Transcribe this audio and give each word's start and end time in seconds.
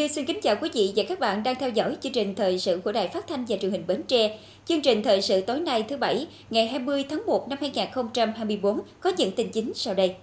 Như 0.00 0.08
xin 0.08 0.24
kính 0.24 0.40
chào 0.42 0.56
quý 0.60 0.70
vị 0.74 0.92
và 0.96 1.02
các 1.08 1.20
bạn 1.20 1.42
đang 1.42 1.54
theo 1.54 1.70
dõi 1.70 1.96
chương 2.00 2.12
trình 2.12 2.34
thời 2.34 2.58
sự 2.58 2.80
của 2.84 2.92
Đài 2.92 3.08
Phát 3.08 3.26
thanh 3.26 3.44
và 3.44 3.56
Truyền 3.56 3.70
hình 3.70 3.86
Bến 3.86 4.02
Tre. 4.02 4.38
Chương 4.66 4.82
trình 4.82 5.02
thời 5.02 5.22
sự 5.22 5.40
tối 5.40 5.60
nay 5.60 5.84
thứ 5.88 5.96
Bảy, 5.96 6.26
ngày 6.50 6.68
20 6.68 7.04
tháng 7.10 7.22
1 7.26 7.48
năm 7.48 7.58
2024 7.60 8.80
có 9.00 9.12
những 9.16 9.32
tin 9.32 9.50
chính 9.50 9.72
sau 9.74 9.94
đây. 9.94 10.14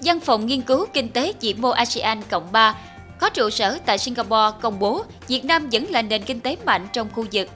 Văn 0.00 0.20
phòng 0.20 0.46
nghiên 0.46 0.60
cứu 0.60 0.86
kinh 0.92 1.08
tế 1.08 1.32
vĩ 1.40 1.54
mô 1.54 1.68
ASEAN 1.68 2.20
Cộng 2.30 2.52
3 2.52 2.78
có 3.20 3.28
trụ 3.28 3.50
sở 3.50 3.78
tại 3.86 3.98
Singapore 3.98 4.58
công 4.60 4.78
bố 4.78 5.02
Việt 5.28 5.44
Nam 5.44 5.68
vẫn 5.72 5.84
là 5.90 6.02
nền 6.02 6.22
kinh 6.22 6.40
tế 6.40 6.56
mạnh 6.64 6.86
trong 6.92 7.08
khu 7.12 7.24
vực. 7.32 7.48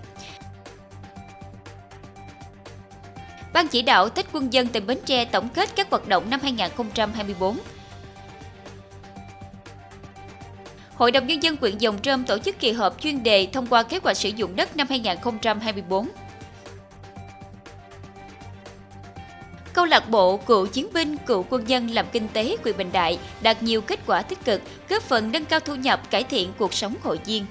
Ban 3.53 3.69
chỉ 3.69 3.83
đạo 3.83 4.09
Tết 4.09 4.27
quân 4.33 4.53
dân 4.53 4.67
tỉnh 4.67 4.87
Bến 4.87 4.99
Tre 5.05 5.25
tổng 5.25 5.49
kết 5.49 5.69
các 5.77 5.91
hoạt 5.91 6.09
động 6.09 6.31
năm 6.31 6.41
2024. 6.43 7.57
Hội 10.97 11.11
đồng 11.11 11.27
Nhân 11.27 11.43
dân 11.43 11.57
huyện 11.61 11.79
Dòng 11.79 11.99
Trơm 12.03 12.25
tổ 12.25 12.39
chức 12.39 12.59
kỳ 12.59 12.73
họp 12.73 13.01
chuyên 13.01 13.23
đề 13.23 13.49
thông 13.53 13.67
qua 13.67 13.83
kế 13.83 13.99
hoạch 14.03 14.17
sử 14.17 14.29
dụng 14.29 14.57
đất 14.57 14.77
năm 14.77 14.87
2024. 14.91 16.09
Câu 19.73 19.85
lạc 19.85 20.11
bộ 20.11 20.37
cựu 20.37 20.67
chiến 20.67 20.89
binh, 20.93 21.17
cựu 21.17 21.45
quân 21.51 21.65
nhân 21.65 21.89
làm 21.89 22.07
kinh 22.13 22.29
tế 22.33 22.57
huyện 22.63 22.77
Bình 22.77 22.91
Đại 22.93 23.19
đạt 23.43 23.63
nhiều 23.63 23.81
kết 23.81 24.01
quả 24.07 24.23
tích 24.23 24.45
cực, 24.45 24.63
góp 24.89 25.03
phần 25.03 25.33
nâng 25.33 25.45
cao 25.45 25.61
thu 25.61 25.75
nhập, 25.75 26.11
cải 26.11 26.25
thiện 26.25 26.53
cuộc 26.59 26.75
sống 26.75 26.95
hội 27.03 27.19
viên. 27.27 27.47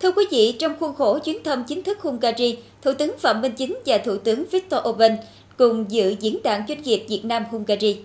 Thưa 0.00 0.12
quý 0.12 0.24
vị, 0.30 0.56
trong 0.58 0.78
khuôn 0.80 0.94
khổ 0.94 1.18
chuyến 1.18 1.44
thăm 1.44 1.64
chính 1.64 1.82
thức 1.82 1.98
Hungary, 2.00 2.58
Thủ 2.82 2.92
tướng 2.92 3.18
Phạm 3.18 3.40
Minh 3.40 3.52
Chính 3.52 3.78
và 3.86 3.98
Thủ 3.98 4.16
tướng 4.16 4.44
Viktor 4.50 4.80
Orbán 4.88 5.16
cùng 5.60 5.84
dự 5.88 6.14
diễn 6.20 6.42
đàn 6.42 6.62
doanh 6.68 6.82
nghiệp 6.82 7.04
Việt 7.08 7.24
Nam 7.24 7.44
Hungary. 7.50 7.96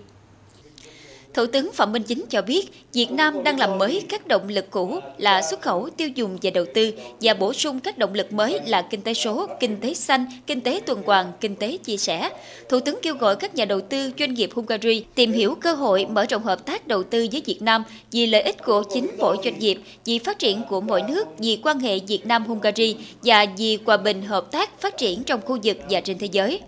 Thủ 1.34 1.46
tướng 1.46 1.72
Phạm 1.72 1.92
Minh 1.92 2.02
Chính 2.02 2.24
cho 2.30 2.42
biết, 2.42 2.72
Việt 2.92 3.10
Nam 3.10 3.44
đang 3.44 3.58
làm 3.58 3.78
mới 3.78 4.02
các 4.08 4.26
động 4.26 4.48
lực 4.48 4.70
cũ 4.70 4.98
là 5.18 5.42
xuất 5.42 5.60
khẩu, 5.62 5.88
tiêu 5.96 6.08
dùng 6.14 6.38
và 6.42 6.50
đầu 6.50 6.64
tư 6.74 6.92
và 7.20 7.34
bổ 7.34 7.52
sung 7.52 7.80
các 7.80 7.98
động 7.98 8.14
lực 8.14 8.32
mới 8.32 8.60
là 8.66 8.82
kinh 8.82 9.02
tế 9.02 9.14
số, 9.14 9.46
kinh 9.60 9.76
tế 9.80 9.94
xanh, 9.94 10.26
kinh 10.46 10.60
tế 10.60 10.80
tuần 10.86 11.02
hoàn, 11.06 11.32
kinh 11.40 11.56
tế 11.56 11.76
chia 11.76 11.96
sẻ. 11.96 12.30
Thủ 12.68 12.80
tướng 12.80 12.98
kêu 13.02 13.14
gọi 13.14 13.36
các 13.36 13.54
nhà 13.54 13.64
đầu 13.64 13.80
tư, 13.80 14.10
doanh 14.18 14.34
nghiệp 14.34 14.50
Hungary 14.54 15.04
tìm 15.14 15.32
hiểu 15.32 15.54
cơ 15.54 15.72
hội 15.72 16.06
mở 16.10 16.26
rộng 16.28 16.42
hợp 16.42 16.66
tác 16.66 16.86
đầu 16.86 17.02
tư 17.02 17.26
với 17.32 17.42
Việt 17.46 17.62
Nam 17.62 17.84
vì 18.12 18.26
lợi 18.26 18.42
ích 18.42 18.64
của 18.64 18.82
chính 18.94 19.10
mỗi 19.18 19.36
doanh 19.44 19.58
nghiệp, 19.58 19.78
vì 20.04 20.18
phát 20.18 20.38
triển 20.38 20.62
của 20.68 20.80
mỗi 20.80 21.02
nước, 21.08 21.28
vì 21.38 21.58
quan 21.62 21.78
hệ 21.78 21.98
Việt 21.98 22.26
Nam-Hungary 22.26 22.96
và 23.22 23.46
vì 23.56 23.78
hòa 23.84 23.96
bình 23.96 24.22
hợp 24.22 24.52
tác 24.52 24.80
phát 24.80 24.98
triển 24.98 25.24
trong 25.24 25.40
khu 25.44 25.58
vực 25.62 25.76
và 25.90 26.00
trên 26.00 26.18
thế 26.18 26.28
giới. 26.32 26.60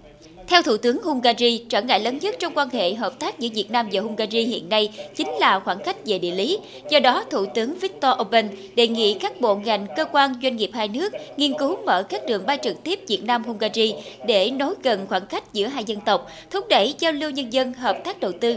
Theo 0.48 0.62
Thủ 0.62 0.76
tướng 0.76 1.02
Hungary, 1.02 1.64
trở 1.68 1.82
ngại 1.82 2.00
lớn 2.00 2.18
nhất 2.22 2.34
trong 2.38 2.52
quan 2.54 2.68
hệ 2.70 2.94
hợp 2.94 3.18
tác 3.18 3.38
giữa 3.38 3.48
Việt 3.54 3.70
Nam 3.70 3.88
và 3.92 4.00
Hungary 4.00 4.44
hiện 4.44 4.68
nay 4.68 4.88
chính 5.16 5.28
là 5.40 5.60
khoảng 5.60 5.78
cách 5.84 5.96
về 6.06 6.18
địa 6.18 6.30
lý. 6.30 6.58
Do 6.90 7.00
đó, 7.00 7.24
Thủ 7.30 7.46
tướng 7.54 7.78
Viktor 7.78 8.12
Orbán 8.20 8.48
đề 8.74 8.88
nghị 8.88 9.14
các 9.14 9.40
bộ 9.40 9.54
ngành, 9.54 9.86
cơ 9.96 10.04
quan, 10.04 10.34
doanh 10.42 10.56
nghiệp 10.56 10.70
hai 10.74 10.88
nước 10.88 11.12
nghiên 11.36 11.52
cứu 11.58 11.76
mở 11.84 12.02
các 12.02 12.26
đường 12.26 12.46
bay 12.46 12.58
trực 12.62 12.82
tiếp 12.84 13.00
Việt 13.08 13.24
Nam-Hungary 13.24 13.94
để 14.26 14.50
nối 14.50 14.74
gần 14.82 15.06
khoảng 15.08 15.26
cách 15.26 15.52
giữa 15.52 15.66
hai 15.66 15.84
dân 15.84 16.00
tộc, 16.00 16.30
thúc 16.50 16.68
đẩy 16.68 16.94
giao 16.98 17.12
lưu 17.12 17.30
nhân 17.30 17.52
dân, 17.52 17.72
hợp 17.72 17.98
tác 18.04 18.20
đầu 18.20 18.32
tư. 18.40 18.56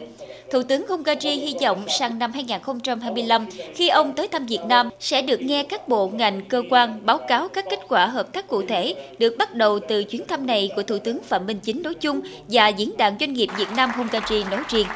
Thủ 0.52 0.64
tướng 0.64 0.88
Hungary 0.88 1.30
hy 1.30 1.56
vọng 1.62 1.84
sang 1.88 2.20
năm 2.20 2.32
2025, 2.32 3.46
khi 3.76 3.90
ông 3.90 4.14
tới 4.14 4.28
thăm 4.28 4.46
Việt 4.46 4.62
Nam, 4.68 4.90
sẽ 5.00 5.22
được 5.22 5.42
nghe 5.42 5.64
các 5.64 5.88
bộ 5.88 6.08
ngành, 6.08 6.42
cơ 6.46 6.62
quan 6.70 7.00
báo 7.06 7.18
cáo 7.18 7.48
các 7.48 7.66
kết 7.70 7.80
quả 7.90 8.06
hợp 8.08 8.34
tác 8.34 8.48
cụ 8.48 8.62
thể 8.68 8.96
được 9.20 9.36
bắt 9.38 9.56
đầu 9.56 9.80
từ 9.80 10.04
chuyến 10.04 10.28
thăm 10.28 10.48
này 10.48 10.72
của 10.76 10.84
Thủ 10.84 10.98
tướng 10.98 11.24
Phạm 11.24 11.46
Minh 11.46 11.60
Chính 11.64 11.81
nói 11.84 11.94
chung 11.94 12.22
và 12.48 12.68
Diễn 12.68 12.98
đàn 12.98 13.18
Doanh 13.20 13.34
nghiệp 13.34 13.50
Việt 13.58 13.72
Nam 13.76 13.92
Hungary 13.96 14.44
nói 14.44 14.64
riêng. 14.70 14.88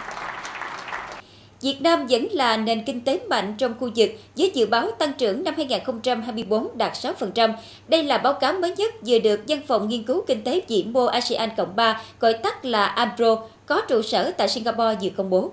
Việt 1.62 1.81
Nam 1.81 2.07
vẫn 2.07 2.28
là 2.31 2.57
nền 2.57 2.84
kinh 2.84 3.01
tế 3.01 3.19
mạnh 3.29 3.56
trong 3.57 3.73
khu 3.79 3.90
vực 3.96 4.12
với 4.35 4.51
dự 4.53 4.66
báo 4.66 4.91
tăng 4.91 5.13
trưởng 5.13 5.44
năm 5.44 5.53
2024 5.57 6.78
đạt 6.78 6.94
6%. 6.94 7.53
Đây 7.88 8.03
là 8.03 8.18
báo 8.18 8.34
cáo 8.34 8.53
mới 8.53 8.75
nhất 8.75 8.94
vừa 9.06 9.19
được 9.19 9.41
Văn 9.47 9.62
phòng 9.68 9.90
Nghiên 9.90 10.03
cứu 10.03 10.24
Kinh 10.28 10.44
tế 10.44 10.62
vĩ 10.68 10.84
mô 10.84 11.06
ASEAN 11.06 11.50
Cộng 11.57 11.75
3, 11.75 12.01
gọi 12.19 12.34
tắt 12.34 12.66
là 12.66 12.85
AMPRO, 12.85 13.38
có 13.66 13.81
trụ 13.88 14.01
sở 14.01 14.31
tại 14.38 14.47
Singapore 14.47 14.95
vừa 15.01 15.09
công 15.18 15.29
bố. 15.29 15.51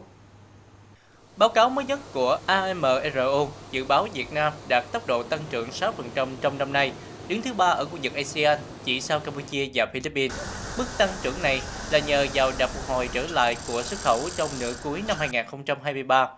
Báo 1.36 1.48
cáo 1.48 1.70
mới 1.70 1.84
nhất 1.84 2.00
của 2.12 2.38
AMRO 2.46 3.46
dự 3.70 3.84
báo 3.84 4.08
Việt 4.14 4.32
Nam 4.32 4.52
đạt 4.68 4.92
tốc 4.92 5.06
độ 5.06 5.22
tăng 5.22 5.40
trưởng 5.50 5.68
6% 5.68 5.92
trong 6.40 6.58
năm 6.58 6.72
nay, 6.72 6.92
đứng 7.32 7.42
thứ 7.42 7.52
ba 7.52 7.66
ở 7.66 7.84
khu 7.84 7.98
vực 8.02 8.14
ASEAN, 8.14 8.58
chỉ 8.84 9.00
sau 9.00 9.20
Campuchia 9.20 9.68
và 9.74 9.86
Philippines. 9.92 10.38
Mức 10.78 10.84
tăng 10.98 11.08
trưởng 11.22 11.42
này 11.42 11.60
là 11.90 11.98
nhờ 11.98 12.26
vào 12.34 12.52
đà 12.58 12.66
phục 12.66 12.88
hồi 12.88 13.08
trở 13.12 13.26
lại 13.30 13.56
của 13.68 13.82
xuất 13.82 14.00
khẩu 14.00 14.20
trong 14.36 14.48
nửa 14.60 14.72
cuối 14.84 15.02
năm 15.08 15.16
2023. 15.20 16.28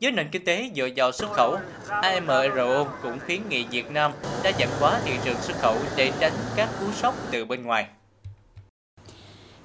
Với 0.00 0.12
nền 0.12 0.28
kinh 0.32 0.44
tế 0.44 0.70
dựa 0.76 0.88
vào 0.96 1.12
xuất 1.12 1.30
khẩu, 1.32 1.56
AMRO 1.88 2.84
cũng 3.02 3.18
khuyến 3.26 3.40
nghị 3.48 3.64
Việt 3.70 3.90
Nam 3.90 4.12
đa 4.42 4.52
dạng 4.58 4.70
hóa 4.80 5.00
thị 5.04 5.12
trường 5.24 5.36
xuất 5.42 5.58
khẩu 5.60 5.76
để 5.96 6.12
tránh 6.20 6.32
các 6.56 6.68
cú 6.80 6.86
sốc 6.92 7.14
từ 7.30 7.44
bên 7.44 7.62
ngoài. 7.62 7.86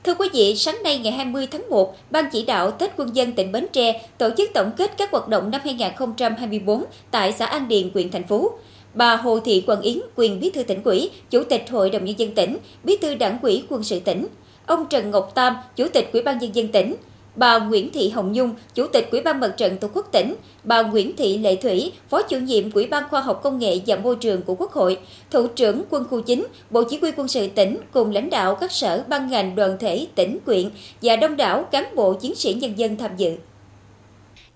Thưa 0.03 0.13
quý 0.13 0.29
vị, 0.33 0.55
sáng 0.57 0.83
nay 0.83 0.97
ngày 0.97 1.13
20 1.13 1.47
tháng 1.51 1.69
1, 1.69 1.95
Ban 2.09 2.25
chỉ 2.31 2.45
đạo 2.45 2.71
Tết 2.71 2.91
Quân 2.97 3.15
dân 3.15 3.33
tỉnh 3.33 3.51
Bến 3.51 3.67
Tre 3.73 4.01
tổ 4.17 4.29
chức 4.37 4.49
tổng 4.53 4.71
kết 4.77 4.91
các 4.97 5.11
hoạt 5.11 5.27
động 5.27 5.51
năm 5.51 5.61
2024 5.63 6.83
tại 7.11 7.33
xã 7.33 7.45
An 7.45 7.67
Điền, 7.67 7.89
huyện 7.93 8.11
thành 8.11 8.27
phố. 8.27 8.51
Bà 8.93 9.15
Hồ 9.15 9.39
Thị 9.39 9.63
Quận 9.67 9.81
Yến, 9.81 9.99
quyền 10.15 10.39
bí 10.39 10.49
thư 10.49 10.63
tỉnh 10.63 10.83
ủy, 10.83 11.09
chủ 11.29 11.43
tịch 11.43 11.69
Hội 11.69 11.89
đồng 11.89 12.05
nhân 12.05 12.19
dân 12.19 12.33
tỉnh, 12.33 12.57
bí 12.83 12.97
thư 13.01 13.15
đảng 13.15 13.39
ủy 13.41 13.63
quân 13.69 13.83
sự 13.83 13.99
tỉnh. 13.99 14.27
Ông 14.65 14.85
Trần 14.89 15.11
Ngọc 15.11 15.31
Tam, 15.35 15.55
chủ 15.75 15.87
tịch 15.93 16.09
Ủy 16.13 16.21
ban 16.21 16.37
nhân 16.37 16.55
dân 16.55 16.67
tỉnh, 16.67 16.95
bà 17.35 17.59
Nguyễn 17.59 17.91
Thị 17.91 18.09
Hồng 18.09 18.31
Nhung, 18.33 18.55
Chủ 18.75 18.87
tịch 18.87 19.07
Ủy 19.11 19.21
ban 19.21 19.39
Mặt 19.39 19.53
trận 19.57 19.77
Tổ 19.77 19.87
quốc 19.93 20.07
tỉnh, 20.11 20.35
bà 20.63 20.81
Nguyễn 20.81 21.15
Thị 21.15 21.37
Lệ 21.37 21.55
Thủy, 21.55 21.91
Phó 22.09 22.21
chủ 22.21 22.37
nhiệm 22.37 22.71
Ủy 22.71 22.87
ban 22.87 23.03
Khoa 23.09 23.21
học 23.21 23.39
Công 23.43 23.59
nghệ 23.59 23.79
và 23.87 23.95
Môi 23.95 24.15
trường 24.15 24.41
của 24.41 24.55
Quốc 24.55 24.71
hội, 24.71 24.97
Thủ 25.31 25.47
trưởng 25.47 25.83
Quân 25.89 26.03
khu 26.09 26.21
9, 26.21 26.47
Bộ 26.69 26.83
Chỉ 26.83 26.97
huy 27.01 27.11
quân 27.11 27.27
sự 27.27 27.47
tỉnh 27.47 27.77
cùng 27.91 28.11
lãnh 28.11 28.29
đạo 28.29 28.55
các 28.55 28.71
sở 28.71 29.03
ban 29.07 29.29
ngành 29.29 29.55
đoàn 29.55 29.77
thể 29.79 30.07
tỉnh, 30.15 30.39
quyện 30.45 30.69
và 31.01 31.15
đông 31.15 31.37
đảo 31.37 31.63
cán 31.71 31.95
bộ 31.95 32.13
chiến 32.13 32.35
sĩ 32.35 32.53
nhân 32.53 32.73
dân 32.77 32.97
tham 32.97 33.11
dự. 33.17 33.35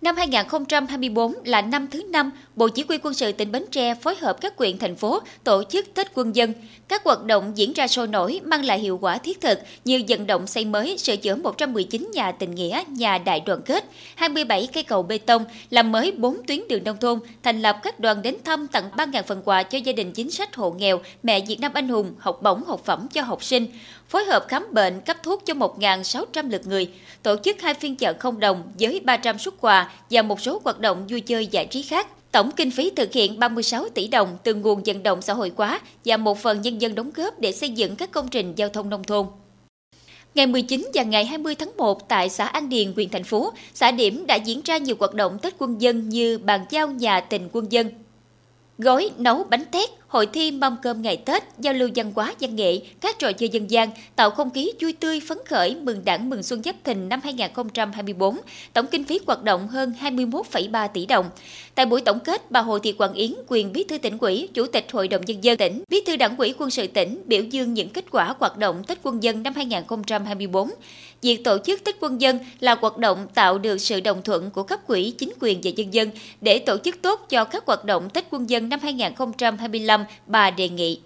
Năm 0.01 0.15
2024 0.15 1.33
là 1.45 1.61
năm 1.61 1.87
thứ 1.91 2.03
năm 2.03 2.31
Bộ 2.55 2.67
Chỉ 2.67 2.83
huy 2.87 2.97
quân 3.03 3.13
sự 3.13 3.31
tỉnh 3.31 3.51
Bến 3.51 3.65
Tre 3.71 3.95
phối 3.95 4.15
hợp 4.15 4.41
các 4.41 4.55
quyện 4.55 4.77
thành 4.77 4.95
phố 4.95 5.19
tổ 5.43 5.63
chức 5.69 5.93
Tết 5.93 6.07
quân 6.13 6.35
dân. 6.35 6.53
Các 6.87 7.03
hoạt 7.03 7.23
động 7.23 7.51
diễn 7.55 7.73
ra 7.73 7.87
sôi 7.87 8.07
nổi 8.07 8.41
mang 8.43 8.65
lại 8.65 8.79
hiệu 8.79 8.97
quả 9.01 9.17
thiết 9.17 9.41
thực 9.41 9.59
như 9.85 10.03
vận 10.07 10.27
động 10.27 10.47
xây 10.47 10.65
mới, 10.65 10.97
sửa 10.97 11.15
chữa 11.15 11.35
119 11.35 12.09
nhà 12.13 12.31
tình 12.31 12.55
nghĩa, 12.55 12.83
nhà 12.89 13.17
đại 13.17 13.39
đoàn 13.39 13.61
kết, 13.61 13.85
27 14.15 14.67
cây 14.73 14.83
cầu 14.83 15.03
bê 15.03 15.17
tông, 15.17 15.45
làm 15.69 15.91
mới 15.91 16.11
4 16.11 16.37
tuyến 16.47 16.67
đường 16.69 16.83
nông 16.83 16.97
thôn, 16.97 17.19
thành 17.43 17.61
lập 17.61 17.79
các 17.83 17.99
đoàn 17.99 18.21
đến 18.21 18.35
thăm 18.43 18.67
tặng 18.67 18.89
3.000 18.97 19.23
phần 19.23 19.41
quà 19.45 19.63
cho 19.63 19.77
gia 19.77 19.93
đình 19.93 20.11
chính 20.11 20.31
sách 20.31 20.55
hộ 20.55 20.71
nghèo, 20.71 20.99
mẹ 21.23 21.41
Việt 21.47 21.59
Nam 21.59 21.71
anh 21.73 21.89
hùng, 21.89 22.13
học 22.19 22.41
bổng 22.41 22.63
học 22.63 22.81
phẩm 22.85 23.07
cho 23.13 23.21
học 23.21 23.43
sinh, 23.43 23.67
phối 24.09 24.23
hợp 24.25 24.45
khám 24.47 24.67
bệnh, 24.71 25.01
cấp 25.01 25.17
thuốc 25.23 25.45
cho 25.45 25.53
1.600 25.53 26.49
lượt 26.49 26.67
người, 26.67 26.91
tổ 27.23 27.35
chức 27.43 27.61
hai 27.61 27.73
phiên 27.73 27.95
chợ 27.95 28.13
không 28.19 28.39
đồng 28.39 28.63
với 28.79 28.99
300 28.99 29.39
xuất 29.39 29.61
quà 29.61 29.91
và 30.09 30.21
một 30.21 30.41
số 30.41 30.61
hoạt 30.63 30.79
động 30.79 31.07
vui 31.07 31.21
chơi 31.21 31.47
giải 31.47 31.65
trí 31.65 31.81
khác. 31.81 32.07
Tổng 32.35 32.51
kinh 32.51 32.71
phí 32.71 32.89
thực 32.95 33.13
hiện 33.13 33.39
36 33.39 33.89
tỷ 33.89 34.07
đồng 34.07 34.37
từ 34.43 34.53
nguồn 34.53 34.81
vận 34.85 35.03
động 35.03 35.21
xã 35.21 35.33
hội 35.33 35.51
hóa 35.55 35.79
và 36.05 36.17
một 36.17 36.39
phần 36.39 36.61
nhân 36.61 36.81
dân 36.81 36.95
đóng 36.95 37.11
góp 37.15 37.39
để 37.39 37.51
xây 37.51 37.69
dựng 37.69 37.95
các 37.95 38.11
công 38.11 38.27
trình 38.27 38.53
giao 38.55 38.69
thông 38.69 38.89
nông 38.89 39.03
thôn. 39.03 39.25
Ngày 40.35 40.47
19 40.47 40.89
và 40.93 41.03
ngày 41.03 41.25
20 41.25 41.55
tháng 41.55 41.77
1 41.77 42.09
tại 42.09 42.29
xã 42.29 42.45
An 42.45 42.69
Điền, 42.69 42.93
huyện 42.93 43.09
thành 43.09 43.23
phố, 43.23 43.53
xã 43.73 43.91
Điểm 43.91 44.25
đã 44.27 44.35
diễn 44.35 44.61
ra 44.65 44.77
nhiều 44.77 44.95
hoạt 44.99 45.13
động 45.13 45.39
Tết 45.41 45.53
quân 45.57 45.81
dân 45.81 46.09
như 46.09 46.37
bàn 46.37 46.65
giao 46.69 46.87
nhà 46.87 47.19
tình 47.19 47.49
quân 47.51 47.71
dân, 47.71 47.89
gói 48.77 49.09
nấu 49.17 49.43
bánh 49.43 49.65
tét, 49.71 49.89
hội 50.15 50.25
thi 50.25 50.51
mâm 50.51 50.75
cơm 50.81 51.01
ngày 51.01 51.17
Tết, 51.17 51.43
giao 51.59 51.73
lưu 51.73 51.89
văn 51.95 52.11
hóa 52.15 52.33
văn 52.39 52.55
nghệ, 52.55 52.79
các 53.01 53.19
trò 53.19 53.31
chơi 53.31 53.49
dân 53.49 53.71
gian, 53.71 53.89
tạo 54.15 54.31
không 54.31 54.49
khí 54.49 54.71
vui 54.81 54.93
tươi 54.93 55.19
phấn 55.27 55.37
khởi 55.45 55.75
mừng 55.75 56.05
đảng 56.05 56.29
mừng 56.29 56.43
xuân 56.43 56.63
Giáp 56.63 56.75
Thìn 56.83 57.09
năm 57.09 57.19
2024, 57.23 58.37
tổng 58.73 58.87
kinh 58.87 59.03
phí 59.03 59.19
hoạt 59.27 59.43
động 59.43 59.67
hơn 59.67 59.93
21,3 60.01 60.87
tỷ 60.93 61.05
đồng. 61.05 61.29
Tại 61.75 61.85
buổi 61.85 62.01
tổng 62.01 62.19
kết, 62.19 62.51
bà 62.51 62.61
Hồ 62.61 62.79
Thị 62.79 62.91
Quảng 62.91 63.13
Yến, 63.13 63.33
quyền 63.47 63.73
bí 63.73 63.83
thư 63.83 63.97
tỉnh 63.97 64.17
ủy, 64.17 64.49
chủ 64.53 64.65
tịch 64.65 64.91
Hội 64.91 65.07
đồng 65.07 65.21
nhân 65.25 65.43
dân 65.43 65.57
tỉnh, 65.57 65.83
bí 65.89 66.01
thư 66.05 66.15
đảng 66.15 66.37
ủy 66.37 66.53
quân 66.57 66.69
sự 66.69 66.87
tỉnh 66.87 67.21
biểu 67.25 67.43
dương 67.43 67.73
những 67.73 67.89
kết 67.89 68.05
quả 68.11 68.35
hoạt 68.39 68.57
động 68.57 68.83
Tết 68.87 68.97
quân 69.03 69.23
dân 69.23 69.43
năm 69.43 69.53
2024. 69.55 70.69
Việc 71.21 71.43
tổ 71.43 71.57
chức 71.65 71.83
Tết 71.83 71.95
quân 71.99 72.21
dân 72.21 72.39
là 72.59 72.75
hoạt 72.81 72.97
động 72.97 73.27
tạo 73.33 73.57
được 73.57 73.77
sự 73.77 73.99
đồng 73.99 74.21
thuận 74.21 74.51
của 74.51 74.63
cấp 74.63 74.79
quỹ, 74.87 75.11
chính 75.11 75.33
quyền 75.39 75.61
và 75.63 75.71
nhân 75.75 75.93
dân 75.93 76.09
để 76.41 76.59
tổ 76.59 76.77
chức 76.77 77.01
tốt 77.01 77.25
cho 77.29 77.43
các 77.43 77.65
hoạt 77.65 77.85
động 77.85 78.09
Tết 78.09 78.25
quân 78.31 78.49
dân 78.49 78.69
năm 78.69 78.79
2025, 78.83 80.04
bà 80.25 80.51
đề 80.51 80.69
nghị. 80.69 80.99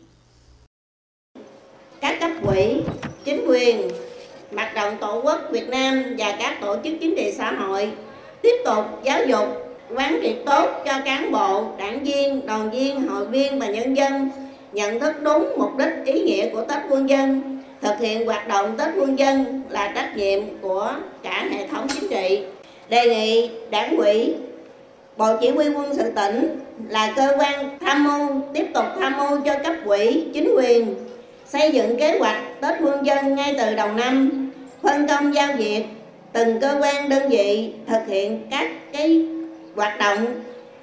Các 2.02 2.20
cấp 2.20 2.32
quỹ, 2.46 2.82
chính 3.24 3.46
quyền, 3.48 3.88
mặt 4.52 4.72
trận 4.76 4.96
tổ 5.02 5.22
quốc 5.22 5.42
Việt 5.52 5.70
Nam 5.70 6.16
và 6.18 6.36
các 6.40 6.58
tổ 6.62 6.76
chức 6.84 6.94
chính 7.02 7.16
trị 7.16 7.34
xã 7.38 7.52
hội 7.52 7.92
tiếp 8.42 8.56
tục 8.66 8.86
giáo 9.04 9.26
dục 9.26 9.48
quán 9.96 10.20
triệt 10.24 10.36
tốt 10.46 10.70
cho 10.86 10.94
cán 11.06 11.32
bộ, 11.32 11.66
đảng 11.78 12.04
viên, 12.04 12.46
đoàn 12.46 12.72
viên, 12.72 13.08
hội 13.08 13.28
viên 13.28 13.60
và 13.60 13.68
nhân 13.68 13.98
dân 13.98 14.30
nhận 14.74 15.00
thức 15.00 15.16
đúng 15.22 15.54
mục 15.58 15.78
đích 15.78 15.94
ý 16.06 16.22
nghĩa 16.24 16.50
của 16.50 16.62
Tết 16.62 16.78
quân 16.90 17.10
dân 17.10 17.60
thực 17.82 18.00
hiện 18.00 18.26
hoạt 18.26 18.48
động 18.48 18.78
Tết 18.78 18.88
quân 18.98 19.20
dân 19.20 19.62
là 19.70 19.92
trách 19.96 20.18
nhiệm 20.18 20.40
của 20.62 20.94
cả 21.24 21.48
hệ 21.52 21.68
thống 21.68 21.88
chính 21.94 22.10
trị. 22.10 22.44
Đề 22.90 23.10
nghị 23.10 23.50
đảng 23.70 23.98
ủy, 23.98 24.36
Bộ 25.20 25.38
Chỉ 25.42 25.50
huy 25.50 25.70
quân 25.70 25.94
sự 25.96 26.12
tỉnh 26.16 26.60
là 26.90 27.14
cơ 27.16 27.36
quan 27.40 27.78
tham 27.82 28.04
mưu, 28.04 28.42
tiếp 28.54 28.66
tục 28.74 28.86
tham 29.00 29.18
mưu 29.18 29.40
cho 29.46 29.56
cấp 29.64 29.74
quỹ, 29.86 30.26
chính 30.34 30.54
quyền 30.56 30.96
xây 31.48 31.72
dựng 31.72 32.00
kế 32.00 32.20
hoạch 32.20 32.62
Tết 32.62 32.76
quân 32.84 33.06
dân 33.06 33.36
ngay 33.36 33.56
từ 33.58 33.76
đầu 33.76 33.92
năm, 33.94 34.30
phân 34.84 35.08
công 35.08 35.36
giao 35.36 35.48
việc 35.58 35.86
từng 36.34 36.60
cơ 36.60 36.78
quan 36.82 37.10
đơn 37.10 37.30
vị 37.30 37.74
thực 37.88 38.08
hiện 38.08 38.48
các 38.52 38.70
cái 38.94 39.26
hoạt 39.76 40.00
động 40.00 40.26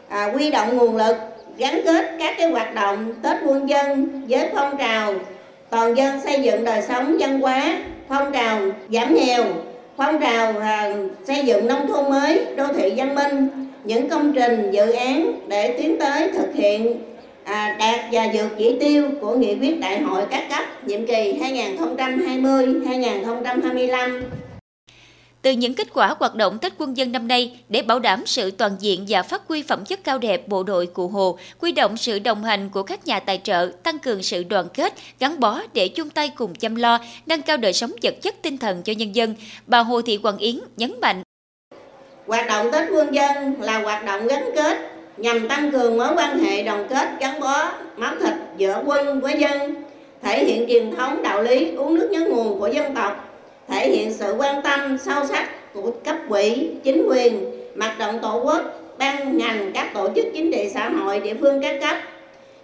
à, 0.08 0.32
quy 0.34 0.50
động 0.50 0.76
nguồn 0.76 0.96
lực 0.96 1.16
gắn 1.58 1.80
kết 1.84 2.06
các 2.18 2.34
cái 2.38 2.50
hoạt 2.50 2.74
động 2.74 3.14
Tết 3.22 3.36
quân 3.46 3.68
dân 3.68 4.22
với 4.28 4.48
phong 4.54 4.76
trào 4.78 5.14
toàn 5.70 5.96
dân 5.96 6.20
xây 6.20 6.42
dựng 6.42 6.64
đời 6.64 6.82
sống 6.82 7.16
văn 7.20 7.40
hóa 7.40 7.78
phong 8.08 8.32
trào 8.32 8.58
giảm 8.88 9.14
nghèo 9.14 9.44
phong 9.96 10.20
trào 10.20 10.58
à, 10.58 10.92
xây 11.26 11.44
dựng 11.44 11.66
nông 11.66 11.88
thôn 11.88 12.10
mới 12.10 12.46
đô 12.56 12.66
thị 12.66 12.92
văn 12.96 13.14
minh 13.14 13.65
những 13.86 14.08
công 14.08 14.32
trình 14.34 14.70
dự 14.72 14.90
án 14.90 15.40
để 15.48 15.78
tiến 15.78 15.98
tới 15.98 16.30
thực 16.32 16.54
hiện 16.54 17.02
à, 17.44 17.76
đạt 17.78 18.00
và 18.12 18.28
vượt 18.34 18.48
chỉ 18.58 18.76
tiêu 18.80 19.10
của 19.20 19.36
nghị 19.36 19.54
quyết 19.54 19.80
đại 19.80 20.00
hội 20.00 20.22
các 20.30 20.46
cấp 20.50 20.86
nhiệm 20.86 21.06
kỳ 21.06 21.38
2020-2025 21.40 24.22
từ 25.46 25.52
những 25.52 25.74
kết 25.74 25.88
quả 25.94 26.14
hoạt 26.18 26.34
động 26.34 26.58
Tết 26.58 26.72
quân 26.78 26.96
dân 26.96 27.12
năm 27.12 27.28
nay 27.28 27.58
để 27.68 27.82
bảo 27.82 27.98
đảm 27.98 28.22
sự 28.26 28.50
toàn 28.50 28.76
diện 28.80 29.04
và 29.08 29.22
phát 29.22 29.42
huy 29.48 29.62
phẩm 29.62 29.84
chất 29.84 30.04
cao 30.04 30.18
đẹp 30.18 30.48
bộ 30.48 30.62
đội 30.62 30.86
Cụ 30.86 31.08
Hồ, 31.08 31.38
quy 31.60 31.72
động 31.72 31.96
sự 31.96 32.18
đồng 32.18 32.44
hành 32.44 32.70
của 32.70 32.82
các 32.82 33.06
nhà 33.06 33.20
tài 33.20 33.40
trợ, 33.44 33.72
tăng 33.82 33.98
cường 33.98 34.22
sự 34.22 34.44
đoàn 34.44 34.68
kết, 34.74 34.94
gắn 35.20 35.40
bó 35.40 35.62
để 35.74 35.88
chung 35.88 36.10
tay 36.10 36.28
cùng 36.28 36.54
chăm 36.54 36.74
lo, 36.74 36.98
nâng 37.26 37.42
cao 37.42 37.56
đời 37.56 37.72
sống 37.72 37.92
vật 38.02 38.14
chất 38.22 38.42
tinh 38.42 38.58
thần 38.58 38.82
cho 38.82 38.92
nhân 38.92 39.14
dân. 39.14 39.34
Bà 39.66 39.78
Hồ 39.78 40.02
Thị 40.02 40.16
Quảng 40.16 40.38
Yến 40.38 40.58
nhấn 40.76 41.00
mạnh. 41.00 41.25
Hoạt 42.26 42.46
động 42.48 42.70
Tết 42.72 42.84
quân 42.92 43.14
dân 43.14 43.54
là 43.60 43.78
hoạt 43.78 44.04
động 44.04 44.26
gắn 44.26 44.50
kết 44.56 44.78
nhằm 45.16 45.48
tăng 45.48 45.72
cường 45.72 45.98
mối 45.98 46.08
quan 46.16 46.38
hệ 46.38 46.62
đoàn 46.62 46.86
kết 46.88 47.08
gắn 47.20 47.40
bó 47.40 47.72
máu 47.96 48.14
thịt 48.20 48.34
giữa 48.56 48.82
quân 48.86 49.20
với 49.20 49.34
dân, 49.38 49.74
thể 50.22 50.44
hiện 50.44 50.66
truyền 50.68 50.96
thống 50.96 51.22
đạo 51.22 51.42
lý 51.42 51.74
uống 51.74 51.94
nước 51.94 52.08
nhớ 52.10 52.20
nguồn 52.20 52.60
của 52.60 52.66
dân 52.66 52.94
tộc 52.94 53.26
thể 53.68 53.90
hiện 53.90 54.12
sự 54.12 54.34
quan 54.38 54.62
tâm 54.62 54.98
sâu 54.98 55.26
sắc 55.26 55.74
của 55.74 55.90
cấp 56.04 56.16
ủy, 56.28 56.70
chính 56.84 57.06
quyền, 57.08 57.44
mặt 57.74 57.94
trận 57.98 58.18
tổ 58.22 58.40
quốc, 58.44 58.62
ban 58.98 59.38
ngành, 59.38 59.70
các 59.74 59.94
tổ 59.94 60.08
chức 60.16 60.26
chính 60.34 60.52
trị 60.52 60.70
xã 60.74 60.88
hội 60.88 61.20
địa 61.20 61.34
phương 61.40 61.62
các 61.62 61.80
cấp, 61.80 61.96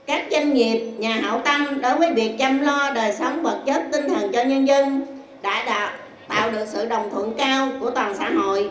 các 0.06 0.24
doanh 0.30 0.54
nghiệp, 0.54 0.80
nhà 0.98 1.14
hảo 1.22 1.40
tâm 1.44 1.80
đối 1.80 1.94
với 1.94 2.12
việc 2.12 2.32
chăm 2.38 2.60
lo 2.60 2.92
đời 2.94 3.12
sống 3.12 3.42
vật 3.42 3.58
chất 3.66 3.82
tinh 3.92 4.08
thần 4.08 4.32
cho 4.32 4.42
nhân 4.42 4.68
dân 4.68 5.06
đã 5.42 5.64
đạt, 5.66 5.90
tạo 6.28 6.50
được 6.50 6.64
sự 6.66 6.86
đồng 6.86 7.10
thuận 7.10 7.34
cao 7.38 7.68
của 7.80 7.90
toàn 7.90 8.14
xã 8.18 8.30
hội. 8.30 8.70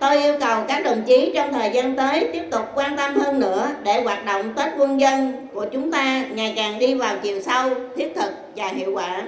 Tôi 0.00 0.22
yêu 0.22 0.34
cầu 0.40 0.64
các 0.68 0.84
đồng 0.84 1.02
chí 1.06 1.32
trong 1.34 1.52
thời 1.52 1.70
gian 1.70 1.96
tới 1.96 2.28
tiếp 2.32 2.42
tục 2.50 2.62
quan 2.74 2.96
tâm 2.96 3.14
hơn 3.14 3.40
nữa 3.40 3.68
để 3.82 4.02
hoạt 4.02 4.24
động 4.24 4.52
Tết 4.56 4.68
quân 4.78 5.00
dân 5.00 5.46
của 5.54 5.66
chúng 5.72 5.90
ta 5.92 6.24
ngày 6.30 6.52
càng 6.56 6.78
đi 6.78 6.94
vào 6.94 7.16
chiều 7.22 7.42
sâu, 7.42 7.70
thiết 7.96 8.12
thực 8.16 8.32
và 8.56 8.68
hiệu 8.68 8.90
quả. 8.94 9.22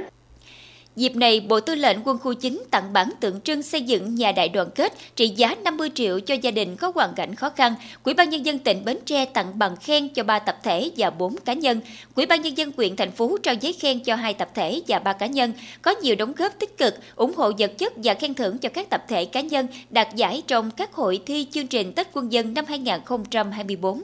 Dịp 0.96 1.16
này, 1.16 1.40
Bộ 1.40 1.60
Tư 1.60 1.74
lệnh 1.74 1.98
Quân 2.04 2.18
khu 2.18 2.34
9 2.34 2.62
tặng 2.70 2.92
bản 2.92 3.10
tượng 3.20 3.40
trưng 3.40 3.62
xây 3.62 3.82
dựng 3.82 4.14
nhà 4.14 4.32
đại 4.32 4.48
đoàn 4.48 4.68
kết 4.74 4.92
trị 5.16 5.28
giá 5.28 5.54
50 5.54 5.90
triệu 5.94 6.20
cho 6.20 6.34
gia 6.34 6.50
đình 6.50 6.76
có 6.76 6.92
hoàn 6.94 7.14
cảnh 7.14 7.34
khó 7.34 7.50
khăn. 7.50 7.74
Quỹ 8.02 8.14
ban 8.14 8.30
nhân 8.30 8.46
dân 8.46 8.58
tỉnh 8.58 8.84
Bến 8.84 8.98
Tre 9.04 9.24
tặng 9.24 9.58
bằng 9.58 9.76
khen 9.76 10.08
cho 10.08 10.22
3 10.22 10.38
tập 10.38 10.58
thể 10.62 10.90
và 10.96 11.10
4 11.10 11.36
cá 11.36 11.52
nhân. 11.52 11.80
Quỹ 12.14 12.26
ban 12.26 12.42
nhân 12.42 12.58
dân 12.58 12.72
huyện 12.76 12.96
thành 12.96 13.10
phố 13.10 13.38
trao 13.42 13.54
giấy 13.54 13.72
khen 13.72 14.00
cho 14.00 14.14
2 14.14 14.34
tập 14.34 14.50
thể 14.54 14.82
và 14.88 14.98
3 14.98 15.12
cá 15.12 15.26
nhân. 15.26 15.52
Có 15.82 15.94
nhiều 16.02 16.14
đóng 16.14 16.32
góp 16.32 16.58
tích 16.58 16.78
cực, 16.78 16.94
ủng 17.16 17.32
hộ 17.36 17.52
vật 17.58 17.78
chất 17.78 17.92
và 17.96 18.14
khen 18.14 18.34
thưởng 18.34 18.58
cho 18.58 18.68
các 18.68 18.90
tập 18.90 19.04
thể 19.08 19.24
cá 19.24 19.40
nhân 19.40 19.66
đạt 19.90 20.16
giải 20.16 20.42
trong 20.46 20.70
các 20.70 20.92
hội 20.92 21.20
thi 21.26 21.46
chương 21.50 21.66
trình 21.66 21.92
Tết 21.92 22.08
quân 22.12 22.32
dân 22.32 22.54
năm 22.54 22.64
2024. 22.68 24.02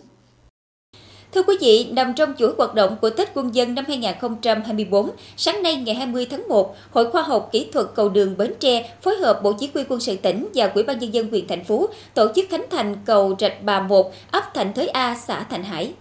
Thưa 1.36 1.42
quý 1.42 1.56
vị, 1.60 1.90
nằm 1.92 2.14
trong 2.14 2.34
chuỗi 2.38 2.54
hoạt 2.58 2.74
động 2.74 2.96
của 3.00 3.10
Tết 3.10 3.28
Quân 3.34 3.54
dân 3.54 3.74
năm 3.74 3.84
2024, 3.88 5.10
sáng 5.36 5.62
nay 5.62 5.76
ngày 5.76 5.94
20 5.94 6.26
tháng 6.30 6.48
1, 6.48 6.76
Hội 6.90 7.10
Khoa 7.10 7.22
học 7.22 7.48
Kỹ 7.52 7.70
thuật 7.72 7.86
Cầu 7.94 8.08
đường 8.08 8.36
Bến 8.36 8.54
Tre 8.60 8.96
phối 9.02 9.16
hợp 9.16 9.40
Bộ 9.42 9.52
Chỉ 9.58 9.70
huy 9.74 9.84
quân 9.88 10.00
sự 10.00 10.16
tỉnh 10.16 10.48
và 10.54 10.70
Ủy 10.74 10.82
ban 10.82 10.98
nhân 10.98 11.14
dân 11.14 11.28
huyện 11.28 11.46
thành 11.48 11.64
phố 11.64 11.88
tổ 12.14 12.32
chức 12.34 12.46
khánh 12.50 12.64
thành 12.70 12.96
cầu 13.04 13.36
Rạch 13.38 13.62
Bà 13.62 13.80
1, 13.80 14.12
ấp 14.30 14.54
Thạnh 14.54 14.72
Thới 14.72 14.88
A, 14.88 15.14
xã 15.14 15.42
Thành 15.50 15.62
Hải. 15.62 15.94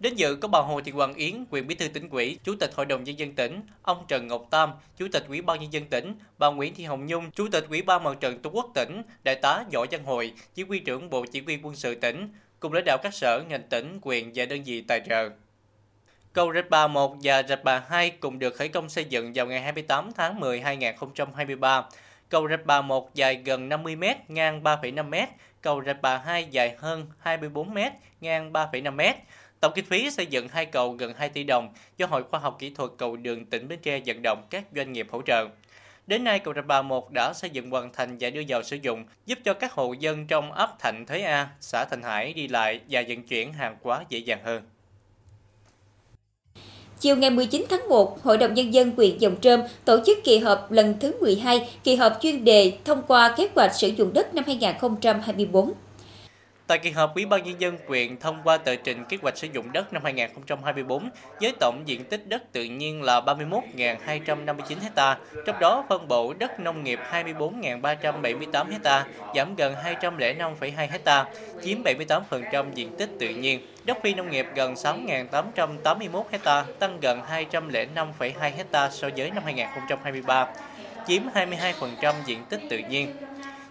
Đến 0.00 0.14
dự 0.14 0.34
có 0.34 0.48
bà 0.48 0.60
Hồ 0.60 0.80
Thị 0.84 0.92
Hoàng 0.92 1.14
Yến, 1.14 1.44
quyền 1.50 1.66
bí 1.66 1.74
thư 1.74 1.88
tỉnh 1.88 2.08
ủy, 2.10 2.38
chủ 2.44 2.54
tịch 2.60 2.70
Hội 2.74 2.86
đồng 2.86 3.04
nhân 3.04 3.18
dân 3.18 3.34
tỉnh, 3.34 3.60
ông 3.82 3.98
Trần 4.08 4.26
Ngọc 4.26 4.46
Tam, 4.50 4.70
chủ 4.98 5.06
tịch 5.12 5.24
Ủy 5.28 5.42
ban 5.42 5.60
nhân 5.60 5.72
dân 5.72 5.84
tỉnh, 5.90 6.14
bà 6.38 6.50
Nguyễn 6.50 6.74
Thị 6.74 6.84
Hồng 6.84 7.06
Nhung, 7.06 7.30
chủ 7.30 7.48
tịch 7.52 7.66
Ủy 7.68 7.82
ban 7.82 8.04
mặt 8.04 8.16
trận 8.20 8.38
Tổ 8.38 8.50
quốc 8.50 8.70
tỉnh, 8.74 9.02
đại 9.24 9.34
tá 9.34 9.64
Võ 9.72 9.86
Văn 9.90 10.04
Hội, 10.04 10.32
chỉ 10.54 10.62
huy 10.62 10.78
trưởng 10.78 11.10
Bộ 11.10 11.24
Chỉ 11.32 11.40
huy 11.40 11.58
quân 11.62 11.76
sự 11.76 11.94
tỉnh, 11.94 12.28
cùng 12.60 12.72
lãnh 12.72 12.84
đạo 12.84 12.98
các 13.02 13.14
sở, 13.14 13.42
ngành 13.48 13.62
tỉnh, 13.62 13.98
quyền 14.02 14.32
và 14.34 14.46
đơn 14.46 14.62
vị 14.64 14.80
tài 14.80 15.00
trợ. 15.08 15.28
Cầu 16.32 16.52
Rạch 16.52 16.70
Bà 16.70 16.86
1 16.86 17.16
và 17.22 17.42
Rạch 17.42 17.64
Bà 17.64 17.82
2 17.88 18.10
cùng 18.10 18.38
được 18.38 18.56
khởi 18.56 18.68
công 18.68 18.88
xây 18.88 19.04
dựng 19.04 19.32
vào 19.34 19.46
ngày 19.46 19.60
28 19.60 20.12
tháng 20.16 20.40
10 20.40 20.60
2023. 20.60 21.84
Cầu 22.28 22.48
Rạch 22.48 22.66
Bà 22.66 22.82
1 22.82 23.14
dài 23.14 23.34
gần 23.44 23.68
50 23.68 23.96
m, 23.96 24.04
ngang 24.28 24.62
3,5 24.62 25.10
m, 25.10 25.14
cầu 25.62 25.82
Rạch 25.86 26.02
Bà 26.02 26.18
2 26.18 26.44
dài 26.50 26.74
hơn 26.78 27.06
24 27.18 27.74
m, 27.74 27.78
ngang 28.20 28.52
3,5 28.52 28.96
m. 28.96 29.00
Tổng 29.60 29.72
kinh 29.74 29.84
phí 29.84 30.10
xây 30.10 30.26
dựng 30.26 30.48
hai 30.48 30.66
cầu 30.66 30.92
gần 30.92 31.14
2 31.16 31.28
tỷ 31.28 31.44
đồng 31.44 31.72
do 31.96 32.06
Hội 32.06 32.22
Khoa 32.22 32.40
học 32.40 32.56
Kỹ 32.58 32.70
thuật 32.70 32.90
Cầu 32.98 33.16
đường 33.16 33.44
tỉnh 33.46 33.68
Bến 33.68 33.78
Tre 33.82 34.00
vận 34.06 34.22
động 34.22 34.46
các 34.50 34.64
doanh 34.76 34.92
nghiệp 34.92 35.06
hỗ 35.10 35.22
trợ. 35.26 35.48
Đến 36.10 36.24
nay, 36.24 36.38
cầu 36.38 36.54
Rạch 36.54 36.66
Bà 36.66 36.82
1 36.82 37.10
đã 37.10 37.32
xây 37.32 37.50
dựng 37.50 37.70
hoàn 37.70 37.92
thành 37.92 38.16
và 38.20 38.30
đưa 38.30 38.42
vào 38.48 38.62
sử 38.62 38.76
dụng, 38.82 39.04
giúp 39.26 39.38
cho 39.44 39.54
các 39.54 39.72
hộ 39.72 39.92
dân 39.92 40.26
trong 40.26 40.52
ấp 40.52 40.78
Thạnh 40.78 41.04
Thới 41.06 41.22
A, 41.22 41.48
xã 41.60 41.84
Thành 41.84 42.02
Hải 42.02 42.32
đi 42.32 42.48
lại 42.48 42.80
và 42.90 43.02
vận 43.08 43.22
chuyển 43.22 43.52
hàng 43.52 43.76
hóa 43.82 44.04
dễ 44.08 44.18
dàng 44.18 44.38
hơn. 44.44 44.62
Chiều 47.00 47.16
ngày 47.16 47.30
19 47.30 47.64
tháng 47.68 47.88
1, 47.88 48.22
Hội 48.22 48.38
đồng 48.38 48.54
Nhân 48.54 48.74
dân 48.74 48.92
huyện 48.96 49.18
Dòng 49.18 49.36
Trơm 49.40 49.60
tổ 49.84 49.98
chức 50.06 50.18
kỳ 50.24 50.38
họp 50.38 50.72
lần 50.72 50.94
thứ 51.00 51.12
12, 51.20 51.68
kỳ 51.84 51.96
họp 51.96 52.18
chuyên 52.20 52.44
đề 52.44 52.72
thông 52.84 53.02
qua 53.08 53.34
kế 53.36 53.48
hoạch 53.54 53.74
sử 53.74 53.88
dụng 53.88 54.12
đất 54.12 54.34
năm 54.34 54.44
2024. 54.46 55.72
Tại 56.70 56.78
kỳ 56.78 56.90
họp, 56.90 57.14
Ủy 57.14 57.26
ban 57.26 57.44
nhân 57.44 57.60
dân 57.60 57.78
quyện 57.86 58.16
thông 58.16 58.40
qua 58.44 58.56
tờ 58.56 58.76
trình 58.76 59.04
kế 59.04 59.16
hoạch 59.22 59.36
sử 59.38 59.48
dụng 59.52 59.72
đất 59.72 59.92
năm 59.92 60.04
2024 60.04 61.10
với 61.40 61.52
tổng 61.60 61.82
diện 61.86 62.04
tích 62.04 62.28
đất 62.28 62.52
tự 62.52 62.64
nhiên 62.64 63.02
là 63.02 63.20
31.259 63.20 64.76
ha, 64.96 65.18
trong 65.46 65.58
đó 65.60 65.84
phân 65.88 66.08
bổ 66.08 66.34
đất 66.38 66.60
nông 66.60 66.84
nghiệp 66.84 66.98
24.378 67.10 68.66
ha, 68.84 69.06
giảm 69.34 69.56
gần 69.56 69.74
205,2 70.00 70.88
ha, 71.04 71.24
chiếm 71.64 71.82
78% 71.82 72.70
diện 72.74 72.96
tích 72.98 73.10
tự 73.20 73.28
nhiên. 73.28 73.60
Đất 73.84 73.98
phi 74.02 74.14
nông 74.14 74.30
nghiệp 74.30 74.46
gần 74.54 74.74
6.881 74.74 76.22
ha, 76.44 76.64
tăng 76.78 77.00
gần 77.00 77.20
205,2 77.30 78.50
ha 78.72 78.90
so 78.90 79.08
với 79.16 79.30
năm 79.30 79.42
2023, 79.44 80.46
chiếm 81.06 81.22
22% 81.34 82.14
diện 82.26 82.44
tích 82.50 82.60
tự 82.70 82.78
nhiên. 82.78 83.16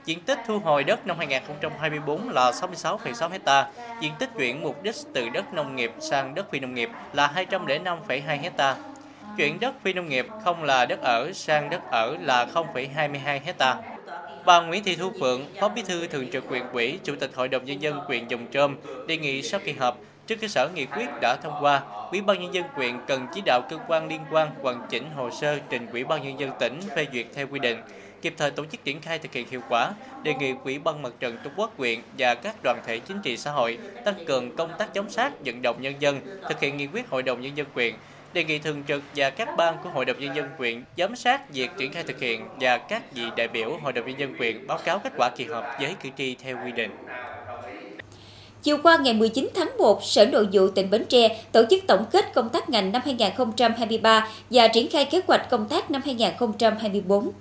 Diện 0.10 0.20
tích 0.20 0.40
thu 0.48 0.60
hồi 0.60 0.84
đất 0.84 1.08
năm 1.08 1.18
2024 1.18 2.30
là 2.30 2.52
66,6 2.52 3.30
ha, 3.46 3.72
diện 4.02 4.14
tích 4.20 4.30
chuyển 4.38 4.62
mục 4.62 4.84
đích 4.84 4.96
từ 5.14 5.30
đất 5.30 5.54
nông 5.54 5.76
nghiệp 5.76 5.92
sang 6.00 6.36
đất 6.36 6.52
phi 6.52 6.60
nông 6.60 6.74
nghiệp 6.74 6.90
là 7.14 7.34
205,2 7.36 8.52
ha. 8.58 8.76
Chuyển 9.38 9.60
đất 9.60 9.74
phi 9.84 9.94
nông 9.94 10.10
nghiệp 10.10 10.28
không 10.44 10.64
là 10.64 10.86
đất 10.86 11.00
ở 11.02 11.32
sang 11.34 11.70
đất 11.70 11.92
ở 11.92 12.18
là 12.22 12.46
0,22 12.54 13.40
ha. 13.60 13.76
Bà 14.46 14.62
Nguyễn 14.62 14.84
Thị 14.84 14.96
Thu 14.96 15.12
Phượng, 15.20 15.46
Phó 15.60 15.70
Bí 15.70 15.82
thư 15.82 16.08
Thường 16.08 16.32
trực 16.32 16.48
huyện 16.48 16.64
ủy, 16.74 17.00
Chủ 17.04 17.16
tịch 17.20 17.32
Hội 17.36 17.48
đồng 17.48 17.66
nhân 17.66 17.82
dân 17.82 17.98
huyện 17.98 18.28
Dòng 18.28 18.46
Trơm 18.52 18.76
đề 19.08 19.18
nghị 19.18 19.42
sau 19.42 19.60
kỳ 19.66 19.74
họp 19.74 19.98
trên 20.28 20.40
cơ 20.40 20.48
sở 20.48 20.70
nghị 20.76 20.86
quyết 20.86 21.08
đã 21.22 21.36
thông 21.44 21.54
qua, 21.62 21.82
Ủy 22.12 22.22
ban 22.22 22.42
nhân 22.42 22.54
dân 22.54 22.64
huyện 22.74 22.96
cần 23.08 23.28
chỉ 23.34 23.42
đạo 23.46 23.62
cơ 23.70 23.78
quan 23.88 24.08
liên 24.08 24.22
quan 24.32 24.50
hoàn 24.62 24.88
chỉnh 24.90 25.06
hồ 25.16 25.30
sơ 25.32 25.60
trình 25.70 25.88
Ủy 25.92 26.04
ban 26.04 26.24
nhân 26.24 26.40
dân 26.40 26.52
tỉnh 26.60 26.80
phê 26.96 27.08
duyệt 27.14 27.26
theo 27.36 27.48
quy 27.48 27.60
định 27.60 27.78
kịp 28.22 28.34
thời 28.38 28.52
tổ 28.52 28.66
chức 28.66 28.84
triển 28.84 29.02
khai 29.02 29.20
thực 29.20 29.34
hiện 29.34 29.48
hiệu 29.52 29.62
quả, 29.70 29.94
đề 30.24 30.34
nghị 30.34 30.54
Ủy 30.64 30.80
ban 30.80 31.02
Mặt 31.02 31.14
trận 31.20 31.38
Tổ 31.44 31.50
quốc 31.56 31.74
huyện 31.78 32.00
và 32.18 32.36
các 32.36 32.56
đoàn 32.64 32.82
thể 32.86 33.00
chính 33.00 33.22
trị 33.22 33.38
xã 33.38 33.52
hội 33.52 33.78
tăng 34.06 34.26
cường 34.26 34.56
công 34.56 34.72
tác 34.80 34.90
giám 34.96 35.10
sát, 35.10 35.34
vận 35.46 35.62
động 35.62 35.82
nhân 35.82 35.94
dân, 36.00 36.22
thực 36.50 36.60
hiện 36.60 36.78
nghị 36.78 36.88
quyết 36.88 37.10
Hội 37.10 37.24
đồng 37.24 37.42
nhân 37.42 37.58
dân 37.58 37.68
huyện, 37.74 37.96
đề 38.34 38.44
nghị 38.44 38.60
thường 38.60 38.84
trực 38.88 39.04
và 39.16 39.30
các 39.30 39.50
ban 39.58 39.78
của 39.84 39.90
Hội 39.90 40.06
đồng 40.06 40.20
nhân 40.20 40.36
dân 40.36 40.50
huyện 40.58 40.84
giám 40.98 41.16
sát 41.16 41.54
việc 41.54 41.70
triển 41.78 41.94
khai 41.94 42.04
thực 42.04 42.20
hiện 42.20 42.48
và 42.60 42.78
các 42.78 43.14
vị 43.16 43.24
đại 43.38 43.48
biểu 43.48 43.80
Hội 43.84 43.94
đồng 43.94 44.06
nhân 44.08 44.20
dân 44.20 44.36
huyện 44.38 44.68
báo 44.68 44.80
cáo 44.86 45.00
kết 45.00 45.14
quả 45.18 45.30
kỳ 45.30 45.46
họp 45.46 45.66
với 45.82 45.96
cử 46.04 46.10
tri 46.18 46.36
theo 46.36 46.58
quy 46.66 46.72
định. 46.72 46.92
Chiều 48.64 48.78
qua 48.84 48.98
ngày 48.98 49.14
19 49.14 49.50
tháng 49.56 49.78
1, 49.78 50.04
Sở 50.04 50.26
Nội 50.26 50.48
vụ 50.52 50.68
tỉnh 50.68 50.90
Bến 50.90 51.06
Tre 51.10 51.44
tổ 51.52 51.64
chức 51.70 51.84
tổng 51.88 52.06
kết 52.12 52.34
công 52.34 52.50
tác 52.50 52.70
ngành 52.70 52.92
năm 52.92 53.02
2023 53.06 54.28
và 54.50 54.68
triển 54.68 54.92
khai 54.92 55.06
kế 55.06 55.22
hoạch 55.28 55.50
công 55.50 55.68
tác 55.68 55.92
năm 55.92 56.02
2024. 56.06 57.32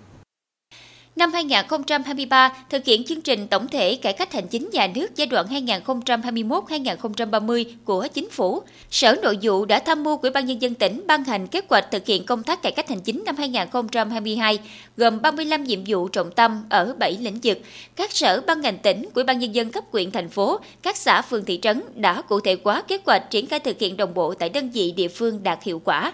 Năm 1.19 1.33
2023, 1.33 2.53
thực 2.71 2.85
hiện 2.85 3.05
chương 3.05 3.21
trình 3.21 3.49
tổng 3.49 3.69
thể 3.69 3.97
cải 3.97 4.13
cách 4.13 4.33
hành 4.33 4.49
chính 4.49 4.69
nhà 4.73 4.87
nước 4.95 5.07
giai 5.17 5.27
đoạn 5.27 5.47
2021-2030 5.47 7.65
của 7.85 8.07
Chính 8.15 8.31
phủ, 8.31 8.63
Sở 8.91 9.17
Nội 9.23 9.39
vụ 9.43 9.65
đã 9.65 9.79
tham 9.79 10.03
mưu 10.03 10.19
Ủy 10.19 10.31
ban 10.31 10.47
Nhân 10.47 10.63
dân 10.63 10.75
tỉnh 10.75 11.03
ban 11.07 11.25
hành 11.25 11.47
kế 11.47 11.61
hoạch 11.69 11.91
thực 11.91 12.07
hiện 12.07 12.27
công 12.27 12.43
tác 12.43 12.63
cải 12.63 12.73
cách 12.73 12.89
hành 12.89 13.01
chính 13.01 13.23
năm 13.27 13.37
2022, 13.37 14.59
gồm 14.97 15.23
35 15.23 15.65
nhiệm 15.65 15.81
vụ 15.87 16.09
trọng 16.09 16.31
tâm 16.31 16.65
ở 16.71 16.95
7 16.99 17.17
lĩnh 17.21 17.39
vực. 17.43 17.59
Các 17.97 18.13
sở 18.13 18.41
ban 18.47 18.61
ngành 18.61 18.79
tỉnh, 18.79 19.05
Ủy 19.15 19.25
ban 19.25 19.39
Nhân 19.39 19.55
dân 19.55 19.71
cấp 19.71 19.85
quyện 19.91 20.11
thành 20.11 20.29
phố, 20.29 20.61
các 20.83 20.97
xã 20.97 21.23
phường 21.23 21.45
thị 21.45 21.59
trấn 21.63 21.83
đã 21.95 22.23
cụ 22.23 22.41
thể 22.41 22.57
hóa 22.65 22.83
kế 22.89 22.99
hoạch 23.07 23.31
triển 23.31 23.47
khai 23.47 23.61
thực 23.61 23.79
hiện 23.79 23.97
đồng 23.97 24.15
bộ 24.15 24.35
tại 24.35 24.49
đơn 24.49 24.71
vị 24.71 24.93
địa 24.97 25.09
phương 25.09 25.43
đạt 25.43 25.63
hiệu 25.63 25.83
quả. 25.85 26.13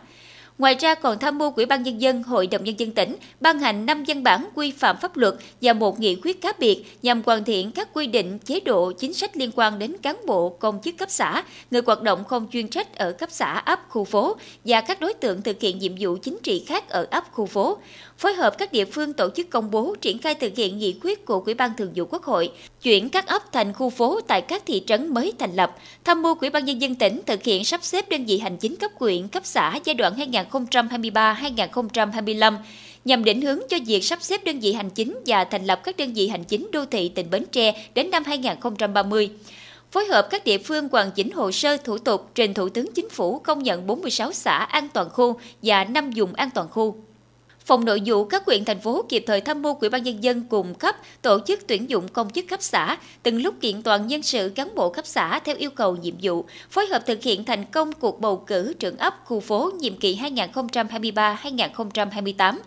Ngoài 0.58 0.75
ra 0.80 0.94
còn 0.94 1.18
tham 1.18 1.38
mưu 1.38 1.52
Ủy 1.56 1.66
ban 1.66 1.82
Nhân 1.82 2.00
dân, 2.00 2.23
Hội 2.23 2.46
đồng 2.46 2.64
Nhân 2.64 2.78
dân 2.78 2.90
tỉnh 2.90 3.16
ban 3.40 3.58
hành 3.58 3.87
5 3.87 4.04
văn 4.06 4.23
bản 4.23 4.49
quy 4.54 4.70
phạm 4.70 4.96
pháp 4.96 5.16
luật 5.16 5.34
và 5.61 5.73
một 5.73 6.00
nghị 6.00 6.16
quyết 6.23 6.40
cá 6.42 6.52
biệt 6.58 6.84
nhằm 7.02 7.23
hoàn 7.26 7.44
thiện 7.44 7.70
các 7.70 7.88
quy 7.92 8.06
định, 8.06 8.38
chế 8.38 8.61
độ, 8.61 8.92
chính 8.92 9.14
sách 9.14 9.37
liên 9.37 9.50
quan 9.56 9.78
đến 9.78 9.96
cán 10.02 10.16
bộ, 10.26 10.49
công 10.49 10.80
chức 10.84 10.96
cấp 10.99 11.11
xã, 11.11 11.44
người 11.70 11.82
hoạt 11.87 12.02
động 12.02 12.25
không 12.25 12.46
chuyên 12.52 12.68
trách 12.68 12.94
ở 12.99 13.12
cấp 13.12 13.28
xã, 13.32 13.52
ấp, 13.52 13.80
khu 13.88 14.04
phố 14.04 14.37
và 14.64 14.80
các 14.80 15.00
đối 15.00 15.14
tượng 15.14 15.42
thực 15.42 15.61
hiện 15.61 15.78
nhiệm 15.78 15.92
vụ 15.99 16.16
chính 16.23 16.38
trị 16.42 16.64
khác 16.66 16.88
ở 16.88 17.06
ấp, 17.11 17.25
khu 17.32 17.46
phố. 17.46 17.78
Phối 18.18 18.34
hợp 18.34 18.58
các 18.58 18.73
địa 18.73 18.84
phương 18.84 19.12
tổ 19.12 19.28
chức 19.37 19.50
công 19.50 19.70
bố 19.70 19.94
triển 20.00 20.18
khai 20.18 20.34
thực 20.34 20.56
hiện 20.56 20.78
nghị 20.78 20.99
quyết 21.02 21.26
của 21.26 21.42
Ủy 21.46 21.54
ban 21.54 21.70
Thường 21.76 21.92
vụ 21.94 22.04
Quốc 22.11 22.23
hội, 22.23 22.52
chuyển 22.82 23.08
các 23.08 23.26
ấp 23.26 23.52
thành 23.52 23.73
khu 23.73 23.90
phố 23.90 24.20
tại 24.20 24.40
các 24.40 24.62
thị 24.66 24.82
trấn 24.87 25.14
mới 25.14 25.32
thành 25.38 25.56
lập, 25.56 25.76
tham 26.04 26.23
mưu 26.23 26.34
Ủy 26.40 26.50
ban 26.50 26.64
nhân 26.64 26.80
dân 26.80 26.94
tỉnh 26.94 27.20
thực 27.26 27.42
hiện 27.42 27.64
sắp 27.64 27.84
xếp 27.84 28.08
đơn 28.08 28.25
vị 28.25 28.38
hành 28.38 28.56
chính 28.56 28.76
cấp 28.76 28.90
huyện, 28.96 29.28
cấp 29.28 29.42
xã 29.46 29.80
giai 29.84 29.94
đoạn 29.94 30.14
2023-2025 30.51 32.57
nhằm 33.05 33.25
định 33.25 33.41
hướng 33.41 33.59
cho 33.69 33.77
việc 33.87 34.05
sắp 34.05 34.23
xếp 34.23 34.45
đơn 34.45 34.61
vị 34.61 34.73
hành 34.73 34.91
chính 34.91 35.21
và 35.27 35.45
thành 35.45 35.65
lập 35.65 35.81
các 35.85 35.97
đơn 35.97 36.13
vị 36.13 36.29
hành 36.29 36.45
chính 36.45 36.69
đô 36.73 36.85
thị 36.85 37.09
tỉnh 37.09 37.31
Bến 37.31 37.45
Tre 37.53 37.87
đến 37.95 38.11
năm 38.11 38.25
2030 38.25 39.31
phối 39.91 40.07
hợp 40.07 40.27
các 40.31 40.45
địa 40.45 40.59
phương 40.59 40.89
hoàn 40.93 41.11
chỉnh 41.11 41.31
hồ 41.31 41.53
sơ 41.53 41.77
thủ 41.77 41.99
tục 41.99 42.31
trình 42.35 42.55
Thủ 42.55 42.69
tướng 42.69 42.93
Chính 42.95 43.09
phủ 43.09 43.39
công 43.39 43.63
nhận 43.63 43.87
46 43.87 44.33
xã 44.33 44.59
an 44.59 44.89
toàn 44.89 45.11
khu 45.11 45.41
và 45.63 45.85
5 45.85 46.11
vùng 46.17 46.35
an 46.35 46.51
toàn 46.51 46.69
khu. 46.69 46.97
Phòng 47.64 47.85
nội 47.85 48.02
vụ 48.06 48.25
các 48.25 48.47
huyện 48.47 48.64
thành 48.64 48.80
phố 48.80 49.04
kịp 49.09 49.25
thời 49.26 49.40
tham 49.40 49.62
mưu 49.62 49.76
Ủy 49.80 49.90
ban 49.90 50.02
nhân 50.02 50.25
dân 50.25 50.42
cùng 50.49 50.75
cấp 50.75 50.97
tổ 51.23 51.38
chức 51.47 51.66
tuyển 51.66 51.90
dụng 51.90 52.09
công 52.09 52.30
chức 52.30 52.44
cấp 52.49 52.62
xã, 52.62 52.97
từng 53.23 53.42
lúc 53.42 53.54
kiện 53.61 53.83
toàn 53.83 54.06
nhân 54.06 54.23
sự 54.23 54.52
cán 54.54 54.75
bộ 54.75 54.90
cấp 54.90 55.06
xã 55.06 55.38
theo 55.38 55.56
yêu 55.56 55.71
cầu 55.71 55.97
nhiệm 55.97 56.14
vụ, 56.23 56.44
phối 56.71 56.87
hợp 56.87 57.02
thực 57.06 57.23
hiện 57.23 57.44
thành 57.44 57.64
công 57.64 57.92
cuộc 57.92 58.21
bầu 58.21 58.37
cử 58.37 58.75
trưởng 58.78 58.97
ấp 58.97 59.14
khu 59.25 59.40
phố 59.40 59.71
nhiệm 59.78 59.97
kỳ 59.97 60.18
2023-2028. 60.23 62.59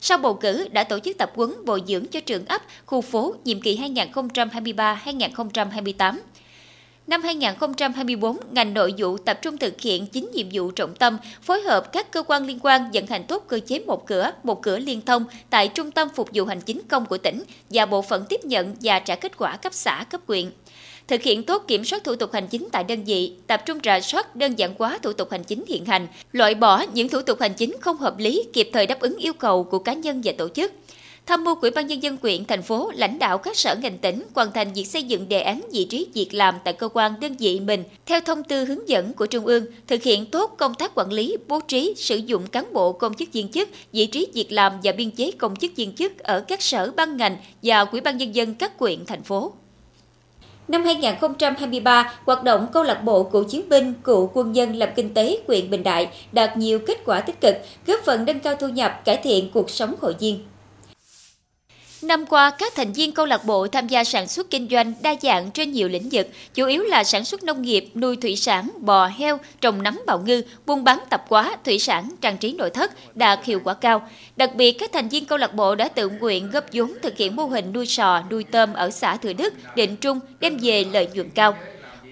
Sau 0.00 0.18
bầu 0.18 0.34
cử 0.34 0.68
đã 0.72 0.84
tổ 0.84 0.98
chức 0.98 1.18
tập 1.18 1.32
huấn 1.34 1.64
bồi 1.64 1.82
dưỡng 1.86 2.06
cho 2.06 2.20
trưởng 2.20 2.46
ấp, 2.46 2.62
khu 2.86 3.00
phố 3.00 3.34
nhiệm 3.44 3.60
kỳ 3.60 3.78
2023-2028. 3.78 6.18
Năm 7.12 7.22
2024, 7.22 8.36
ngành 8.52 8.74
nội 8.74 8.94
vụ 8.98 9.18
tập 9.18 9.38
trung 9.42 9.58
thực 9.58 9.80
hiện 9.80 10.06
chín 10.06 10.30
nhiệm 10.34 10.46
vụ 10.52 10.70
trọng 10.70 10.94
tâm, 10.94 11.18
phối 11.42 11.60
hợp 11.60 11.92
các 11.92 12.12
cơ 12.12 12.22
quan 12.22 12.46
liên 12.46 12.58
quan 12.62 12.90
vận 12.92 13.06
hành 13.06 13.24
tốt 13.24 13.44
cơ 13.48 13.60
chế 13.66 13.78
một 13.78 14.06
cửa, 14.06 14.32
một 14.42 14.62
cửa 14.62 14.78
liên 14.78 15.00
thông 15.00 15.24
tại 15.50 15.68
Trung 15.68 15.90
tâm 15.90 16.08
Phục 16.14 16.28
vụ 16.34 16.44
Hành 16.44 16.60
chính 16.60 16.80
công 16.88 17.06
của 17.06 17.18
tỉnh 17.18 17.42
và 17.70 17.86
bộ 17.86 18.02
phận 18.02 18.24
tiếp 18.28 18.44
nhận 18.44 18.76
và 18.80 18.98
trả 18.98 19.16
kết 19.16 19.32
quả 19.38 19.56
cấp 19.56 19.74
xã, 19.74 20.04
cấp 20.10 20.20
huyện. 20.28 20.50
Thực 21.08 21.22
hiện 21.22 21.42
tốt 21.42 21.64
kiểm 21.68 21.84
soát 21.84 22.04
thủ 22.04 22.16
tục 22.16 22.32
hành 22.32 22.46
chính 22.46 22.68
tại 22.72 22.84
đơn 22.84 23.04
vị, 23.04 23.32
tập 23.46 23.62
trung 23.66 23.78
rà 23.84 24.00
soát 24.00 24.36
đơn 24.36 24.54
giản 24.58 24.74
hóa 24.78 24.98
thủ 25.02 25.12
tục 25.12 25.30
hành 25.30 25.44
chính 25.44 25.64
hiện 25.68 25.84
hành, 25.84 26.06
loại 26.32 26.54
bỏ 26.54 26.84
những 26.92 27.08
thủ 27.08 27.22
tục 27.22 27.40
hành 27.40 27.54
chính 27.54 27.76
không 27.80 27.96
hợp 27.96 28.18
lý, 28.18 28.44
kịp 28.52 28.70
thời 28.72 28.86
đáp 28.86 29.00
ứng 29.00 29.16
yêu 29.16 29.32
cầu 29.32 29.64
của 29.64 29.78
cá 29.78 29.92
nhân 29.92 30.20
và 30.24 30.32
tổ 30.38 30.48
chức 30.48 30.72
tham 31.26 31.44
mưu 31.44 31.54
Ủy 31.60 31.70
ban 31.70 31.86
nhân 31.86 32.02
dân 32.02 32.16
quyện, 32.16 32.44
thành 32.44 32.62
phố, 32.62 32.90
lãnh 32.94 33.18
đạo 33.18 33.38
các 33.38 33.56
sở 33.56 33.76
ngành 33.82 33.98
tỉnh 33.98 34.22
hoàn 34.34 34.52
thành 34.52 34.72
việc 34.72 34.84
xây 34.84 35.02
dựng 35.02 35.28
đề 35.28 35.40
án 35.40 35.60
vị 35.72 35.84
trí 35.84 36.06
việc 36.14 36.34
làm 36.34 36.54
tại 36.64 36.74
cơ 36.74 36.88
quan 36.88 37.20
đơn 37.20 37.36
vị 37.38 37.60
mình 37.60 37.84
theo 38.06 38.20
thông 38.20 38.44
tư 38.44 38.64
hướng 38.64 38.88
dẫn 38.88 39.12
của 39.12 39.26
Trung 39.26 39.46
ương, 39.46 39.66
thực 39.86 40.02
hiện 40.02 40.26
tốt 40.26 40.54
công 40.58 40.74
tác 40.74 40.92
quản 40.94 41.12
lý, 41.12 41.36
bố 41.48 41.60
trí, 41.60 41.94
sử 41.96 42.16
dụng 42.16 42.46
cán 42.46 42.72
bộ 42.72 42.92
công 42.92 43.14
chức 43.14 43.32
viên 43.32 43.48
chức, 43.48 43.68
vị 43.92 44.06
trí 44.06 44.26
việc 44.34 44.52
làm 44.52 44.72
và 44.82 44.92
biên 44.92 45.10
chế 45.10 45.30
công 45.30 45.56
chức 45.56 45.70
viên 45.76 45.94
chức 45.94 46.18
ở 46.18 46.40
các 46.40 46.62
sở 46.62 46.90
ban 46.96 47.16
ngành 47.16 47.36
và 47.62 47.80
Ủy 47.80 48.00
ban 48.00 48.16
nhân 48.16 48.34
dân 48.34 48.54
các 48.54 48.78
quyện, 48.78 49.06
thành 49.06 49.22
phố. 49.22 49.52
Năm 50.68 50.84
2023, 50.84 52.14
hoạt 52.24 52.44
động 52.44 52.66
câu 52.72 52.82
lạc 52.82 53.04
bộ 53.04 53.22
cựu 53.22 53.44
chiến 53.44 53.68
binh, 53.68 53.92
cựu 54.04 54.30
quân 54.34 54.52
nhân 54.52 54.76
làm 54.76 54.88
kinh 54.96 55.14
tế 55.14 55.38
quyện 55.46 55.70
Bình 55.70 55.82
Đại 55.82 56.08
đạt 56.32 56.56
nhiều 56.56 56.78
kết 56.78 56.98
quả 57.04 57.20
tích 57.20 57.40
cực, 57.40 57.56
góp 57.86 58.00
phần 58.04 58.24
nâng 58.24 58.40
cao 58.40 58.54
thu 58.60 58.68
nhập, 58.68 59.00
cải 59.04 59.16
thiện 59.16 59.50
cuộc 59.50 59.70
sống 59.70 59.94
hội 60.00 60.14
viên. 60.20 60.38
Năm 62.02 62.26
qua, 62.26 62.50
các 62.50 62.72
thành 62.76 62.92
viên 62.92 63.12
câu 63.12 63.26
lạc 63.26 63.44
bộ 63.44 63.66
tham 63.66 63.88
gia 63.88 64.04
sản 64.04 64.28
xuất 64.28 64.50
kinh 64.50 64.68
doanh 64.70 64.92
đa 65.02 65.14
dạng 65.22 65.50
trên 65.50 65.72
nhiều 65.72 65.88
lĩnh 65.88 66.08
vực, 66.12 66.28
chủ 66.54 66.66
yếu 66.66 66.82
là 66.82 67.04
sản 67.04 67.24
xuất 67.24 67.42
nông 67.42 67.62
nghiệp, 67.62 67.88
nuôi 67.94 68.16
thủy 68.16 68.36
sản, 68.36 68.70
bò, 68.80 69.06
heo, 69.06 69.38
trồng 69.60 69.82
nấm 69.82 70.00
bào 70.06 70.18
ngư, 70.18 70.42
buôn 70.66 70.84
bán 70.84 70.98
tạp 71.10 71.28
hóa, 71.28 71.56
thủy 71.64 71.78
sản, 71.78 72.08
trang 72.20 72.38
trí 72.38 72.52
nội 72.52 72.70
thất 72.70 73.16
đạt 73.16 73.44
hiệu 73.44 73.60
quả 73.64 73.74
cao. 73.74 74.08
Đặc 74.36 74.54
biệt, 74.54 74.72
các 74.72 74.90
thành 74.92 75.08
viên 75.08 75.24
câu 75.24 75.38
lạc 75.38 75.54
bộ 75.54 75.74
đã 75.74 75.88
tự 75.88 76.08
nguyện 76.08 76.50
góp 76.50 76.64
vốn 76.72 76.92
thực 77.02 77.16
hiện 77.16 77.36
mô 77.36 77.44
hình 77.44 77.72
nuôi 77.72 77.86
sò, 77.86 78.22
nuôi 78.30 78.44
tôm 78.44 78.72
ở 78.72 78.90
xã 78.90 79.16
Thừa 79.16 79.32
Đức, 79.32 79.54
Định 79.76 79.96
Trung, 79.96 80.20
đem 80.40 80.58
về 80.62 80.84
lợi 80.92 81.08
nhuận 81.14 81.30
cao. 81.30 81.54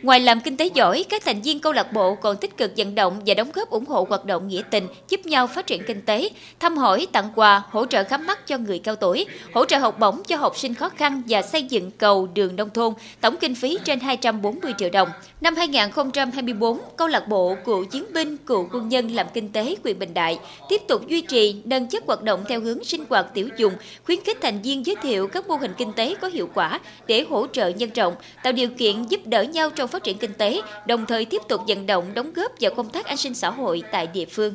Ngoài 0.03 0.21
làm 0.21 0.41
kinh 0.41 0.57
tế 0.57 0.67
giỏi, 0.75 1.05
các 1.09 1.25
thành 1.25 1.43
viên 1.43 1.61
câu 1.61 1.73
lạc 1.73 1.93
bộ 1.93 2.15
còn 2.15 2.37
tích 2.37 2.57
cực 2.57 2.73
vận 2.77 2.95
động 2.95 3.21
và 3.27 3.35
đóng 3.35 3.51
góp 3.55 3.71
ủng 3.71 3.87
hộ 3.87 4.07
hoạt 4.09 4.25
động 4.25 4.49
nghĩa 4.49 4.63
tình, 4.71 4.87
giúp 5.09 5.27
nhau 5.27 5.47
phát 5.47 5.67
triển 5.67 5.83
kinh 5.87 6.03
tế, 6.03 6.31
thăm 6.61 6.77
hỏi, 6.77 7.07
tặng 7.13 7.29
quà, 7.35 7.63
hỗ 7.71 7.87
trợ 7.87 8.05
khám 8.05 8.27
mắt 8.27 8.47
cho 8.47 8.59
người 8.59 8.79
cao 8.79 8.97
tuổi, 8.97 9.27
hỗ 9.55 9.65
trợ 9.65 9.79
học 9.79 9.99
bổng 9.99 10.23
cho 10.25 10.37
học 10.37 10.57
sinh 10.57 10.75
khó 10.75 10.89
khăn 10.89 11.23
và 11.29 11.43
xây 11.43 11.63
dựng 11.63 11.91
cầu 11.91 12.29
đường 12.35 12.57
nông 12.57 12.71
thôn, 12.71 12.95
tổng 13.21 13.37
kinh 13.37 13.55
phí 13.55 13.79
trên 13.85 14.01
240 14.01 14.73
triệu 14.79 14.91
đồng. 14.91 15.09
Năm 15.41 15.57
2024, 15.57 16.79
câu 16.97 17.09
lạc 17.09 17.29
bộ 17.29 17.57
cựu 17.65 17.85
chiến 17.85 18.05
binh, 18.15 18.37
cựu 18.37 18.69
quân 18.73 18.89
nhân 18.89 19.09
làm 19.09 19.27
kinh 19.35 19.53
tế 19.53 19.77
quyền 19.85 19.99
Bình 19.99 20.15
Đại 20.15 20.39
tiếp 20.69 20.81
tục 20.89 21.09
duy 21.09 21.21
trì 21.21 21.57
nâng 21.65 21.87
chất 21.87 22.05
hoạt 22.07 22.23
động 22.23 22.45
theo 22.49 22.61
hướng 22.61 22.85
sinh 22.85 23.05
hoạt 23.09 23.27
tiểu 23.35 23.49
dùng, 23.57 23.73
khuyến 24.05 24.21
khích 24.25 24.39
thành 24.41 24.63
viên 24.63 24.87
giới 24.87 24.97
thiệu 25.03 25.29
các 25.29 25.49
mô 25.49 25.57
hình 25.57 25.73
kinh 25.79 25.93
tế 25.93 26.15
có 26.21 26.29
hiệu 26.29 26.49
quả 26.55 26.81
để 27.07 27.25
hỗ 27.31 27.47
trợ 27.47 27.69
nhân 27.69 27.91
rộng, 27.95 28.15
tạo 28.43 28.53
điều 28.53 28.69
kiện 28.69 29.05
giúp 29.05 29.21
đỡ 29.25 29.43
nhau 29.43 29.71
trong 29.71 29.90
phát 29.91 30.05
triển 30.05 30.19
kinh 30.19 30.35
tế, 30.35 30.61
đồng 30.87 31.07
thời 31.07 31.25
tiếp 31.25 31.43
tục 31.49 31.61
vận 31.69 31.87
động 31.87 32.15
đóng 32.15 32.33
góp 32.33 32.53
vào 32.61 32.75
công 32.75 32.89
tác 32.89 33.07
an 33.07 33.17
sinh 33.17 33.35
xã 33.35 33.51
hội 33.51 33.83
tại 33.93 34.07
địa 34.07 34.27
phương. 34.27 34.55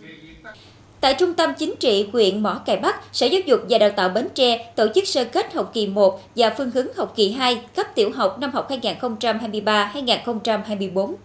Tại 1.02 1.14
Trung 1.14 1.34
tâm 1.34 1.54
Chính 1.58 1.76
trị 1.80 2.10
huyện 2.14 2.44
Mỏ 2.44 2.62
Cày 2.66 2.78
Bắc, 2.78 3.02
Sở 3.12 3.26
Giáo 3.26 3.42
dục 3.46 3.60
và 3.70 3.78
Đào 3.78 3.90
tạo 3.90 4.10
Bến 4.10 4.28
Tre 4.34 4.72
tổ 4.76 4.88
chức 4.96 5.08
sơ 5.08 5.26
kết 5.26 5.54
học 5.54 5.72
kỳ 5.74 5.88
1 5.88 6.22
và 6.36 6.54
phương 6.58 6.72
hướng 6.72 6.94
học 6.94 7.14
kỳ 7.16 7.32
2 7.32 7.62
cấp 7.76 7.88
tiểu 7.96 8.12
học 8.16 8.38
năm 8.40 8.52
học 8.52 8.70
2023-2024. 8.70 11.16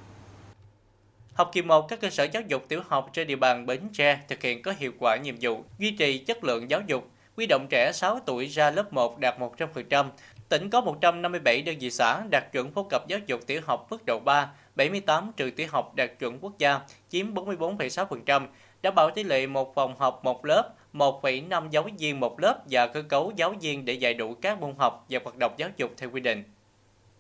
Học 1.34 1.50
kỳ 1.52 1.62
1, 1.62 1.88
các 1.88 2.00
cơ 2.00 2.10
sở 2.10 2.24
giáo 2.24 2.42
dục 2.48 2.64
tiểu 2.68 2.80
học 2.88 3.10
trên 3.12 3.26
địa 3.26 3.36
bàn 3.36 3.66
Bến 3.66 3.80
Tre 3.92 4.18
thực 4.28 4.42
hiện 4.42 4.62
có 4.62 4.74
hiệu 4.78 4.92
quả 4.98 5.16
nhiệm 5.16 5.34
vụ 5.40 5.64
duy 5.78 5.90
trì 5.90 6.18
chất 6.18 6.44
lượng 6.44 6.70
giáo 6.70 6.80
dục, 6.86 7.10
quy 7.36 7.46
động 7.46 7.66
trẻ 7.70 7.92
6 7.94 8.20
tuổi 8.26 8.46
ra 8.46 8.70
lớp 8.70 8.92
1 8.92 9.18
đạt 9.18 9.38
100%, 9.38 10.04
Tỉnh 10.50 10.70
có 10.70 10.80
157 10.80 11.62
đơn 11.62 11.76
vị 11.80 11.90
xã 11.90 12.22
đạt 12.30 12.52
chuẩn 12.52 12.72
phổ 12.72 12.82
cập 12.82 13.08
giáo 13.08 13.18
dục 13.26 13.40
tiểu 13.46 13.60
học 13.64 13.86
mức 13.90 14.06
độ 14.06 14.20
3, 14.24 14.50
78 14.76 15.32
trường 15.36 15.54
tiểu 15.54 15.66
học 15.70 15.94
đạt 15.94 16.10
chuẩn 16.18 16.38
quốc 16.40 16.58
gia, 16.58 16.80
chiếm 17.08 17.34
44,6%, 17.34 18.46
đảm 18.82 18.94
bảo 18.94 19.10
tỷ 19.10 19.22
lệ 19.22 19.46
một 19.46 19.74
phòng 19.74 19.94
học 19.98 20.20
một 20.24 20.44
lớp, 20.44 20.74
1,5 20.92 21.70
giáo 21.70 21.88
viên 21.98 22.20
một 22.20 22.40
lớp 22.40 22.62
và 22.70 22.86
cơ 22.86 23.02
cấu 23.02 23.32
giáo 23.36 23.54
viên 23.60 23.84
để 23.84 23.92
dạy 23.92 24.14
đủ 24.14 24.34
các 24.34 24.60
môn 24.60 24.74
học 24.78 25.06
và 25.10 25.20
hoạt 25.24 25.36
động 25.36 25.52
giáo 25.56 25.68
dục 25.76 25.90
theo 25.96 26.10
quy 26.10 26.20
định. 26.20 26.44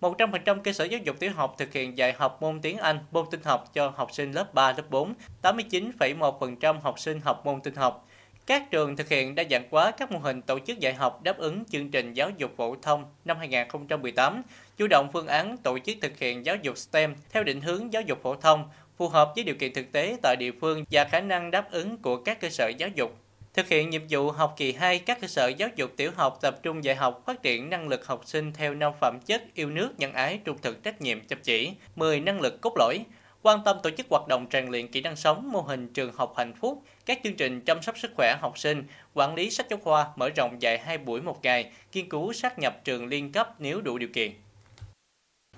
100% 0.00 0.60
cơ 0.60 0.72
sở 0.72 0.84
giáo 0.84 1.00
dục 1.04 1.16
tiểu 1.18 1.30
học 1.34 1.54
thực 1.58 1.72
hiện 1.72 1.98
dạy 1.98 2.12
học 2.12 2.42
môn 2.42 2.60
tiếng 2.60 2.78
Anh, 2.78 2.98
môn 3.10 3.26
Tin 3.30 3.40
học 3.44 3.74
cho 3.74 3.92
học 3.96 4.12
sinh 4.12 4.32
lớp 4.32 4.54
3, 4.54 4.72
lớp 4.72 4.90
4, 4.90 5.14
89,1% 5.42 6.80
học 6.80 6.98
sinh 6.98 7.20
học 7.20 7.46
môn 7.46 7.60
Tin 7.60 7.74
học, 7.74 8.06
các 8.50 8.70
trường 8.70 8.96
thực 8.96 9.08
hiện 9.08 9.34
đa 9.34 9.44
dạng 9.50 9.64
hóa 9.70 9.90
các 9.90 10.12
mô 10.12 10.18
hình 10.18 10.42
tổ 10.42 10.58
chức 10.58 10.78
dạy 10.78 10.94
học 10.94 11.22
đáp 11.22 11.38
ứng 11.38 11.64
chương 11.64 11.90
trình 11.90 12.12
giáo 12.12 12.30
dục 12.36 12.50
phổ 12.56 12.76
thông 12.82 13.04
năm 13.24 13.38
2018, 13.38 14.42
chủ 14.76 14.86
động 14.86 15.08
phương 15.12 15.26
án 15.26 15.56
tổ 15.56 15.78
chức 15.78 15.96
thực 16.00 16.18
hiện 16.18 16.46
giáo 16.46 16.56
dục 16.56 16.78
STEM 16.78 17.14
theo 17.32 17.44
định 17.44 17.60
hướng 17.60 17.92
giáo 17.92 18.02
dục 18.02 18.22
phổ 18.22 18.36
thông, 18.36 18.68
phù 18.96 19.08
hợp 19.08 19.32
với 19.34 19.44
điều 19.44 19.54
kiện 19.54 19.72
thực 19.72 19.92
tế 19.92 20.16
tại 20.22 20.36
địa 20.36 20.50
phương 20.60 20.84
và 20.90 21.04
khả 21.04 21.20
năng 21.20 21.50
đáp 21.50 21.70
ứng 21.70 21.98
của 21.98 22.16
các 22.16 22.40
cơ 22.40 22.50
sở 22.50 22.68
giáo 22.68 22.88
dục. 22.94 23.16
Thực 23.54 23.68
hiện 23.68 23.90
nhiệm 23.90 24.02
vụ 24.10 24.30
học 24.30 24.54
kỳ 24.56 24.72
2, 24.72 24.98
các 24.98 25.20
cơ 25.20 25.26
sở 25.26 25.48
giáo 25.48 25.68
dục 25.76 25.90
tiểu 25.96 26.10
học 26.16 26.38
tập 26.42 26.62
trung 26.62 26.84
dạy 26.84 26.94
học 26.94 27.22
phát 27.26 27.42
triển 27.42 27.70
năng 27.70 27.88
lực 27.88 28.06
học 28.06 28.22
sinh 28.24 28.52
theo 28.52 28.74
năm 28.74 28.92
phẩm 29.00 29.18
chất 29.26 29.42
yêu 29.54 29.70
nước, 29.70 29.90
nhân 29.98 30.12
ái, 30.12 30.40
trung 30.44 30.58
thực, 30.62 30.82
trách 30.82 31.00
nhiệm, 31.00 31.20
chăm 31.20 31.38
chỉ, 31.42 31.72
10 31.96 32.20
năng 32.20 32.40
lực 32.40 32.60
cốt 32.60 32.72
lõi, 32.78 33.04
quan 33.42 33.60
tâm 33.64 33.76
tổ 33.82 33.90
chức 33.90 34.06
hoạt 34.10 34.28
động 34.28 34.46
rèn 34.52 34.66
luyện 34.66 34.88
kỹ 34.88 35.00
năng 35.00 35.16
sống, 35.16 35.52
mô 35.52 35.60
hình 35.60 35.88
trường 35.88 36.12
học 36.16 36.34
hạnh 36.36 36.52
phúc, 36.60 36.82
các 37.06 37.20
chương 37.24 37.34
trình 37.34 37.60
chăm 37.60 37.82
sóc 37.82 37.98
sức 37.98 38.10
khỏe 38.16 38.36
học 38.40 38.58
sinh, 38.58 38.84
quản 39.14 39.34
lý 39.34 39.50
sách 39.50 39.66
giáo 39.70 39.78
khoa 39.82 40.06
mở 40.16 40.28
rộng 40.28 40.62
dạy 40.62 40.78
2 40.78 40.98
buổi 40.98 41.20
một 41.20 41.38
ngày, 41.42 41.70
nghiên 41.92 42.08
cứu 42.08 42.32
sát 42.32 42.58
nhập 42.58 42.84
trường 42.84 43.06
liên 43.06 43.32
cấp 43.32 43.54
nếu 43.58 43.80
đủ 43.80 43.98
điều 43.98 44.08
kiện. 44.14 44.32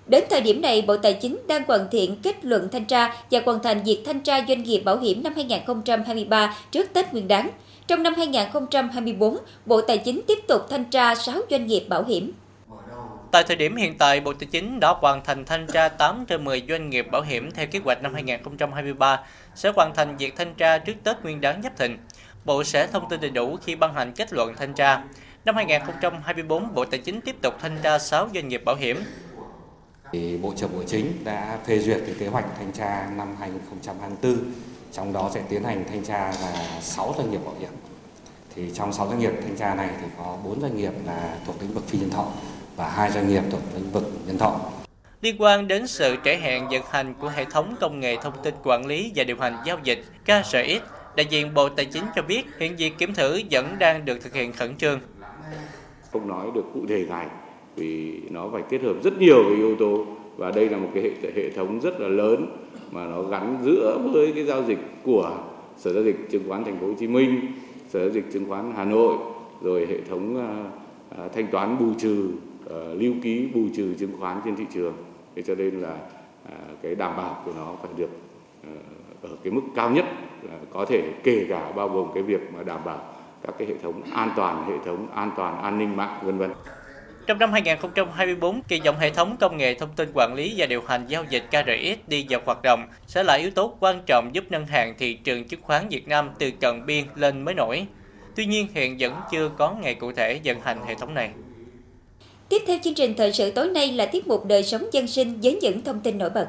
Đến 0.07 0.23
thời 0.29 0.41
điểm 0.41 0.61
này, 0.61 0.81
Bộ 0.81 0.97
Tài 0.97 1.13
chính 1.13 1.41
đang 1.47 1.63
hoàn 1.67 1.87
thiện 1.91 2.15
kết 2.23 2.45
luận 2.45 2.69
thanh 2.71 2.85
tra 2.85 3.15
và 3.31 3.41
hoàn 3.45 3.63
thành 3.63 3.83
việc 3.83 4.03
thanh 4.05 4.19
tra 4.19 4.45
doanh 4.47 4.63
nghiệp 4.63 4.79
bảo 4.79 4.97
hiểm 4.97 5.23
năm 5.23 5.33
2023 5.35 6.57
trước 6.71 6.93
Tết 6.93 7.13
Nguyên 7.13 7.27
đán. 7.27 7.49
Trong 7.87 8.03
năm 8.03 8.13
2024, 8.13 9.37
Bộ 9.65 9.81
Tài 9.81 9.97
chính 9.97 10.21
tiếp 10.27 10.39
tục 10.47 10.61
thanh 10.69 10.85
tra 10.85 11.15
6 11.15 11.41
doanh 11.49 11.67
nghiệp 11.67 11.85
bảo 11.89 12.03
hiểm. 12.03 12.31
Tại 13.33 13.43
thời 13.43 13.55
điểm 13.55 13.75
hiện 13.75 13.97
tại, 13.97 14.21
Bộ 14.21 14.33
Tài 14.33 14.47
chính 14.51 14.79
đã 14.79 14.89
hoàn 15.01 15.23
thành 15.23 15.45
thanh 15.45 15.67
tra 15.67 15.89
8 15.89 16.25
trên 16.27 16.43
10 16.43 16.63
doanh 16.69 16.89
nghiệp 16.89 17.07
bảo 17.11 17.21
hiểm 17.21 17.51
theo 17.51 17.67
kế 17.67 17.79
hoạch 17.79 18.01
năm 18.01 18.13
2023, 18.13 19.19
sẽ 19.55 19.71
hoàn 19.75 19.95
thành 19.95 20.17
việc 20.17 20.35
thanh 20.37 20.53
tra 20.55 20.77
trước 20.77 20.93
Tết 21.03 21.23
Nguyên 21.23 21.41
đán 21.41 21.61
Giáp 21.63 21.77
Thìn. 21.77 21.97
Bộ 22.45 22.63
sẽ 22.63 22.87
thông 22.87 23.09
tin 23.09 23.21
đầy 23.21 23.29
đủ 23.29 23.57
khi 23.63 23.75
ban 23.75 23.93
hành 23.93 24.13
kết 24.15 24.33
luận 24.33 24.53
thanh 24.57 24.73
tra. 24.73 25.03
Năm 25.45 25.55
2024, 25.55 26.73
Bộ 26.73 26.85
Tài 26.85 26.99
chính 26.99 27.21
tiếp 27.21 27.35
tục 27.41 27.53
thanh 27.61 27.77
tra 27.83 27.99
6 27.99 28.29
doanh 28.33 28.47
nghiệp 28.47 28.61
bảo 28.65 28.75
hiểm. 28.75 29.03
Thì 30.11 30.37
Bộ 30.37 30.53
trưởng 30.57 30.73
Bộ 30.73 30.83
Chính 30.87 31.23
đã 31.23 31.57
phê 31.65 31.79
duyệt 31.79 32.01
cái 32.05 32.15
kế 32.19 32.27
hoạch 32.27 32.45
thanh 32.57 32.71
tra 32.71 33.07
năm 33.15 33.35
2024, 33.39 34.37
trong 34.91 35.13
đó 35.13 35.31
sẽ 35.33 35.41
tiến 35.49 35.63
hành 35.63 35.85
thanh 35.89 36.03
tra 36.03 36.19
là 36.41 36.81
6 36.81 37.15
doanh 37.17 37.31
nghiệp 37.31 37.41
bảo 37.45 37.55
hiểm. 37.59 37.71
Thì 38.55 38.71
trong 38.73 38.93
6 38.93 39.07
doanh 39.07 39.19
nghiệp 39.19 39.31
thanh 39.41 39.55
tra 39.57 39.75
này 39.75 39.89
thì 40.01 40.07
có 40.17 40.37
4 40.45 40.61
doanh 40.61 40.77
nghiệp 40.77 40.93
là 41.05 41.37
thuộc 41.45 41.55
lĩnh 41.61 41.73
vực 41.73 41.87
phi 41.87 41.99
nhân 41.99 42.09
thọ 42.09 42.27
và 42.75 42.89
hai 42.89 43.11
doanh 43.11 43.27
nghiệp 43.27 43.43
thuộc 43.51 43.61
lĩnh 43.75 43.91
vực 43.91 44.03
nhân 44.27 44.37
thọ. 44.37 44.59
Liên 45.21 45.35
quan 45.39 45.67
đến 45.67 45.87
sự 45.87 46.15
trễ 46.25 46.35
hẹn 46.35 46.67
vận 46.71 46.81
hành 46.89 47.13
của 47.19 47.27
hệ 47.27 47.45
thống 47.45 47.75
công 47.79 47.99
nghệ 47.99 48.15
thông 48.21 48.33
tin 48.43 48.53
quản 48.63 48.85
lý 48.85 49.11
và 49.15 49.23
điều 49.23 49.37
hành 49.39 49.55
giao 49.65 49.77
dịch 49.83 50.03
KRX, 50.25 50.81
đại 51.15 51.25
diện 51.29 51.53
Bộ 51.53 51.69
Tài 51.69 51.85
chính 51.85 52.03
cho 52.15 52.21
biết 52.21 52.43
hiện 52.59 52.75
việc 52.77 52.97
kiểm 52.97 53.13
thử 53.13 53.41
vẫn 53.51 53.75
đang 53.79 54.05
được 54.05 54.23
thực 54.23 54.33
hiện 54.33 54.53
khẩn 54.53 54.75
trương. 54.75 54.99
Không 56.11 56.27
nói 56.27 56.47
được 56.55 56.63
cụ 56.73 56.79
thể 56.89 57.05
ngày 57.09 57.27
vì 57.75 58.21
nó 58.29 58.49
phải 58.51 58.61
kết 58.69 58.81
hợp 58.81 58.93
rất 59.03 59.17
nhiều 59.17 59.43
cái 59.49 59.57
yếu 59.57 59.75
tố 59.75 60.05
và 60.37 60.51
đây 60.51 60.69
là 60.69 60.77
một 60.77 60.89
cái 60.93 61.03
hệ, 61.03 61.31
hệ 61.35 61.49
thống 61.49 61.79
rất 61.79 61.99
là 61.99 62.07
lớn 62.07 62.45
mà 62.91 63.05
nó 63.05 63.21
gắn 63.21 63.57
giữa 63.63 63.99
với 64.13 64.31
cái 64.35 64.45
giao 64.45 64.63
dịch 64.63 64.79
của 65.03 65.37
Sở 65.77 65.93
giao 65.93 66.03
dịch 66.03 66.15
chứng 66.31 66.43
khoán 66.47 66.63
Thành 66.63 66.79
phố 66.79 66.87
Hồ 66.87 66.93
Chí 66.99 67.07
Minh, 67.07 67.41
Sở 67.89 67.99
giao 67.99 68.09
dịch 68.09 68.25
chứng 68.33 68.49
khoán 68.49 68.73
Hà 68.75 68.85
Nội, 68.85 69.17
rồi 69.61 69.87
hệ 69.89 70.01
thống 70.09 70.35
uh, 70.35 71.23
uh, 71.25 71.33
thanh 71.33 71.47
toán 71.47 71.79
bù 71.79 71.85
trừ 71.99 72.31
uh, 72.65 73.01
lưu 73.01 73.13
ký 73.23 73.47
bù 73.53 73.61
trừ 73.75 73.93
chứng 73.99 74.19
khoán 74.19 74.41
trên 74.45 74.55
thị 74.55 74.65
trường 74.73 74.93
thế 75.35 75.41
cho 75.41 75.55
nên 75.55 75.81
là 75.81 75.93
uh, 75.93 76.81
cái 76.81 76.95
đảm 76.95 77.17
bảo 77.17 77.41
của 77.45 77.51
nó 77.55 77.75
phải 77.81 77.91
được 77.97 78.09
uh, 78.67 79.21
ở 79.21 79.29
cái 79.43 79.53
mức 79.53 79.61
cao 79.75 79.89
nhất 79.89 80.05
uh, 80.45 80.51
có 80.73 80.85
thể 80.85 81.03
kể 81.23 81.45
cả 81.49 81.71
bao 81.71 81.89
gồm 81.89 82.07
cái 82.13 82.23
việc 82.23 82.53
mà 82.53 82.63
đảm 82.63 82.79
bảo 82.85 83.01
các 83.43 83.55
cái 83.57 83.67
hệ 83.67 83.73
thống 83.83 84.01
an 84.11 84.29
toàn 84.35 84.65
hệ 84.69 84.77
thống 84.85 85.07
an 85.15 85.31
toàn 85.37 85.61
an 85.61 85.79
ninh 85.79 85.95
mạng 85.95 86.19
vân 86.23 86.37
vân 86.37 86.51
trong 87.25 87.39
năm 87.39 87.51
2024, 87.51 88.61
kỳ 88.61 88.81
vọng 88.85 88.95
hệ 88.99 89.09
thống 89.09 89.37
công 89.39 89.57
nghệ 89.57 89.73
thông 89.73 89.89
tin 89.95 90.09
quản 90.13 90.33
lý 90.33 90.53
và 90.57 90.65
điều 90.65 90.81
hành 90.87 91.05
giao 91.07 91.23
dịch 91.29 91.43
KRX 91.49 92.07
đi 92.07 92.25
vào 92.29 92.41
hoạt 92.45 92.61
động 92.61 92.87
sẽ 93.07 93.23
là 93.23 93.33
yếu 93.33 93.51
tố 93.51 93.77
quan 93.79 94.01
trọng 94.05 94.29
giúp 94.33 94.43
ngân 94.49 94.67
hàng 94.67 94.93
thị 94.97 95.13
trường 95.13 95.43
chứng 95.43 95.61
khoán 95.61 95.89
Việt 95.89 96.07
Nam 96.07 96.29
từ 96.39 96.51
cận 96.51 96.85
biên 96.85 97.03
lên 97.15 97.45
mới 97.45 97.55
nổi. 97.55 97.85
Tuy 98.35 98.45
nhiên, 98.45 98.67
hiện 98.73 98.97
vẫn 98.99 99.13
chưa 99.31 99.49
có 99.57 99.75
ngày 99.81 99.95
cụ 99.95 100.11
thể 100.11 100.39
vận 100.43 100.61
hành 100.61 100.77
hệ 100.87 100.95
thống 100.95 101.13
này. 101.13 101.29
Tiếp 102.53 102.63
theo 102.67 102.77
chương 102.83 102.93
trình 102.93 103.13
thời 103.17 103.33
sự 103.33 103.51
tối 103.51 103.69
nay 103.69 103.91
là 103.91 104.05
tiết 104.05 104.27
mục 104.27 104.45
đời 104.45 104.63
sống 104.63 104.85
dân 104.91 105.07
sinh 105.07 105.41
với 105.41 105.59
những 105.61 105.83
thông 105.83 105.99
tin 105.99 106.17
nổi 106.17 106.29
bật. 106.29 106.47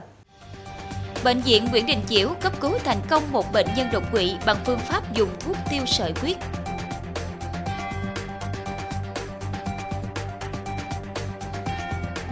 Bệnh 1.24 1.40
viện 1.40 1.66
Nguyễn 1.70 1.86
Đình 1.86 1.98
Chiểu 2.08 2.28
cấp 2.40 2.52
cứu 2.60 2.72
thành 2.84 3.00
công 3.10 3.22
một 3.32 3.52
bệnh 3.52 3.66
nhân 3.76 3.86
đột 3.92 4.02
quỵ 4.12 4.32
bằng 4.46 4.56
phương 4.64 4.78
pháp 4.78 5.14
dùng 5.14 5.28
thuốc 5.40 5.56
tiêu 5.70 5.82
sợi 5.86 6.12
huyết. 6.20 6.36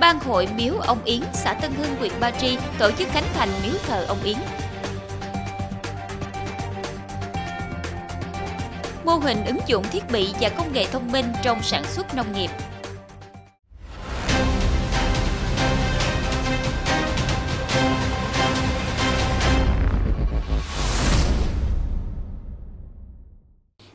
Ban 0.01 0.19
hội 0.19 0.49
Miếu 0.57 0.75
Ông 0.75 1.05
Yến, 1.05 1.21
xã 1.35 1.55
Tân 1.55 1.73
Hưng, 1.73 1.97
huyện 1.99 2.13
Ba 2.21 2.31
Tri 2.31 2.57
tổ 2.79 2.91
chức 2.91 3.09
khánh 3.09 3.27
thành 3.35 3.49
miếu 3.65 3.75
thờ 3.87 4.05
ông 4.09 4.23
Yến. 4.25 4.37
Mô 9.05 9.15
hình 9.15 9.45
ứng 9.47 9.59
dụng 9.67 9.85
thiết 9.93 10.03
bị 10.13 10.29
và 10.41 10.49
công 10.49 10.73
nghệ 10.73 10.85
thông 10.93 11.13
minh 11.13 11.27
trong 11.43 11.63
sản 11.63 11.85
xuất 11.85 12.15
nông 12.15 12.33
nghiệp. 12.33 12.51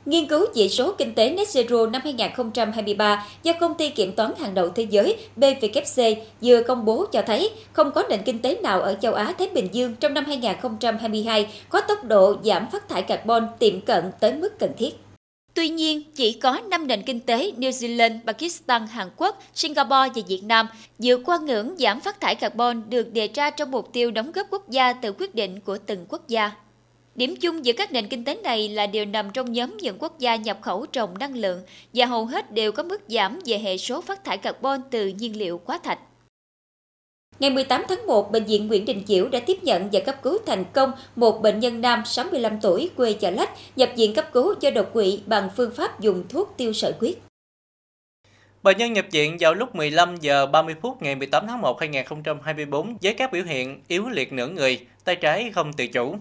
Nghiên 0.07 0.27
cứu 0.27 0.45
chỉ 0.53 0.69
số 0.69 0.91
kinh 0.97 1.13
tế 1.13 1.29
Net 1.29 1.47
Zero 1.47 1.91
năm 1.91 2.01
2023 2.03 3.25
do 3.43 3.53
công 3.53 3.73
ty 3.73 3.89
kiểm 3.89 4.11
toán 4.11 4.31
hàng 4.39 4.53
đầu 4.53 4.69
thế 4.69 4.87
giới 4.89 5.17
BWC 5.37 6.15
vừa 6.41 6.63
công 6.63 6.85
bố 6.85 7.05
cho 7.11 7.21
thấy 7.21 7.51
không 7.73 7.91
có 7.91 8.03
nền 8.09 8.23
kinh 8.23 8.39
tế 8.39 8.55
nào 8.63 8.81
ở 8.81 8.95
châu 9.01 9.13
Á 9.13 9.33
Thái 9.37 9.49
Bình 9.53 9.67
Dương 9.71 9.95
trong 9.99 10.13
năm 10.13 10.25
2022 10.25 11.47
có 11.69 11.81
tốc 11.81 12.03
độ 12.03 12.35
giảm 12.43 12.67
phát 12.71 12.89
thải 12.89 13.01
carbon 13.01 13.47
tiệm 13.59 13.81
cận 13.81 14.11
tới 14.19 14.33
mức 14.33 14.59
cần 14.59 14.71
thiết. 14.77 14.95
Tuy 15.53 15.69
nhiên, 15.69 16.03
chỉ 16.15 16.33
có 16.33 16.59
5 16.69 16.87
nền 16.87 17.01
kinh 17.01 17.19
tế 17.19 17.51
New 17.57 17.69
Zealand, 17.69 18.19
Pakistan, 18.27 18.87
Hàn 18.87 19.07
Quốc, 19.17 19.43
Singapore 19.53 20.09
và 20.15 20.21
Việt 20.27 20.41
Nam 20.43 20.67
vượt 20.99 21.21
qua 21.25 21.37
ngưỡng 21.37 21.75
giảm 21.79 21.99
phát 21.99 22.21
thải 22.21 22.35
carbon 22.35 22.89
được 22.89 23.13
đề 23.13 23.29
ra 23.33 23.49
trong 23.49 23.71
mục 23.71 23.93
tiêu 23.93 24.11
đóng 24.11 24.31
góp 24.31 24.47
quốc 24.51 24.69
gia 24.69 24.93
từ 24.93 25.13
quyết 25.19 25.35
định 25.35 25.59
của 25.59 25.77
từng 25.85 26.05
quốc 26.09 26.27
gia. 26.27 26.51
Điểm 27.17 27.35
chung 27.41 27.65
giữa 27.65 27.73
các 27.77 27.91
nền 27.91 28.07
kinh 28.07 28.23
tế 28.23 28.35
này 28.35 28.69
là 28.69 28.87
đều 28.87 29.05
nằm 29.05 29.29
trong 29.33 29.51
nhóm 29.51 29.77
những 29.77 29.97
quốc 29.99 30.19
gia 30.19 30.35
nhập 30.35 30.57
khẩu 30.61 30.85
trồng 30.85 31.17
năng 31.17 31.35
lượng 31.35 31.61
và 31.93 32.05
hầu 32.05 32.25
hết 32.25 32.51
đều 32.51 32.71
có 32.71 32.83
mức 32.83 33.01
giảm 33.07 33.39
về 33.45 33.57
hệ 33.57 33.77
số 33.77 34.01
phát 34.01 34.23
thải 34.23 34.37
carbon 34.37 34.81
từ 34.91 35.07
nhiên 35.07 35.37
liệu 35.37 35.61
hóa 35.65 35.79
thạch. 35.83 35.99
Ngày 37.39 37.49
18 37.49 37.83
tháng 37.89 38.07
1, 38.07 38.31
Bệnh 38.31 38.43
viện 38.43 38.67
Nguyễn 38.67 38.85
Đình 38.85 39.03
Chiểu 39.07 39.29
đã 39.29 39.39
tiếp 39.39 39.63
nhận 39.63 39.89
và 39.91 39.99
cấp 39.99 40.15
cứu 40.23 40.37
thành 40.45 40.63
công 40.73 40.91
một 41.15 41.41
bệnh 41.41 41.59
nhân 41.59 41.81
nam 41.81 42.03
65 42.05 42.59
tuổi 42.61 42.89
quê 42.95 43.13
Chợ 43.13 43.31
Lách 43.31 43.49
nhập 43.75 43.89
viện 43.97 44.13
cấp 44.13 44.25
cứu 44.33 44.53
do 44.59 44.69
đột 44.69 44.93
quỵ 44.93 45.21
bằng 45.25 45.49
phương 45.55 45.71
pháp 45.75 45.99
dùng 45.99 46.23
thuốc 46.29 46.53
tiêu 46.57 46.73
sợi 46.73 46.93
huyết. 46.99 47.17
Bệnh 48.63 48.77
nhân 48.77 48.93
nhập 48.93 49.05
viện 49.11 49.37
vào 49.39 49.53
lúc 49.53 49.75
15 49.75 50.15
giờ 50.15 50.45
30 50.45 50.75
phút 50.81 51.01
ngày 51.01 51.15
18 51.15 51.47
tháng 51.47 51.61
1 51.61 51.79
2024 51.79 52.97
với 53.01 53.13
các 53.13 53.31
biểu 53.31 53.43
hiện 53.43 53.81
yếu 53.87 54.09
liệt 54.09 54.33
nửa 54.33 54.47
người, 54.47 54.79
tay 55.03 55.15
trái 55.15 55.51
không 55.55 55.73
tự 55.73 55.87
chủ. 55.87 56.15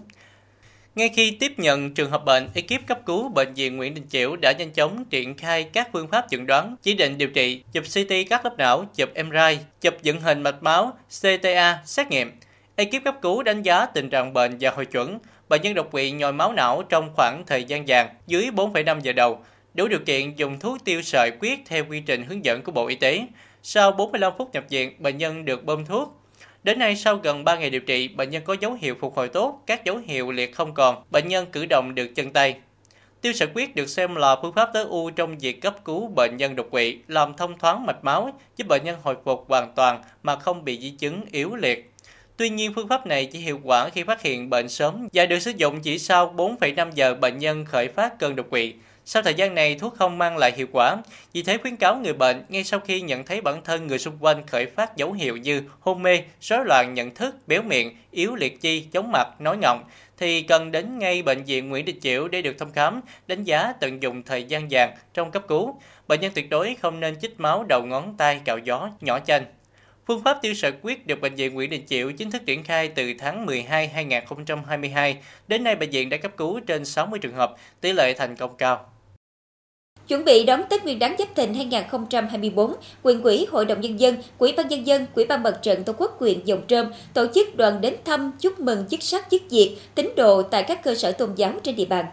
Ngay 0.97 1.09
khi 1.09 1.31
tiếp 1.31 1.59
nhận 1.59 1.93
trường 1.93 2.11
hợp 2.11 2.25
bệnh, 2.25 2.49
ekip 2.53 2.87
cấp 2.87 2.99
cứu 3.05 3.29
bệnh 3.29 3.53
viện 3.53 3.77
Nguyễn 3.77 3.93
Đình 3.93 4.07
Chiểu 4.09 4.35
đã 4.35 4.51
nhanh 4.51 4.71
chóng 4.71 5.05
triển 5.05 5.37
khai 5.37 5.63
các 5.63 5.89
phương 5.93 6.07
pháp 6.07 6.25
chẩn 6.29 6.47
đoán, 6.47 6.75
chỉ 6.81 6.93
định 6.93 7.17
điều 7.17 7.27
trị, 7.27 7.63
chụp 7.71 7.83
CT 7.83 8.13
các 8.29 8.45
lớp 8.45 8.57
não, 8.57 8.85
chụp 8.95 9.09
MRI, 9.25 9.57
chụp 9.81 9.93
dựng 10.01 10.21
hình 10.21 10.43
mạch 10.43 10.63
máu, 10.63 10.97
CTA, 11.21 11.79
xét 11.85 12.07
nghiệm. 12.07 12.31
Ekip 12.75 13.03
cấp 13.03 13.15
cứu 13.21 13.43
đánh 13.43 13.61
giá 13.61 13.85
tình 13.85 14.09
trạng 14.09 14.33
bệnh 14.33 14.57
và 14.59 14.71
hồi 14.71 14.85
chuẩn. 14.85 15.19
Bệnh 15.49 15.61
nhân 15.61 15.73
đột 15.73 15.91
quỵ 15.91 16.11
nhồi 16.11 16.33
máu 16.33 16.53
não 16.53 16.83
trong 16.89 17.09
khoảng 17.15 17.43
thời 17.47 17.63
gian 17.63 17.83
vàng 17.87 18.09
dưới 18.27 18.49
4,5 18.55 18.99
giờ 18.99 19.13
đầu, 19.13 19.39
đủ 19.73 19.87
điều 19.87 19.99
kiện 20.05 20.35
dùng 20.35 20.59
thuốc 20.59 20.77
tiêu 20.85 21.01
sợi 21.01 21.31
quyết 21.39 21.59
theo 21.65 21.85
quy 21.89 21.99
trình 21.99 22.25
hướng 22.25 22.45
dẫn 22.45 22.61
của 22.61 22.71
Bộ 22.71 22.87
Y 22.87 22.95
tế. 22.95 23.27
Sau 23.63 23.91
45 23.91 24.33
phút 24.37 24.53
nhập 24.53 24.63
viện, 24.69 24.93
bệnh 24.99 25.17
nhân 25.17 25.45
được 25.45 25.65
bơm 25.65 25.85
thuốc, 25.85 26.16
Đến 26.67 26.79
nay, 26.79 26.95
sau 26.95 27.17
gần 27.17 27.43
3 27.43 27.55
ngày 27.55 27.69
điều 27.69 27.81
trị, 27.81 28.07
bệnh 28.07 28.29
nhân 28.29 28.43
có 28.43 28.55
dấu 28.61 28.77
hiệu 28.81 28.95
phục 28.99 29.15
hồi 29.15 29.29
tốt, 29.29 29.61
các 29.65 29.85
dấu 29.85 29.97
hiệu 29.97 30.31
liệt 30.31 30.55
không 30.55 30.73
còn, 30.73 31.03
bệnh 31.11 31.27
nhân 31.27 31.45
cử 31.51 31.65
động 31.65 31.95
được 31.95 32.15
chân 32.15 32.33
tay. 32.33 32.55
Tiêu 33.21 33.33
sợi 33.33 33.49
huyết 33.53 33.75
được 33.75 33.89
xem 33.89 34.15
là 34.15 34.35
phương 34.41 34.53
pháp 34.53 34.69
tối 34.73 34.83
ưu 34.83 35.11
trong 35.11 35.37
việc 35.37 35.61
cấp 35.61 35.75
cứu 35.85 36.07
bệnh 36.07 36.37
nhân 36.37 36.55
đột 36.55 36.67
quỵ, 36.71 36.97
làm 37.07 37.33
thông 37.33 37.59
thoáng 37.59 37.85
mạch 37.85 38.03
máu, 38.03 38.39
giúp 38.57 38.67
bệnh 38.67 38.83
nhân 38.83 38.97
hồi 39.03 39.15
phục 39.25 39.45
hoàn 39.47 39.71
toàn 39.75 40.03
mà 40.23 40.35
không 40.35 40.65
bị 40.65 40.79
di 40.79 40.89
chứng 40.89 41.21
yếu 41.31 41.55
liệt. 41.55 41.91
Tuy 42.37 42.49
nhiên, 42.49 42.73
phương 42.75 42.87
pháp 42.87 43.07
này 43.07 43.25
chỉ 43.25 43.39
hiệu 43.39 43.59
quả 43.63 43.89
khi 43.89 44.03
phát 44.03 44.21
hiện 44.21 44.49
bệnh 44.49 44.69
sớm 44.69 45.07
và 45.13 45.25
được 45.25 45.39
sử 45.39 45.51
dụng 45.51 45.81
chỉ 45.81 45.99
sau 45.99 46.33
4,5 46.37 46.91
giờ 46.91 47.15
bệnh 47.15 47.37
nhân 47.37 47.65
khởi 47.65 47.87
phát 47.87 48.19
cơn 48.19 48.35
đột 48.35 48.49
quỵ. 48.49 48.73
Sau 49.09 49.23
thời 49.23 49.33
gian 49.33 49.55
này, 49.55 49.75
thuốc 49.75 49.95
không 49.95 50.17
mang 50.17 50.37
lại 50.37 50.51
hiệu 50.55 50.67
quả. 50.71 50.97
Vì 51.33 51.43
thế 51.43 51.57
khuyến 51.57 51.75
cáo 51.75 51.95
người 51.95 52.13
bệnh 52.13 52.43
ngay 52.49 52.63
sau 52.63 52.79
khi 52.79 53.01
nhận 53.01 53.25
thấy 53.25 53.41
bản 53.41 53.61
thân 53.63 53.87
người 53.87 53.99
xung 53.99 54.17
quanh 54.19 54.47
khởi 54.47 54.65
phát 54.65 54.97
dấu 54.97 55.13
hiệu 55.13 55.37
như 55.37 55.61
hôn 55.79 56.03
mê, 56.03 56.21
rối 56.41 56.65
loạn 56.65 56.93
nhận 56.93 57.15
thức, 57.15 57.35
béo 57.47 57.61
miệng, 57.61 57.95
yếu 58.11 58.35
liệt 58.35 58.61
chi, 58.61 58.81
chóng 58.91 59.11
mặt, 59.11 59.41
nói 59.41 59.57
ngọng, 59.57 59.83
thì 60.17 60.41
cần 60.41 60.71
đến 60.71 60.99
ngay 60.99 61.21
bệnh 61.21 61.43
viện 61.43 61.69
Nguyễn 61.69 61.85
Đình 61.85 61.99
Chiểu 61.99 62.27
để 62.27 62.41
được 62.41 62.57
thăm 62.59 62.71
khám, 62.71 63.01
đánh 63.27 63.43
giá 63.43 63.73
tận 63.79 64.01
dụng 64.01 64.23
thời 64.23 64.43
gian 64.43 64.67
vàng 64.69 64.95
trong 65.13 65.31
cấp 65.31 65.43
cứu. 65.47 65.79
Bệnh 66.07 66.21
nhân 66.21 66.31
tuyệt 66.35 66.49
đối 66.49 66.75
không 66.81 66.99
nên 66.99 67.19
chích 67.21 67.39
máu 67.39 67.63
đầu 67.63 67.85
ngón 67.85 68.17
tay 68.17 68.41
cạo 68.45 68.57
gió, 68.57 68.89
nhỏ 69.01 69.19
chanh. 69.19 69.45
Phương 70.07 70.23
pháp 70.23 70.37
tiêu 70.41 70.53
sợi 70.53 70.71
quyết 70.81 71.07
được 71.07 71.21
Bệnh 71.21 71.35
viện 71.35 71.53
Nguyễn 71.53 71.69
Đình 71.69 71.85
Chiểu 71.85 72.11
chính 72.11 72.31
thức 72.31 72.41
triển 72.45 72.63
khai 72.63 72.87
từ 72.87 73.13
tháng 73.19 73.45
12 73.45 73.87
2022. 73.87 75.17
Đến 75.47 75.63
nay, 75.63 75.75
bệnh 75.75 75.89
viện 75.89 76.09
đã 76.09 76.17
cấp 76.17 76.31
cứu 76.37 76.59
trên 76.59 76.85
60 76.85 77.19
trường 77.19 77.35
hợp, 77.35 77.55
tỷ 77.81 77.93
lệ 77.93 78.13
thành 78.13 78.35
công 78.35 78.57
cao. 78.57 78.85
Chuẩn 80.07 80.25
bị 80.25 80.43
đón 80.43 80.61
Tết 80.69 80.83
Nguyên 80.83 80.99
đán 80.99 81.15
Giáp 81.19 81.35
Thìn 81.35 81.53
2024, 81.53 82.73
quyền 83.03 83.21
quỹ 83.21 83.45
Hội 83.51 83.65
đồng 83.65 83.81
Nhân 83.81 83.99
dân, 83.99 84.15
Quỹ 84.37 84.51
ban 84.57 84.67
Nhân 84.67 84.87
dân, 84.87 85.05
Quỹ 85.15 85.25
ban 85.25 85.43
Mặt 85.43 85.59
trận 85.61 85.83
Tổ 85.83 85.93
quốc 85.97 86.17
quyền 86.19 86.47
Dòng 86.47 86.61
Trơm 86.67 86.85
tổ 87.13 87.25
chức 87.35 87.55
đoàn 87.55 87.81
đến 87.81 87.95
thăm 88.05 88.31
chúc 88.39 88.59
mừng 88.59 88.85
chức 88.89 89.03
sắc 89.03 89.27
chức 89.31 89.41
diệt, 89.49 89.67
tín 89.95 90.09
đồ 90.15 90.41
tại 90.41 90.63
các 90.63 90.83
cơ 90.83 90.95
sở 90.95 91.11
tôn 91.11 91.29
giáo 91.35 91.53
trên 91.63 91.75
địa 91.75 91.85
bàn. 91.85 92.05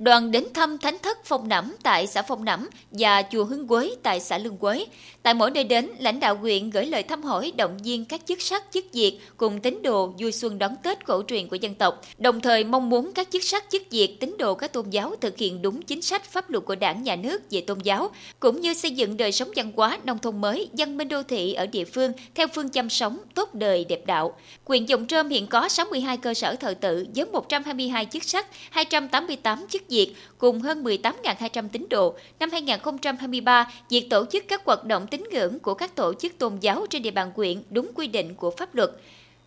Đoàn 0.00 0.30
đến 0.30 0.44
thăm 0.54 0.78
thánh 0.78 0.96
thất 1.02 1.18
Phong 1.24 1.48
Nẫm 1.48 1.74
tại 1.82 2.06
xã 2.06 2.22
Phong 2.22 2.44
Nẫm 2.44 2.68
và 2.90 3.22
chùa 3.32 3.44
Hưng 3.44 3.68
Quế 3.68 3.90
tại 4.02 4.20
xã 4.20 4.38
Lương 4.38 4.56
Quế. 4.56 4.86
Tại 5.22 5.34
mỗi 5.34 5.50
nơi 5.50 5.64
đến, 5.64 5.90
lãnh 5.98 6.20
đạo 6.20 6.36
huyện 6.36 6.70
gửi 6.70 6.86
lời 6.86 7.02
thăm 7.02 7.22
hỏi 7.22 7.52
động 7.56 7.78
viên 7.84 8.04
các 8.04 8.20
chức 8.26 8.40
sắc 8.40 8.64
chức 8.72 8.84
việc 8.92 9.18
cùng 9.36 9.60
tín 9.60 9.82
đồ 9.82 10.12
vui 10.18 10.32
xuân 10.32 10.58
đón 10.58 10.76
Tết 10.82 11.06
cổ 11.06 11.22
truyền 11.28 11.48
của 11.48 11.56
dân 11.56 11.74
tộc, 11.74 12.02
đồng 12.18 12.40
thời 12.40 12.64
mong 12.64 12.90
muốn 12.90 13.12
các 13.12 13.28
chức 13.30 13.44
sắc 13.44 13.64
chức 13.70 13.82
việc 13.90 14.16
tín 14.20 14.36
đồ 14.38 14.54
các 14.54 14.72
tôn 14.72 14.90
giáo 14.90 15.14
thực 15.20 15.38
hiện 15.38 15.62
đúng 15.62 15.82
chính 15.82 16.02
sách 16.02 16.24
pháp 16.24 16.50
luật 16.50 16.64
của 16.64 16.74
Đảng 16.74 17.02
nhà 17.02 17.16
nước 17.16 17.42
về 17.50 17.60
tôn 17.60 17.78
giáo, 17.78 18.10
cũng 18.40 18.60
như 18.60 18.74
xây 18.74 18.90
dựng 18.90 19.16
đời 19.16 19.32
sống 19.32 19.48
văn 19.56 19.72
hóa 19.76 19.98
nông 20.04 20.18
thôn 20.18 20.40
mới, 20.40 20.68
văn 20.72 20.96
minh 20.96 21.08
đô 21.08 21.22
thị 21.22 21.52
ở 21.52 21.66
địa 21.66 21.84
phương 21.84 22.12
theo 22.34 22.46
phương 22.54 22.70
châm 22.70 22.90
sống 22.90 23.18
tốt 23.34 23.54
đời 23.54 23.84
đẹp 23.84 24.06
đạo. 24.06 24.36
Quyền 24.64 24.88
Dòng 24.88 25.06
Trơm 25.06 25.28
hiện 25.28 25.46
có 25.46 25.68
62 25.68 26.16
cơ 26.16 26.34
sở 26.34 26.56
thờ 26.56 26.74
tự 26.80 27.06
với 27.14 27.26
122 27.26 28.06
chức 28.06 28.24
sắc, 28.24 28.46
288 28.70 29.66
chức 29.68 29.89
việt 29.90 30.14
cùng 30.38 30.60
hơn 30.60 30.84
18.200 30.84 31.68
tín 31.72 31.86
đồ. 31.90 32.14
Năm 32.40 32.50
2023, 32.50 33.72
việc 33.90 34.10
tổ 34.10 34.24
chức 34.32 34.44
các 34.48 34.64
hoạt 34.64 34.84
động 34.84 35.06
tín 35.06 35.24
ngưỡng 35.32 35.58
của 35.58 35.74
các 35.74 35.96
tổ 35.96 36.14
chức 36.14 36.38
tôn 36.38 36.56
giáo 36.60 36.86
trên 36.90 37.02
địa 37.02 37.10
bàn 37.10 37.30
huyện 37.36 37.62
đúng 37.70 37.90
quy 37.94 38.06
định 38.06 38.34
của 38.34 38.50
pháp 38.50 38.74
luật. 38.74 38.90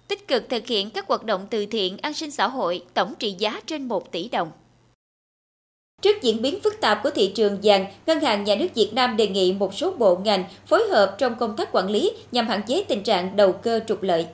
Tích 0.07 0.27
cực 0.27 0.49
thực 0.49 0.67
hiện 0.67 0.89
các 0.89 1.07
hoạt 1.07 1.23
động 1.23 1.47
từ 1.49 1.65
thiện, 1.65 1.97
an 1.97 2.13
sinh 2.13 2.31
xã 2.31 2.47
hội, 2.47 2.83
tổng 2.93 3.13
trị 3.19 3.35
giá 3.37 3.61
trên 3.65 3.87
1 3.87 4.11
tỷ 4.11 4.29
đồng. 4.29 4.51
Trước 6.01 6.21
diễn 6.21 6.41
biến 6.41 6.59
phức 6.63 6.81
tạp 6.81 6.99
của 7.03 7.09
thị 7.09 7.31
trường 7.35 7.57
vàng, 7.63 7.85
Ngân 8.07 8.19
hàng 8.19 8.43
Nhà 8.43 8.55
nước 8.55 8.67
Việt 8.75 8.89
Nam 8.93 9.17
đề 9.17 9.27
nghị 9.27 9.53
một 9.53 9.73
số 9.73 9.91
bộ 9.91 10.15
ngành 10.15 10.43
phối 10.67 10.83
hợp 10.89 11.15
trong 11.17 11.35
công 11.35 11.55
tác 11.55 11.69
quản 11.71 11.89
lý 11.89 12.11
nhằm 12.31 12.47
hạn 12.47 12.61
chế 12.67 12.83
tình 12.87 13.03
trạng 13.03 13.35
đầu 13.35 13.51
cơ 13.51 13.79
trục 13.87 14.03
lợi. 14.03 14.25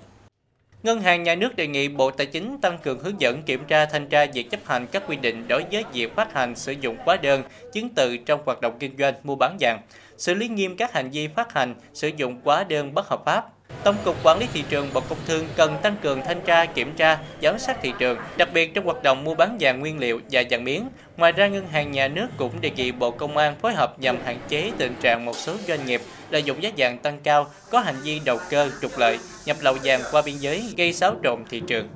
Ngân 0.83 1.01
hàng 1.01 1.23
Nhà 1.23 1.35
nước 1.35 1.55
đề 1.55 1.67
nghị 1.67 1.87
Bộ 1.87 2.11
Tài 2.11 2.27
chính 2.27 2.57
tăng 2.61 2.77
cường 2.77 2.99
hướng 2.99 3.21
dẫn 3.21 3.43
kiểm 3.43 3.65
tra 3.67 3.85
thanh 3.85 4.07
tra 4.07 4.25
việc 4.33 4.49
chấp 4.49 4.59
hành 4.65 4.87
các 4.91 5.03
quy 5.07 5.15
định 5.15 5.47
đối 5.47 5.63
với 5.71 5.83
việc 5.93 6.15
phát 6.15 6.33
hành 6.33 6.55
sử 6.55 6.71
dụng 6.71 6.97
hóa 7.05 7.17
đơn, 7.17 7.43
chứng 7.73 7.89
từ 7.89 8.17
trong 8.17 8.41
hoạt 8.45 8.61
động 8.61 8.75
kinh 8.79 8.97
doanh 8.97 9.13
mua 9.23 9.35
bán 9.35 9.57
vàng, 9.59 9.81
xử 10.17 10.33
lý 10.33 10.47
nghiêm 10.47 10.75
các 10.77 10.93
hành 10.93 11.09
vi 11.11 11.27
phát 11.27 11.53
hành, 11.53 11.75
sử 11.93 12.07
dụng 12.07 12.41
hóa 12.43 12.63
đơn 12.63 12.93
bất 12.93 13.07
hợp 13.07 13.21
pháp. 13.25 13.45
Tổng 13.84 13.95
cục 14.05 14.23
Quản 14.23 14.39
lý 14.39 14.47
thị 14.53 14.63
trường 14.69 14.89
Bộ 14.93 15.01
Công 15.10 15.17
Thương 15.27 15.47
cần 15.55 15.77
tăng 15.82 15.95
cường 16.01 16.21
thanh 16.25 16.41
tra, 16.41 16.65
kiểm 16.65 16.95
tra, 16.95 17.19
giám 17.41 17.60
sát 17.60 17.77
thị 17.82 17.93
trường, 17.99 18.17
đặc 18.38 18.49
biệt 18.53 18.73
trong 18.73 18.86
hoạt 18.86 19.03
động 19.03 19.23
mua 19.23 19.36
bán 19.36 19.58
vàng 19.60 19.79
nguyên 19.79 19.99
liệu 19.99 20.19
và 20.32 20.43
vàng 20.49 20.63
miếng. 20.63 20.89
Ngoài 21.17 21.32
ra, 21.32 21.47
Ngân 21.47 21.67
hàng 21.67 21.91
Nhà 21.91 22.08
nước 22.08 22.27
cũng 22.38 22.62
đề 22.62 22.69
nghị 22.69 22.91
Bộ 22.91 23.12
Công 23.12 23.38
an 23.38 23.55
phối 23.62 23.73
hợp 23.73 23.99
nhằm 23.99 24.17
hạn 24.25 24.38
chế 24.47 24.71
tình 24.77 24.95
trạng 25.01 25.25
một 25.25 25.36
số 25.36 25.55
doanh 25.67 25.86
nghiệp 25.86 26.01
lợi 26.29 26.43
dụng 26.43 26.63
giá 26.63 26.69
vàng 26.77 26.97
tăng 26.97 27.19
cao, 27.23 27.47
có 27.69 27.79
hành 27.79 27.95
vi 28.03 28.19
đầu 28.25 28.39
cơ, 28.49 28.69
trục 28.82 28.97
lợi, 28.97 29.19
nhập 29.45 29.58
lậu 29.62 29.75
vàng 29.84 30.01
qua 30.12 30.21
biên 30.21 30.38
giới 30.38 30.73
gây 30.77 30.93
xáo 30.93 31.15
trộn 31.23 31.39
thị 31.49 31.62
trường. 31.67 31.88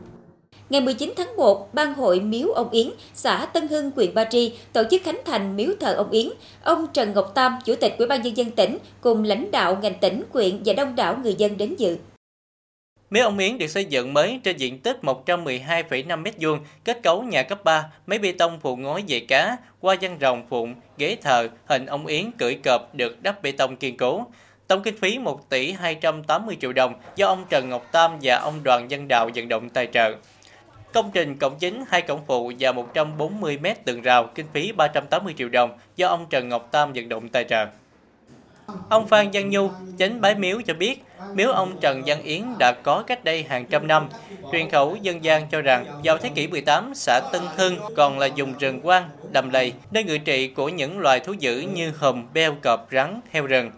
Ngày 0.74 0.82
19 0.82 1.14
tháng 1.18 1.36
1, 1.36 1.74
Ban 1.74 1.94
hội 1.94 2.20
Miếu 2.20 2.48
ông 2.48 2.70
Yến, 2.70 2.88
xã 3.14 3.46
Tân 3.46 3.68
Hưng, 3.68 3.92
huyện 3.96 4.14
Ba 4.14 4.26
Tri 4.26 4.54
tổ 4.74 4.84
chức 4.92 5.02
khánh 5.04 5.22
thành 5.26 5.56
miếu 5.56 5.70
thờ 5.80 5.94
ông 5.94 6.12
Yến. 6.12 6.30
Ông 6.64 6.88
Trần 6.94 7.14
Ngọc 7.14 7.32
Tam, 7.36 7.58
Chủ 7.66 7.76
tịch 7.76 7.96
Ủy 7.98 8.08
ban 8.08 8.22
nhân 8.22 8.38
dân 8.38 8.52
tỉnh 8.52 8.78
cùng 9.02 9.24
lãnh 9.24 9.52
đạo 9.52 9.78
ngành 9.82 9.94
tỉnh, 10.02 10.24
huyện 10.32 10.62
và 10.66 10.74
đông 10.74 10.96
đảo 10.96 11.18
người 11.24 11.36
dân 11.38 11.58
đến 11.58 11.76
dự. 11.78 11.98
Miếu 13.10 13.24
ông 13.24 13.38
Yến 13.38 13.58
được 13.58 13.68
xây 13.68 13.86
dựng 13.86 14.14
mới 14.14 14.40
trên 14.44 14.58
diện 14.58 14.80
tích 14.80 14.98
112,5 15.02 16.24
m2, 16.24 16.60
kết 16.84 17.04
cấu 17.04 17.24
nhà 17.24 17.44
cấp 17.44 17.64
3, 17.64 17.86
máy 18.08 18.20
bê 18.20 18.32
tông 18.32 18.60
phụ 18.60 18.76
ngói 18.76 19.04
dày 19.10 19.20
cá, 19.20 19.58
qua 19.80 19.96
văn 20.02 20.18
rồng 20.22 20.44
phụng, 20.50 20.76
ghế 20.98 21.18
thờ, 21.22 21.48
hình 21.66 21.86
ông 21.86 22.06
Yến 22.06 22.32
cưỡi 22.32 22.58
cọp 22.64 22.96
được 22.96 23.24
đắp 23.24 23.44
bê 23.44 23.52
tông 23.52 23.76
kiên 23.76 23.98
cố. 23.98 24.26
Tổng 24.68 24.84
kinh 24.84 24.98
phí 24.98 25.20
1 25.20 25.50
tỷ 25.50 25.72
280 25.72 26.58
triệu 26.62 26.74
đồng 26.74 26.94
do 27.16 27.28
ông 27.28 27.46
Trần 27.50 27.70
Ngọc 27.70 27.88
Tam 27.92 28.12
và 28.22 28.36
ông 28.36 28.64
Đoàn 28.64 28.88
Văn 28.90 29.08
Đạo 29.08 29.30
vận 29.36 29.48
động 29.48 29.70
tài 29.70 29.88
trợ. 29.94 30.16
Công 30.94 31.12
trình 31.14 31.38
cổng 31.38 31.56
chính, 31.60 31.84
hai 31.90 32.02
cổng 32.02 32.22
phụ 32.28 32.52
và 32.60 32.72
140 32.72 33.58
m 33.58 33.66
tường 33.86 34.02
rào, 34.02 34.30
kinh 34.36 34.46
phí 34.54 34.72
380 34.72 35.34
triệu 35.38 35.50
đồng 35.50 35.78
do 35.96 36.08
ông 36.08 36.26
Trần 36.30 36.50
Ngọc 36.50 36.68
Tam 36.72 36.94
vận 36.94 37.10
động 37.10 37.30
tài 37.30 37.44
trợ. 37.44 37.66
Ông 38.90 39.08
Phan 39.08 39.30
Văn 39.34 39.50
Nhu, 39.50 39.70
chánh 40.00 40.22
bái 40.22 40.36
miếu 40.36 40.62
cho 40.62 40.74
biết, 40.74 41.04
miếu 41.34 41.52
ông 41.52 41.78
Trần 41.82 42.04
Văn 42.06 42.24
Yến 42.24 42.44
đã 42.60 42.72
có 42.72 43.04
cách 43.08 43.24
đây 43.24 43.44
hàng 43.44 43.66
trăm 43.66 43.88
năm. 43.88 44.10
Truyền 44.52 44.70
khẩu 44.70 44.96
dân 44.96 45.24
gian 45.24 45.50
cho 45.50 45.62
rằng 45.62 45.86
vào 46.04 46.18
thế 46.18 46.30
kỷ 46.36 46.48
18, 46.48 46.92
xã 46.96 47.20
Tân 47.32 47.42
Hưng 47.58 47.78
còn 47.96 48.20
là 48.20 48.30
vùng 48.38 48.54
rừng 48.60 48.82
quang, 48.82 49.10
đầm 49.32 49.50
lầy, 49.50 49.74
nơi 49.92 50.04
ngự 50.04 50.18
trị 50.18 50.48
của 50.48 50.70
những 50.70 51.00
loài 51.00 51.20
thú 51.20 51.34
dữ 51.34 51.60
như 51.74 51.94
hùm, 52.00 52.26
beo, 52.34 52.56
cọp, 52.62 52.88
rắn, 52.92 53.20
heo 53.32 53.48
rừng. 53.48 53.72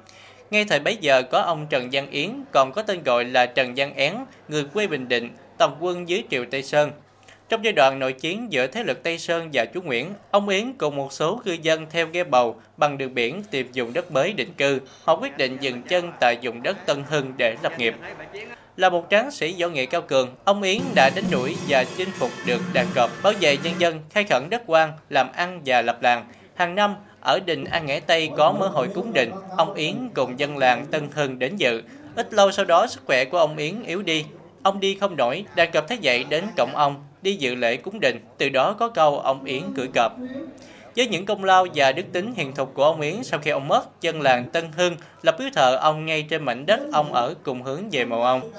Ngay 0.52 0.66
thời 0.66 0.80
bấy 0.80 0.98
giờ 1.02 1.24
có 1.24 1.40
ông 1.40 1.68
Trần 1.70 1.90
Văn 1.92 2.12
Yến, 2.12 2.44
còn 2.52 2.72
có 2.72 2.82
tên 2.82 3.04
gọi 3.04 3.26
là 3.26 3.46
Trần 3.46 3.74
Văn 3.76 3.94
Én, 3.96 4.16
người 4.48 4.64
quê 4.74 4.88
Bình 4.88 5.08
Định, 5.08 5.30
tổng 5.58 5.78
quân 5.80 6.10
dưới 6.10 6.24
triều 6.30 6.46
Tây 6.52 6.64
Sơn. 6.64 6.92
Trong 7.50 7.64
giai 7.64 7.74
đoạn 7.74 8.00
nội 8.00 8.14
chiến 8.14 8.48
giữa 8.50 8.68
thế 8.68 8.84
lực 8.84 9.04
Tây 9.04 9.18
Sơn 9.18 9.50
và 9.54 9.66
chú 9.66 9.82
Nguyễn, 9.82 10.14
ông 10.32 10.50
Yến 10.50 10.74
cùng 10.74 10.96
một 10.96 11.14
số 11.14 11.42
cư 11.46 11.58
dân 11.62 11.86
theo 11.90 12.08
ghe 12.08 12.24
bầu 12.24 12.56
bằng 12.78 12.98
đường 12.98 13.16
biển 13.16 13.44
tìm 13.52 13.70
dùng 13.74 13.94
đất 13.94 14.12
mới 14.12 14.34
định 14.34 14.54
cư. 14.58 14.80
Họ 15.04 15.16
quyết 15.16 15.38
định 15.38 15.58
dừng 15.60 15.82
chân 15.82 16.12
tại 16.20 16.38
vùng 16.42 16.64
đất 16.64 16.78
Tân 16.86 17.04
Hưng 17.10 17.34
để 17.38 17.56
lập 17.62 17.74
nghiệp. 17.78 17.96
Là 18.78 18.90
một 18.90 19.08
tráng 19.10 19.32
sĩ 19.32 19.56
võ 19.62 19.68
nghệ 19.68 19.86
cao 19.86 20.02
cường, 20.02 20.36
ông 20.44 20.62
Yến 20.62 20.82
đã 20.96 21.10
đánh 21.16 21.24
đuổi 21.32 21.56
và 21.68 21.86
chinh 21.98 22.10
phục 22.12 22.30
được 22.46 22.62
đàn 22.74 22.88
cọp, 22.96 23.12
bảo 23.24 23.34
vệ 23.40 23.58
nhân 23.58 23.74
dân, 23.78 24.00
khai 24.10 24.24
khẩn 24.24 24.50
đất 24.50 24.62
quan, 24.66 24.92
làm 25.10 25.32
ăn 25.32 25.62
và 25.66 25.82
lập 25.82 25.98
làng. 26.02 26.26
Hàng 26.56 26.76
năm, 26.76 26.96
ở 27.22 27.40
đình 27.46 27.64
An 27.64 27.86
Nghẽ 27.86 28.00
Tây 28.00 28.30
có 28.38 28.52
mở 28.52 28.68
hội 28.68 28.88
cúng 28.96 29.14
đình, 29.14 29.32
ông 29.58 29.74
Yến 29.74 29.96
cùng 30.14 30.40
dân 30.40 30.58
làng 30.58 30.86
Tân 30.86 31.10
Hưng 31.14 31.40
đến 31.40 31.56
dự. 31.56 31.82
Ít 32.16 32.34
lâu 32.34 32.52
sau 32.52 32.66
đó, 32.66 32.88
sức 32.88 33.02
khỏe 33.06 33.26
của 33.26 33.38
ông 33.38 33.58
Yến 33.58 33.84
yếu 33.84 34.02
đi. 34.02 34.26
Ông 34.64 34.80
đi 34.80 34.98
không 35.00 35.16
nổi, 35.18 35.46
đàn 35.56 35.72
cọp 35.72 35.88
thấy 35.88 35.98
vậy 36.04 36.24
đến 36.24 36.44
cổng 36.58 36.76
ông, 36.76 37.04
đi 37.26 37.36
dự 37.36 37.56
lễ 37.56 37.78
cúng 37.78 38.00
đình, 38.00 38.20
từ 38.38 38.50
đó 38.50 38.76
có 38.80 38.90
câu 38.90 39.20
ông 39.20 39.44
Yến 39.44 39.62
cưỡi 39.76 39.88
cọp. 39.94 40.12
Với 40.96 41.08
những 41.08 41.26
công 41.26 41.44
lao 41.44 41.66
và 41.76 41.92
đức 41.92 42.04
tính 42.12 42.34
hiền 42.36 42.56
thục 42.56 42.74
của 42.74 42.84
ông 42.84 43.02
Yến 43.02 43.24
sau 43.24 43.40
khi 43.40 43.52
ông 43.52 43.68
mất, 43.68 44.02
dân 44.02 44.22
làng 44.22 44.50
Tân 44.50 44.72
Hưng 44.72 44.96
lập 45.22 45.36
biếu 45.40 45.48
thờ 45.54 45.76
ông 45.76 46.06
ngay 46.06 46.26
trên 46.30 46.44
mảnh 46.44 46.66
đất 46.66 46.80
ông 46.94 47.14
ở 47.14 47.36
cùng 47.44 47.64
hướng 47.64 47.90
về 47.92 48.06
mộ 48.06 48.22
ông. 48.22 48.52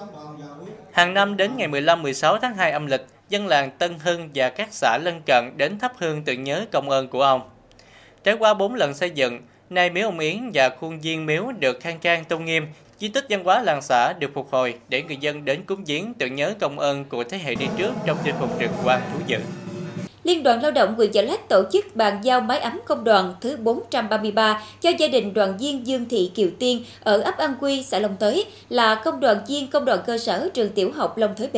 Hàng 0.92 1.14
năm 1.14 1.36
đến 1.36 1.50
ngày 1.56 1.68
15-16 1.68 2.38
tháng 2.38 2.54
2 2.54 2.72
âm 2.72 2.86
lịch, 2.86 3.06
dân 3.28 3.46
làng 3.46 3.70
Tân 3.78 3.98
Hưng 3.98 4.28
và 4.34 4.48
các 4.48 4.68
xã 4.70 4.98
lân 4.98 5.20
cận 5.26 5.50
đến 5.56 5.78
thắp 5.78 5.92
hương 5.98 6.22
tưởng 6.22 6.44
nhớ 6.44 6.64
công 6.72 6.90
ơn 6.90 7.08
của 7.08 7.22
ông. 7.22 7.40
Trải 8.24 8.34
qua 8.34 8.54
4 8.54 8.74
lần 8.74 8.94
xây 8.94 9.10
dựng, 9.10 9.40
nay 9.70 9.90
miếu 9.90 10.08
ông 10.08 10.18
Yến 10.18 10.50
và 10.54 10.68
khuôn 10.68 11.00
viên 11.00 11.26
miếu 11.26 11.52
được 11.58 11.80
khang 11.80 11.98
trang 11.98 12.24
tôn 12.24 12.44
nghiêm, 12.44 12.66
di 13.00 13.08
tích 13.08 13.26
văn 13.28 13.44
hóa 13.44 13.62
làng 13.62 13.82
xã 13.82 14.12
được 14.12 14.30
phục 14.34 14.50
hồi 14.50 14.74
để 14.88 15.02
người 15.02 15.16
dân 15.20 15.44
đến 15.44 15.62
cúng 15.66 15.84
viếng 15.84 16.14
tưởng 16.14 16.34
nhớ 16.34 16.54
công 16.60 16.78
ơn 16.78 17.04
của 17.04 17.24
thế 17.24 17.38
hệ 17.38 17.54
đi 17.54 17.66
trước 17.78 17.92
trong 18.06 18.16
chinh 18.24 18.34
phục 18.40 18.58
rừng 18.60 18.72
quang 18.84 19.00
thú 19.12 19.18
dữ. 19.26 19.38
Liên 20.24 20.42
đoàn 20.42 20.62
Lao 20.62 20.70
động 20.70 20.94
huyện 20.94 21.12
Chợ 21.12 21.22
Lách 21.22 21.48
tổ 21.48 21.62
chức 21.72 21.96
bàn 21.96 22.20
giao 22.22 22.40
máy 22.40 22.58
ấm 22.58 22.80
công 22.84 23.04
đoàn 23.04 23.34
thứ 23.40 23.56
433 23.56 24.62
cho 24.80 24.90
gia 24.98 25.08
đình 25.08 25.34
đoàn 25.34 25.58
viên 25.58 25.86
Dương 25.86 26.04
Thị 26.08 26.30
Kiều 26.34 26.48
Tiên 26.58 26.84
ở 27.00 27.20
ấp 27.20 27.38
An 27.38 27.54
Quy, 27.60 27.82
xã 27.82 27.98
Long 27.98 28.16
Tới 28.16 28.44
là 28.68 28.94
công 28.94 29.20
đoàn 29.20 29.38
viên 29.48 29.66
công 29.66 29.84
đoàn 29.84 29.98
cơ 30.06 30.18
sở 30.18 30.48
trường 30.54 30.72
tiểu 30.72 30.92
học 30.92 31.18
Long 31.18 31.34
Thới 31.36 31.48
B. 31.52 31.56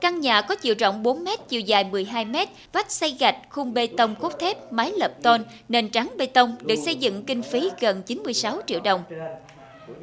Căn 0.00 0.20
nhà 0.20 0.40
có 0.40 0.54
chiều 0.54 0.74
rộng 0.78 1.02
4 1.02 1.24
m, 1.24 1.28
chiều 1.48 1.60
dài 1.60 1.84
12 1.84 2.24
m, 2.24 2.36
vách 2.72 2.90
xây 2.90 3.16
gạch, 3.20 3.36
khung 3.50 3.74
bê 3.74 3.86
tông 3.86 4.14
cốt 4.14 4.38
thép, 4.38 4.72
mái 4.72 4.92
lập 4.96 5.12
tôn, 5.22 5.44
nền 5.68 5.88
trắng 5.88 6.14
bê 6.18 6.26
tông 6.26 6.56
được 6.60 6.76
xây 6.84 6.94
dựng 6.94 7.24
kinh 7.24 7.42
phí 7.42 7.70
gần 7.80 8.02
96 8.02 8.60
triệu 8.66 8.80
đồng. 8.80 9.02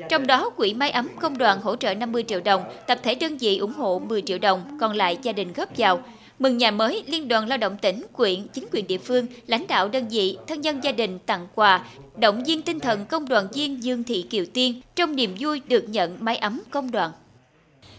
Trong 0.09 0.27
đó, 0.27 0.49
quỹ 0.49 0.73
máy 0.73 0.91
ấm 0.91 1.07
công 1.19 1.37
đoàn 1.37 1.61
hỗ 1.61 1.75
trợ 1.75 1.93
50 1.93 2.23
triệu 2.27 2.39
đồng, 2.39 2.63
tập 2.87 2.99
thể 3.03 3.15
đơn 3.15 3.37
vị 3.37 3.57
ủng 3.57 3.73
hộ 3.73 3.99
10 3.99 4.21
triệu 4.21 4.37
đồng, 4.37 4.77
còn 4.79 4.95
lại 4.95 5.17
gia 5.21 5.31
đình 5.31 5.53
góp 5.53 5.69
vào. 5.77 6.03
Mừng 6.39 6.57
nhà 6.57 6.71
mới, 6.71 7.03
Liên 7.07 7.27
đoàn 7.27 7.47
Lao 7.47 7.57
động 7.57 7.77
tỉnh, 7.81 8.03
quyện, 8.13 8.47
chính 8.47 8.67
quyền 8.71 8.87
địa 8.87 8.97
phương, 8.97 9.27
lãnh 9.47 9.67
đạo 9.67 9.89
đơn 9.89 10.07
vị, 10.09 10.37
thân 10.47 10.61
nhân 10.61 10.83
gia 10.83 10.91
đình 10.91 11.19
tặng 11.19 11.47
quà, 11.55 11.85
động 12.15 12.43
viên 12.43 12.61
tinh 12.61 12.79
thần 12.79 13.05
công 13.05 13.27
đoàn 13.27 13.47
viên 13.53 13.83
Dương 13.83 14.03
Thị 14.03 14.25
Kiều 14.29 14.45
Tiên 14.53 14.81
trong 14.95 15.15
niềm 15.15 15.35
vui 15.39 15.61
được 15.67 15.89
nhận 15.89 16.17
máy 16.19 16.37
ấm 16.37 16.61
công 16.71 16.91
đoàn. 16.91 17.11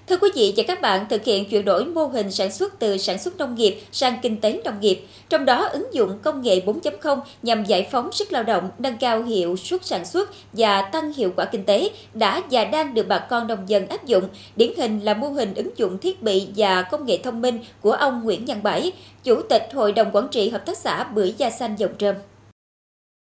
Thưa 0.09 0.17
quý 0.17 0.29
vị 0.35 0.55
và 0.57 0.65
các 0.67 0.81
bạn, 0.81 1.07
thực 1.11 1.25
hiện 1.25 1.51
chuyển 1.51 1.65
đổi 1.65 1.85
mô 1.85 2.07
hình 2.07 2.31
sản 2.31 2.53
xuất 2.53 2.79
từ 2.79 2.97
sản 2.97 3.19
xuất 3.19 3.37
nông 3.37 3.55
nghiệp 3.55 3.81
sang 3.93 4.19
kinh 4.23 4.41
tế 4.41 4.61
nông 4.65 4.81
nghiệp, 4.81 5.07
trong 5.29 5.45
đó 5.45 5.65
ứng 5.65 5.95
dụng 5.95 6.19
công 6.23 6.43
nghệ 6.43 6.61
4.0 6.67 7.21
nhằm 7.43 7.65
giải 7.65 7.89
phóng 7.91 8.13
sức 8.13 8.33
lao 8.33 8.43
động, 8.43 8.71
nâng 8.79 8.99
cao 8.99 9.23
hiệu 9.23 9.57
suất 9.57 9.87
sản 9.87 10.05
xuất 10.05 10.31
và 10.53 10.83
tăng 10.83 11.13
hiệu 11.13 11.33
quả 11.37 11.45
kinh 11.45 11.65
tế 11.65 11.91
đã 12.15 12.43
và 12.51 12.65
đang 12.65 12.95
được 12.95 13.09
bà 13.09 13.19
con 13.19 13.47
nông 13.47 13.69
dân 13.69 13.89
áp 13.89 14.05
dụng. 14.05 14.25
Điển 14.57 14.71
hình 14.77 15.01
là 15.01 15.15
mô 15.15 15.29
hình 15.29 15.55
ứng 15.55 15.71
dụng 15.77 15.99
thiết 15.99 16.23
bị 16.23 16.49
và 16.57 16.83
công 16.83 17.07
nghệ 17.07 17.19
thông 17.23 17.43
minh 17.43 17.59
của 17.81 17.93
ông 17.93 18.25
Nguyễn 18.25 18.45
Văn 18.47 18.63
Bảy, 18.63 18.93
Chủ 19.25 19.43
tịch 19.43 19.69
Hội 19.75 19.93
đồng 19.93 20.11
Quản 20.13 20.29
trị 20.29 20.49
Hợp 20.49 20.67
tác 20.67 20.79
xã 20.79 21.05
Bưởi 21.05 21.35
Da 21.39 21.51
Xanh 21.51 21.77
Dòng 21.77 21.93
Trơm. 21.99 22.17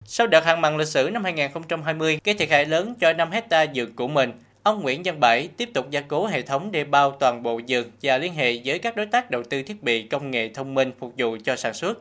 Sau 0.04 0.26
đợt 0.26 0.44
hạn 0.44 0.60
mặn 0.60 0.76
lịch 0.76 0.88
sử 0.88 1.10
năm 1.12 1.24
2020 1.24 2.18
gây 2.24 2.34
thiệt 2.34 2.50
hại 2.50 2.66
lớn 2.66 2.94
cho 3.00 3.12
5 3.12 3.30
hecta 3.30 3.66
dược 3.74 3.88
của 3.96 4.08
mình, 4.08 4.32
Ông 4.66 4.82
Nguyễn 4.82 5.02
Văn 5.04 5.20
Bảy 5.20 5.48
tiếp 5.56 5.70
tục 5.74 5.90
gia 5.90 6.00
cố 6.00 6.26
hệ 6.26 6.42
thống 6.42 6.72
đê 6.72 6.84
bao 6.84 7.10
toàn 7.10 7.42
bộ 7.42 7.60
dược 7.68 7.86
và 8.02 8.18
liên 8.18 8.34
hệ 8.34 8.58
với 8.64 8.78
các 8.78 8.96
đối 8.96 9.06
tác 9.06 9.30
đầu 9.30 9.42
tư 9.42 9.62
thiết 9.62 9.82
bị 9.82 10.02
công 10.02 10.30
nghệ 10.30 10.48
thông 10.48 10.74
minh 10.74 10.92
phục 10.98 11.12
vụ 11.18 11.36
cho 11.44 11.56
sản 11.56 11.74
xuất. 11.74 11.98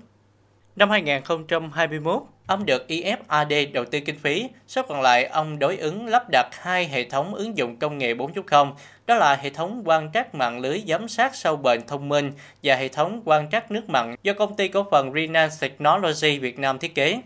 Năm 0.75 0.89
2021, 0.89 2.23
Ông 2.47 2.65
được 2.65 2.85
IFAD 2.87 3.71
đầu 3.71 3.85
tư 3.85 3.99
kinh 3.99 4.19
phí, 4.19 4.49
số 4.67 4.81
còn 4.83 5.01
lại 5.01 5.25
ông 5.25 5.59
đối 5.59 5.77
ứng 5.77 6.07
lắp 6.07 6.29
đặt 6.31 6.49
hai 6.51 6.87
hệ 6.87 7.03
thống 7.03 7.35
ứng 7.35 7.57
dụng 7.57 7.77
công 7.77 7.97
nghệ 7.97 8.13
4.0, 8.13 8.71
đó 9.07 9.15
là 9.15 9.35
hệ 9.35 9.49
thống 9.49 9.81
quan 9.85 10.09
trắc 10.13 10.35
mạng 10.35 10.59
lưới 10.59 10.83
giám 10.87 11.07
sát 11.07 11.35
sâu 11.35 11.55
bệnh 11.55 11.87
thông 11.87 12.09
minh 12.09 12.31
và 12.63 12.75
hệ 12.75 12.87
thống 12.87 13.21
quan 13.25 13.49
trắc 13.51 13.71
nước 13.71 13.89
mặn 13.89 14.15
do 14.23 14.33
công 14.33 14.55
ty 14.55 14.67
cổ 14.67 14.85
phần 14.91 15.13
Renan 15.13 15.49
Technology 15.61 16.39
Việt 16.39 16.59
Nam 16.59 16.79
thiết 16.79 16.95
kế. 16.95 17.19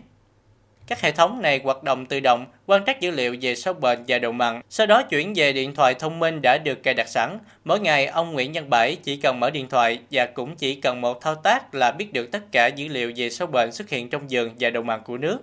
Các 0.90 1.00
hệ 1.00 1.12
thống 1.12 1.42
này 1.42 1.60
hoạt 1.64 1.82
động 1.82 2.06
tự 2.06 2.20
động, 2.20 2.46
quan 2.66 2.84
trắc 2.86 3.00
dữ 3.00 3.10
liệu 3.10 3.36
về 3.40 3.54
sâu 3.54 3.74
bệnh 3.74 4.04
và 4.08 4.18
độ 4.18 4.32
mặn, 4.32 4.60
sau 4.70 4.86
đó 4.86 5.02
chuyển 5.02 5.32
về 5.36 5.52
điện 5.52 5.74
thoại 5.74 5.94
thông 5.94 6.18
minh 6.18 6.40
đã 6.42 6.58
được 6.58 6.82
cài 6.82 6.94
đặt 6.94 7.08
sẵn. 7.08 7.38
Mỗi 7.64 7.80
ngày, 7.80 8.06
ông 8.06 8.32
Nguyễn 8.32 8.52
Văn 8.52 8.70
Bảy 8.70 8.96
chỉ 8.96 9.16
cần 9.16 9.40
mở 9.40 9.50
điện 9.50 9.68
thoại 9.68 9.98
và 10.10 10.26
cũng 10.26 10.56
chỉ 10.56 10.74
cần 10.74 11.00
một 11.00 11.20
thao 11.20 11.34
tác 11.34 11.74
là 11.74 11.90
biết 11.90 12.12
được 12.12 12.32
tất 12.32 12.52
cả 12.52 12.66
dữ 12.66 12.88
liệu 12.88 13.12
về 13.16 13.30
sâu 13.30 13.48
bệnh 13.48 13.72
xuất 13.72 13.88
hiện 13.88 14.10
trong 14.10 14.22
vườn 14.30 14.50
và 14.60 14.70
độ 14.70 14.82
mặn 14.82 15.00
của 15.02 15.16
nước. 15.16 15.38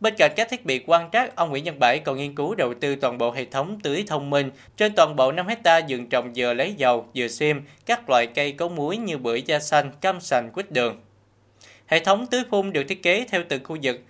Bên 0.00 0.14
cạnh 0.18 0.32
các 0.36 0.48
thiết 0.50 0.66
bị 0.66 0.80
quan 0.86 1.08
trắc, 1.12 1.36
ông 1.36 1.50
Nguyễn 1.50 1.64
Văn 1.64 1.78
Bảy 1.78 1.98
còn 1.98 2.16
nghiên 2.16 2.34
cứu 2.34 2.54
đầu 2.54 2.74
tư 2.74 2.96
toàn 2.96 3.18
bộ 3.18 3.32
hệ 3.32 3.44
thống 3.44 3.78
tưới 3.82 4.04
thông 4.06 4.30
minh 4.30 4.50
trên 4.76 4.94
toàn 4.94 5.16
bộ 5.16 5.32
5 5.32 5.46
hecta 5.46 5.80
vườn 5.88 6.08
trồng 6.08 6.34
dừa 6.34 6.54
lấy 6.54 6.74
dầu, 6.76 7.06
dừa 7.14 7.28
xiêm, 7.28 7.56
các 7.86 8.10
loại 8.10 8.26
cây 8.26 8.52
có 8.52 8.68
muối 8.68 8.96
như 8.96 9.18
bưởi 9.18 9.42
da 9.42 9.58
xanh, 9.58 9.92
cam 10.00 10.20
sành, 10.20 10.50
quýt 10.50 10.70
đường. 10.70 11.00
Hệ 11.86 12.00
thống 12.00 12.26
tưới 12.26 12.42
phun 12.50 12.72
được 12.72 12.84
thiết 12.88 13.02
kế 13.02 13.26
theo 13.30 13.42
từng 13.48 13.64
khu 13.64 13.76
vực, 13.82 14.00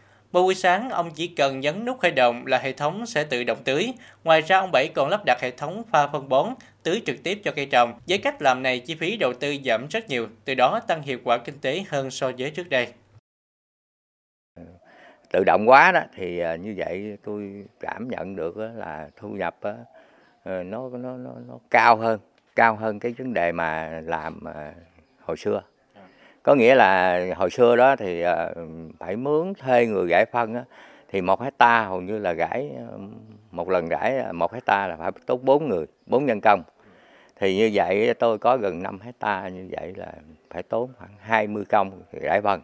buổi 0.41 0.55
sáng, 0.55 0.91
ông 0.91 1.11
chỉ 1.15 1.27
cần 1.27 1.61
nhấn 1.61 1.85
nút 1.85 1.99
khởi 1.99 2.11
động 2.11 2.47
là 2.47 2.59
hệ 2.59 2.73
thống 2.73 3.07
sẽ 3.07 3.25
tự 3.25 3.45
động 3.45 3.59
tưới. 3.65 3.93
Ngoài 4.25 4.41
ra, 4.41 4.59
ông 4.59 4.73
Bảy 4.73 4.89
còn 4.95 5.09
lắp 5.09 5.25
đặt 5.27 5.41
hệ 5.41 5.51
thống 5.51 5.83
pha 5.91 6.07
phân 6.07 6.29
bón, 6.29 6.49
tưới 6.83 7.03
trực 7.07 7.17
tiếp 7.23 7.41
cho 7.45 7.53
cây 7.57 7.67
trồng. 7.67 7.93
Với 8.09 8.19
cách 8.19 8.43
làm 8.43 8.63
này, 8.63 8.81
chi 8.81 8.95
phí 8.95 9.17
đầu 9.17 9.33
tư 9.33 9.57
giảm 9.65 9.87
rất 9.89 10.09
nhiều, 10.09 10.29
từ 10.45 10.55
đó 10.55 10.81
tăng 10.81 11.03
hiệu 11.03 11.19
quả 11.25 11.39
kinh 11.39 11.59
tế 11.61 11.85
hơn 11.89 12.11
so 12.11 12.31
với 12.39 12.51
trước 12.51 12.69
đây. 12.69 12.89
Tự 15.31 15.45
động 15.45 15.69
quá 15.69 15.93
đó 15.93 16.01
thì 16.15 16.39
à, 16.39 16.57
như 16.57 16.75
vậy 16.77 17.17
tôi 17.25 17.65
cảm 17.81 18.09
nhận 18.09 18.37
được 18.37 18.57
là 18.57 19.09
thu 19.17 19.29
nhập 19.29 19.57
ờ, 20.43 20.63
nó 20.63 20.89
nó 20.89 21.17
nó, 21.17 21.31
nó 21.49 21.59
cao 21.71 21.97
hơn, 21.97 22.21
cao 22.57 22.77
hơn 22.77 22.99
cái 22.99 23.15
vấn 23.19 23.35
đề 23.35 23.53
mà 23.53 24.01
làm 24.05 24.45
à, 24.45 24.75
hồi 25.21 25.37
xưa 25.37 25.63
có 26.43 26.55
nghĩa 26.55 26.75
là 26.75 27.21
hồi 27.37 27.51
xưa 27.51 27.77
đó 27.77 27.97
thì 27.97 28.21
ờ, 28.21 28.55
phải 28.99 29.17
mướn 29.17 29.55
thuê 29.55 29.87
người 29.87 30.07
gãi 30.07 30.25
phân 30.25 30.55
á, 30.55 30.65
thì 31.09 31.21
một 31.21 31.43
hecta 31.43 31.85
hầu 31.85 32.01
như 32.01 32.19
là 32.19 32.33
gãi 32.33 32.71
một 33.51 33.69
lần 33.69 33.89
gãi 33.89 34.19
ờ, 34.19 34.33
một 34.33 34.53
hecta 34.53 34.87
là 34.87 34.97
phải 34.97 35.11
tốn 35.27 35.45
bốn 35.45 35.69
người 35.69 35.87
bốn 36.07 36.27
nhân 36.27 36.41
công. 36.41 36.63
Thì 37.37 37.57
như 37.57 37.71
vậy 37.75 38.15
tôi 38.15 38.39
có 38.39 38.57
gần 38.57 38.83
5 38.83 39.01
hecta 39.01 39.49
như 39.49 39.69
vậy 39.71 39.93
là 39.97 40.13
phải 40.51 40.63
tốn 40.63 40.91
khoảng 40.99 41.11
20 41.21 41.65
công 41.69 42.03
gãi 42.13 42.41
phân 42.41 42.61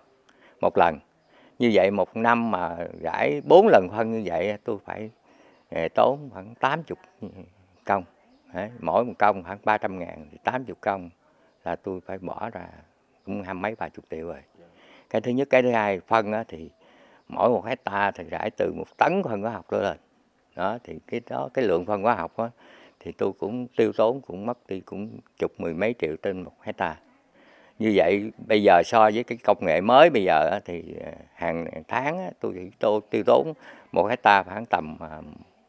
một 0.60 0.78
lần. 0.78 0.98
Như 1.58 1.70
vậy 1.74 1.90
một 1.90 2.16
năm 2.16 2.50
mà 2.50 2.76
gãi 3.00 3.42
bốn 3.44 3.68
lần 3.68 3.88
phân 3.96 4.12
như 4.12 4.22
vậy 4.24 4.56
tôi 4.64 4.76
phải 4.84 5.10
ờ, 5.70 5.88
tốn 5.94 6.30
khoảng 6.32 6.54
80 6.54 6.96
ừ, 7.20 7.28
công. 7.84 8.04
Đấy, 8.54 8.70
mỗi 8.80 9.04
một 9.04 9.12
công 9.18 9.42
khoảng 9.42 9.58
300 9.64 9.98
ngàn 9.98 10.26
thì 10.32 10.38
80 10.44 10.76
công 10.80 11.10
là 11.64 11.76
tôi 11.76 12.00
phải 12.06 12.18
bỏ 12.18 12.50
ra 12.52 12.66
cũng 13.28 13.42
hai 13.42 13.54
mấy 13.54 13.74
ba 13.74 13.88
chục 13.88 14.04
triệu 14.10 14.26
rồi. 14.26 14.42
Cái 15.10 15.20
thứ 15.20 15.30
nhất 15.30 15.48
cái 15.50 15.62
thứ 15.62 15.70
hai 15.70 16.00
phân 16.00 16.32
á, 16.32 16.44
thì 16.48 16.70
mỗi 17.28 17.50
một 17.50 17.66
hecta 17.66 18.10
thì 18.10 18.24
rải 18.30 18.50
từ 18.50 18.72
một 18.72 18.96
tấn 18.96 19.22
phân 19.24 19.42
hóa 19.42 19.52
học 19.52 19.66
trở 19.70 19.82
lên. 19.82 19.96
Đó 20.56 20.78
thì 20.84 20.98
cái 21.06 21.20
đó 21.28 21.48
cái 21.54 21.64
lượng 21.64 21.86
phân 21.86 22.02
hóa 22.02 22.14
học 22.14 22.36
á, 22.36 22.50
thì 23.00 23.12
tôi 23.12 23.32
cũng 23.38 23.66
tiêu 23.76 23.92
tốn 23.96 24.20
cũng 24.20 24.46
mất 24.46 24.58
đi 24.68 24.80
cũng 24.80 25.18
chục 25.38 25.52
mười 25.58 25.74
mấy 25.74 25.94
triệu 25.98 26.16
trên 26.22 26.42
một 26.42 26.52
hecta. 26.62 26.96
Như 27.78 27.92
vậy 27.94 28.30
bây 28.46 28.62
giờ 28.62 28.82
so 28.84 29.10
với 29.14 29.24
cái 29.24 29.38
công 29.44 29.58
nghệ 29.60 29.80
mới 29.80 30.10
bây 30.10 30.24
giờ 30.24 30.48
á, 30.52 30.60
thì 30.64 30.94
à, 31.04 31.12
hàng 31.34 31.66
tháng 31.88 32.18
á, 32.18 32.30
tôi 32.40 32.52
chỉ 32.54 32.70
tôi 32.78 33.00
tiêu 33.10 33.22
tốn 33.26 33.52
một 33.92 34.06
hecta 34.08 34.42
khoảng 34.42 34.66
tầm 34.66 34.96
à, 35.00 35.20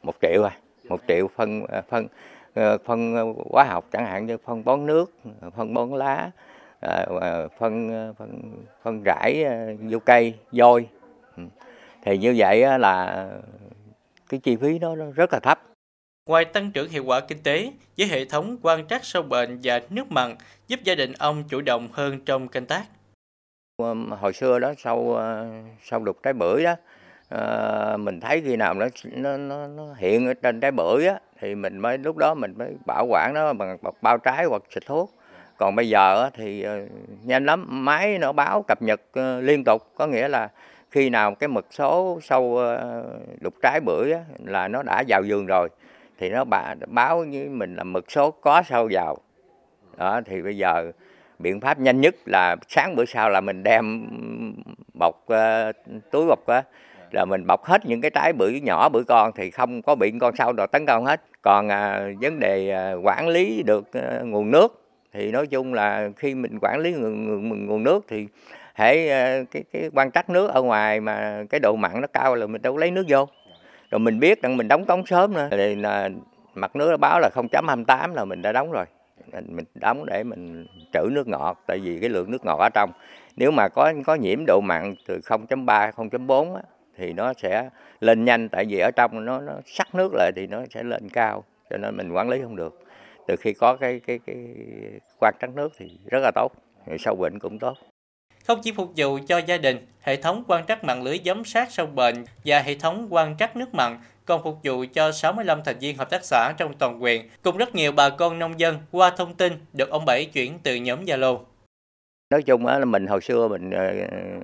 một 0.04 0.16
triệu 0.22 0.44
à 0.44 0.58
một 0.90 1.00
triệu 1.08 1.28
phân 1.28 1.66
à, 1.66 1.82
phân 1.82 2.08
ờ, 2.54 2.78
phân 2.78 3.16
ờ, 3.16 3.26
hóa 3.52 3.64
học 3.64 3.86
chẳng 3.92 4.06
hạn 4.06 4.26
như 4.26 4.38
phân 4.38 4.64
bón 4.64 4.86
nước 4.86 5.14
phân 5.56 5.74
bón 5.74 5.90
lá 5.90 6.32
phân 7.60 7.90
phân 8.18 8.54
phân 8.84 9.04
rải 9.04 9.44
à, 9.44 9.68
vô 9.90 10.00
cây 10.00 10.34
vôi 10.52 10.88
ừ. 11.38 11.44
thì 12.04 12.18
như 12.18 12.34
vậy 12.38 12.80
là 12.80 13.28
cái 14.30 14.40
chi 14.40 14.56
phí 14.56 14.80
nó 14.80 14.96
rất 15.16 15.34
là 15.34 15.40
thấp 15.40 15.60
Ngoài 16.30 16.46
tăng 16.46 16.72
trưởng 16.72 16.90
hiệu 16.90 17.04
quả 17.06 17.20
kinh 17.20 17.44
tế, 17.44 17.72
với 17.98 18.08
hệ 18.08 18.26
thống 18.26 18.58
quan 18.62 18.88
trắc 18.88 19.06
sâu 19.06 19.24
bệnh 19.24 19.60
và 19.64 19.82
nước 19.90 20.12
mặn 20.12 20.36
giúp 20.68 20.80
gia 20.84 20.96
đình 20.96 21.14
ông 21.14 21.44
chủ 21.50 21.62
động 21.62 21.88
hơn 21.92 22.20
trong 22.26 22.48
canh 22.48 22.66
tác. 22.66 22.84
Hồi 24.10 24.34
xưa 24.34 24.60
đó 24.60 24.74
sau 24.78 25.18
sau 25.84 26.00
đục 26.00 26.18
trái 26.24 26.34
bưởi 26.34 26.64
đó, 26.64 26.76
mình 27.98 28.20
thấy 28.20 28.42
khi 28.46 28.56
nào 28.56 28.74
nó 28.74 28.86
nó 29.04 29.38
nó, 29.38 29.68
nó 29.68 29.94
hiện 29.98 30.28
ở 30.28 30.34
trên 30.34 30.60
trái 30.60 30.72
bưởi 30.72 31.08
á, 31.08 31.20
thì 31.40 31.56
mình 31.56 31.78
mới 31.78 31.98
lúc 31.98 32.18
đó 32.18 32.34
mình 32.34 32.54
mới 32.58 32.76
bảo 32.86 33.06
quản 33.10 33.34
nó 33.34 33.54
bằng 33.54 33.78
bao 34.02 34.18
trái 34.18 34.46
hoặc 34.46 34.62
xịt 34.70 34.86
thuốc 34.86 35.19
còn 35.60 35.76
bây 35.76 35.90
giờ 35.90 36.30
thì 36.34 36.64
ờ, 36.64 36.80
nhanh 37.24 37.46
lắm 37.46 37.86
máy 37.86 38.18
nó 38.18 38.32
báo 38.32 38.64
cập 38.68 38.82
nhật 38.82 39.02
ờ, 39.14 39.42
liên 39.42 39.64
tục. 39.64 39.82
Có 39.96 40.08
nghĩa 40.08 40.28
là 40.28 40.50
khi 40.92 41.10
nào 41.10 41.36
cái 41.36 41.48
mực 41.48 41.66
số 41.72 42.20
sâu 42.22 42.58
ờ, 42.58 43.04
đục 43.42 43.54
trái 43.62 43.80
bưởi 43.86 44.14
là 44.46 44.68
nó 44.68 44.84
đã 44.84 45.04
vào 45.08 45.22
vườn 45.28 45.46
rồi 45.46 45.70
thì 46.20 46.30
nó 46.30 46.44
báo 46.88 47.18
với 47.18 47.50
mình 47.50 47.76
là 47.76 47.84
mực 47.84 48.12
số 48.12 48.32
có 48.32 48.64
sâu 48.70 48.90
vào. 48.92 49.18
Đó 49.98 50.22
thì 50.26 50.42
bây 50.42 50.58
giờ 50.58 50.92
biện 51.40 51.60
pháp 51.60 51.80
nhanh 51.80 52.02
nhất 52.02 52.16
là 52.26 52.56
sáng 52.68 52.96
bữa 52.96 53.06
sau 53.06 53.30
là 53.30 53.42
mình 53.42 53.64
đem 53.64 54.08
bọc 54.94 55.16
uh, 55.34 55.76
túi 56.12 56.26
bọc 56.26 56.40
uh, 56.40 56.66
là 57.12 57.26
mình 57.26 57.48
bọc 57.48 57.66
hết 57.66 57.86
những 57.86 58.02
cái 58.02 58.12
trái 58.12 58.34
bưởi 58.34 58.62
nhỏ 58.62 58.90
bưởi 58.90 59.04
con 59.04 59.32
thì 59.36 59.52
không 59.52 59.82
có 59.82 59.96
bị 59.96 60.14
con 60.22 60.36
sâu 60.36 60.54
nào 60.54 60.68
tấn 60.68 60.86
công 60.86 61.06
hết. 61.06 61.22
Còn 61.42 61.68
uh, 61.68 62.22
vấn 62.22 62.40
đề 62.40 62.76
uh, 62.96 63.06
quản 63.06 63.28
lý 63.28 63.64
được 63.64 63.88
uh, 63.98 64.28
nguồn 64.28 64.52
nước 64.52 64.89
thì 65.14 65.32
nói 65.32 65.48
chung 65.48 65.74
là 65.74 66.10
khi 66.18 66.36
mình 66.36 66.58
quản 66.62 66.80
lý 66.80 66.94
nguồn, 66.94 67.68
nguồn 67.68 67.84
nước 67.84 68.06
thì 68.08 68.28
hệ 68.74 69.10
ờ, 69.10 69.44
cái 69.52 69.64
cái 69.74 69.90
quan 69.94 70.12
trắc 70.12 70.30
nước 70.30 70.48
ở 70.48 70.62
ngoài 70.62 71.00
mà 71.00 71.44
cái 71.50 71.60
độ 71.60 71.76
mặn 71.76 72.02
nó 72.02 72.08
cao 72.08 72.36
là 72.36 72.48
mình 72.48 72.62
đâu 72.62 72.78
lấy 72.78 72.92
nước 72.92 73.06
vô. 73.08 73.28
Rồi 73.92 74.00
mình 74.00 74.20
biết 74.20 74.42
rằng 74.42 74.58
mình 74.58 74.68
đóng 74.68 74.86
cống 74.86 75.06
sớm 75.06 75.34
nữa. 75.34 75.48
Thì 75.52 75.76
là 75.76 76.10
mặt 76.56 76.76
nước 76.76 76.88
nó 76.90 76.98
báo 76.98 77.20
là 77.20 77.30
0.28 77.36 78.14
là 78.14 78.26
mình 78.26 78.42
đã 78.42 78.52
đóng 78.52 78.72
rồi. 78.72 78.86
Mình 79.48 79.66
đóng 79.76 80.06
để 80.06 80.24
mình 80.24 80.66
trữ 80.94 81.10
nước 81.12 81.28
ngọt 81.28 81.64
tại 81.68 81.80
vì 81.84 82.00
cái 82.00 82.10
lượng 82.10 82.32
nước 82.32 82.46
ngọt 82.46 82.60
ở 82.60 82.70
trong 82.70 82.92
nếu 83.36 83.52
mà 83.52 83.68
có 83.68 83.94
có 84.06 84.16
nhiễm 84.16 84.46
độ 84.48 84.62
mặn 84.62 84.96
từ 85.08 85.20
0.3 85.20 85.92
0.4 85.92 86.56
á, 86.56 86.62
thì 86.98 87.14
nó 87.14 87.34
sẽ 87.34 87.70
lên 88.02 88.26
nhanh 88.26 88.50
tại 88.50 88.66
vì 88.70 88.80
ở 88.80 88.92
trong 88.92 89.26
nó 89.26 89.40
nó 89.42 89.54
sắc 89.66 89.96
nước 89.96 90.14
lại 90.14 90.32
thì 90.36 90.48
nó 90.48 90.62
sẽ 90.70 90.84
lên 90.84 91.10
cao 91.10 91.44
cho 91.70 91.78
nên 91.78 91.98
mình 91.98 92.12
quản 92.12 92.30
lý 92.30 92.42
không 92.42 92.56
được 92.56 92.80
từ 93.30 93.36
khi 93.36 93.54
có 93.54 93.76
cái 93.76 94.02
cái 94.08 94.20
cái 94.26 94.36
quan 95.20 95.34
trắc 95.42 95.50
nước 95.56 95.70
thì 95.78 95.86
rất 96.12 96.20
là 96.24 96.32
tốt 96.36 96.52
sâu 97.00 97.16
bệnh 97.16 97.40
cũng 97.40 97.60
tốt 97.60 97.78
không 98.44 98.60
chỉ 98.64 98.72
phục 98.72 98.92
vụ 98.96 99.20
cho 99.28 99.38
gia 99.38 99.58
đình, 99.58 99.78
hệ 100.02 100.16
thống 100.16 100.44
quan 100.48 100.66
trắc 100.66 100.84
mạng 100.84 101.04
lưới 101.04 101.20
giám 101.26 101.46
sát 101.46 101.72
sâu 101.72 101.86
bệnh 101.86 102.16
và 102.46 102.60
hệ 102.60 102.76
thống 102.76 103.08
quan 103.10 103.38
trắc 103.38 103.56
nước 103.56 103.74
mặn 103.74 103.98
còn 104.26 104.44
phục 104.44 104.58
vụ 104.64 104.86
cho 104.94 105.12
65 105.12 105.62
thành 105.66 105.80
viên 105.80 105.98
hợp 105.98 106.10
tác 106.10 106.26
xã 106.26 106.54
trong 106.58 106.74
toàn 106.74 107.00
huyện, 107.00 107.22
cùng 107.42 107.58
rất 107.58 107.76
nhiều 107.76 107.92
bà 107.92 108.10
con 108.10 108.40
nông 108.40 108.60
dân 108.60 108.78
qua 108.92 109.10
thông 109.10 109.34
tin 109.34 109.54
được 109.74 109.90
ông 109.90 110.06
Bảy 110.06 110.26
chuyển 110.26 110.60
từ 110.64 110.76
nhóm 110.76 111.06
Zalo. 111.06 111.40
Nói 112.30 112.44
chung 112.44 112.66
là 112.66 112.86
mình 112.86 113.08
hồi 113.08 113.22
xưa 113.22 113.48
mình 113.48 113.72
ờ, 113.72 113.94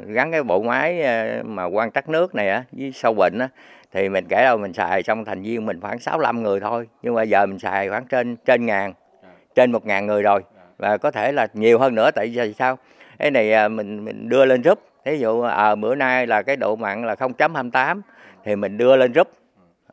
gắn 0.08 0.32
cái 0.32 0.44
bộ 0.44 0.62
máy 0.62 1.02
ờ, 1.02 1.44
mà 1.44 1.66
quan 1.66 1.92
trắc 1.92 2.10
nước 2.10 2.36
này 2.36 2.64
với 2.72 2.92
sâu 2.92 3.14
bệnh 3.14 3.40
thì 3.96 4.10
mình 4.10 4.26
kể 4.30 4.44
đâu 4.44 4.58
mình 4.58 4.74
xài 4.74 5.04
trong 5.04 5.26
thành 5.26 5.42
viên 5.42 5.66
mình 5.66 5.82
khoảng 5.82 6.00
65 6.00 6.44
người 6.44 6.60
thôi. 6.60 6.88
Nhưng 7.02 7.14
mà 7.14 7.24
giờ 7.24 7.46
mình 7.46 7.60
xài 7.60 7.90
khoảng 7.90 8.06
trên 8.06 8.36
trên 8.36 8.66
ngàn 8.66 8.94
trên 9.56 9.72
một 9.72 9.86
ngàn 9.86 10.06
người 10.06 10.22
rồi. 10.22 10.42
Và 10.78 10.98
có 10.98 11.12
thể 11.12 11.32
là 11.32 11.48
nhiều 11.54 11.80
hơn 11.80 11.96
nữa 11.96 12.12
tại 12.12 12.32
vì 12.34 12.54
sao? 12.54 12.78
Cái 13.20 13.32
này 13.32 13.54
à, 13.54 13.68
mình 13.68 14.06
mình 14.06 14.30
đưa 14.30 14.46
lên 14.46 14.62
group. 14.62 14.80
Ví 15.06 15.20
dụ 15.20 15.42
à, 15.42 15.76
bữa 15.76 15.96
nay 15.96 16.28
là 16.28 16.42
cái 16.42 16.56
độ 16.56 16.76
mặn 16.76 17.06
là 17.06 17.16
0.28 17.16 18.02
thì 18.46 18.56
mình 18.56 18.78
đưa 18.78 18.96
lên 18.96 19.12
group. 19.12 19.28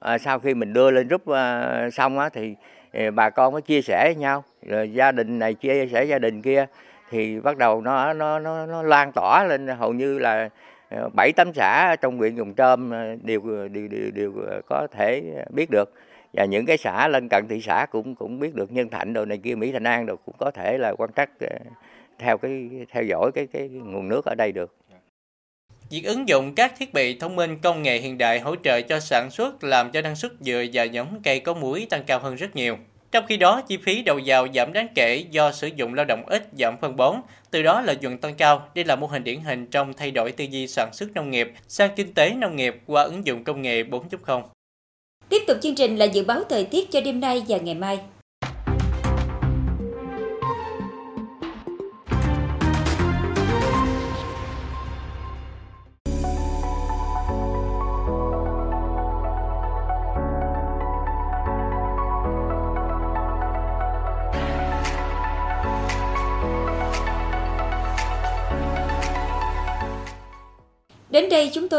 À, 0.01 0.19
sau 0.19 0.39
khi 0.39 0.55
mình 0.55 0.73
đưa 0.73 0.91
lên 0.91 1.09
group 1.09 1.29
à, 1.29 1.91
xong 1.93 2.19
á 2.19 2.29
thì 2.29 2.55
à, 2.93 3.11
bà 3.15 3.31
con 3.31 3.53
mới 3.53 3.63
chia 3.63 3.83
sẻ 3.83 4.05
với 4.05 4.15
nhau. 4.15 4.45
Rồi 4.63 4.93
gia 4.93 5.13
đình 5.13 5.39
này 5.39 5.55
chia 5.55 5.87
sẻ 5.87 6.05
gia 6.05 6.19
đình 6.19 6.43
kia 6.43 6.67
thì 7.11 7.41
bắt 7.41 7.57
đầu 7.57 7.81
nó 7.81 8.13
nó 8.13 8.39
nó 8.39 8.67
nó 8.67 8.83
lan 8.83 9.13
tỏa 9.13 9.45
lên. 9.45 9.69
Hầu 9.69 9.93
như 9.93 10.19
là 10.19 10.49
Ờ, 10.97 11.09
bảy 11.17 11.33
tám 11.33 11.53
xã 11.55 11.97
trong 12.01 12.19
huyện 12.19 12.37
Dùng 12.37 12.55
Trơm 12.55 12.91
ờ, 12.91 12.97
ờ, 12.97 13.17
đều, 13.23 13.41
đều 13.69 13.89
đều 13.89 14.11
đều 14.11 14.33
có 14.67 14.87
thể 14.93 15.23
biết 15.51 15.71
được 15.71 15.93
và 16.33 16.45
những 16.45 16.67
cái 16.67 16.77
xã 16.77 17.09
lân 17.09 17.29
cận 17.29 17.49
thị 17.49 17.61
xã 17.61 17.87
cũng 17.91 18.15
cũng 18.15 18.41
biết 18.41 18.55
được 18.55 18.73
nhân 18.73 18.89
thạnh 18.89 19.13
đồ 19.13 19.25
này 19.25 19.39
kia 19.39 19.55
mỹ 19.55 19.73
thành 19.73 19.85
an 19.85 20.07
đồ 20.07 20.17
cũng 20.17 20.35
có 20.39 20.51
thể 20.51 20.79
là 20.79 20.95
quan 20.99 21.11
trắc 21.17 21.31
theo 22.19 22.39
cái 22.39 22.71
theo 22.91 23.03
dõi 23.03 23.31
cái 23.35 23.47
cái 23.47 23.69
nguồn 23.69 24.09
nước 24.09 24.25
ở 24.25 24.35
đây 24.35 24.53
được 24.53 24.77
Việc 25.91 26.05
ứng 26.05 26.29
dụng 26.29 26.55
các 26.55 26.75
thiết 26.79 26.95
bị 26.95 27.19
thông 27.19 27.37
minh 27.37 27.59
công 27.63 27.83
nghệ 27.83 27.99
hiện 27.99 28.19
đại 28.19 28.41
hỗ 28.41 28.57
trợ 28.57 28.81
cho 28.81 29.01
sản 29.01 29.31
xuất 29.31 29.65
làm 29.65 29.91
cho 29.91 30.01
năng 30.01 30.17
suất 30.17 30.33
dừa 30.41 30.65
và 30.73 30.83
giống 30.83 31.21
cây 31.25 31.41
có 31.41 31.55
muối 31.55 31.87
tăng 31.91 32.03
cao 32.07 32.19
hơn 32.19 32.35
rất 32.35 32.57
nhiều. 32.57 32.77
Trong 33.13 33.27
khi 33.27 33.37
đó, 33.37 33.61
chi 33.69 33.77
phí 33.77 34.03
đầu 34.03 34.21
vào 34.27 34.47
giảm 34.55 34.73
đáng 34.73 34.89
kể 34.95 35.25
do 35.31 35.53
sử 35.53 35.67
dụng 35.67 35.95
lao 35.95 36.05
động 36.05 36.23
ít 36.27 36.49
giảm 36.59 36.77
phân 36.81 36.97
bón, 36.97 37.17
từ 37.51 37.63
đó 37.63 37.81
lợi 37.81 37.97
nhuận 38.01 38.19
tăng 38.19 38.35
cao. 38.35 38.69
Đây 38.75 38.85
là 38.85 38.97
mô 38.97 39.07
hình 39.07 39.25
điển 39.25 39.41
hình 39.41 39.67
trong 39.67 39.93
thay 39.95 40.11
đổi 40.11 40.33
tư 40.33 40.45
duy 40.45 40.67
sản 40.67 40.91
xuất 40.93 41.13
nông 41.15 41.31
nghiệp 41.31 41.53
sang 41.69 41.91
kinh 41.97 42.15
tế 42.15 42.31
nông 42.31 42.57
nghiệp 42.57 42.77
qua 42.87 43.03
ứng 43.03 43.27
dụng 43.27 43.45
công 43.45 43.63
nghệ 43.63 43.83
4.0. 43.83 44.43
Tiếp 45.29 45.43
tục 45.47 45.57
chương 45.63 45.75
trình 45.75 45.97
là 45.97 46.05
dự 46.05 46.25
báo 46.25 46.45
thời 46.49 46.65
tiết 46.65 46.91
cho 46.91 47.01
đêm 47.01 47.21
nay 47.21 47.43
và 47.49 47.59
ngày 47.59 47.75
mai. 47.75 47.99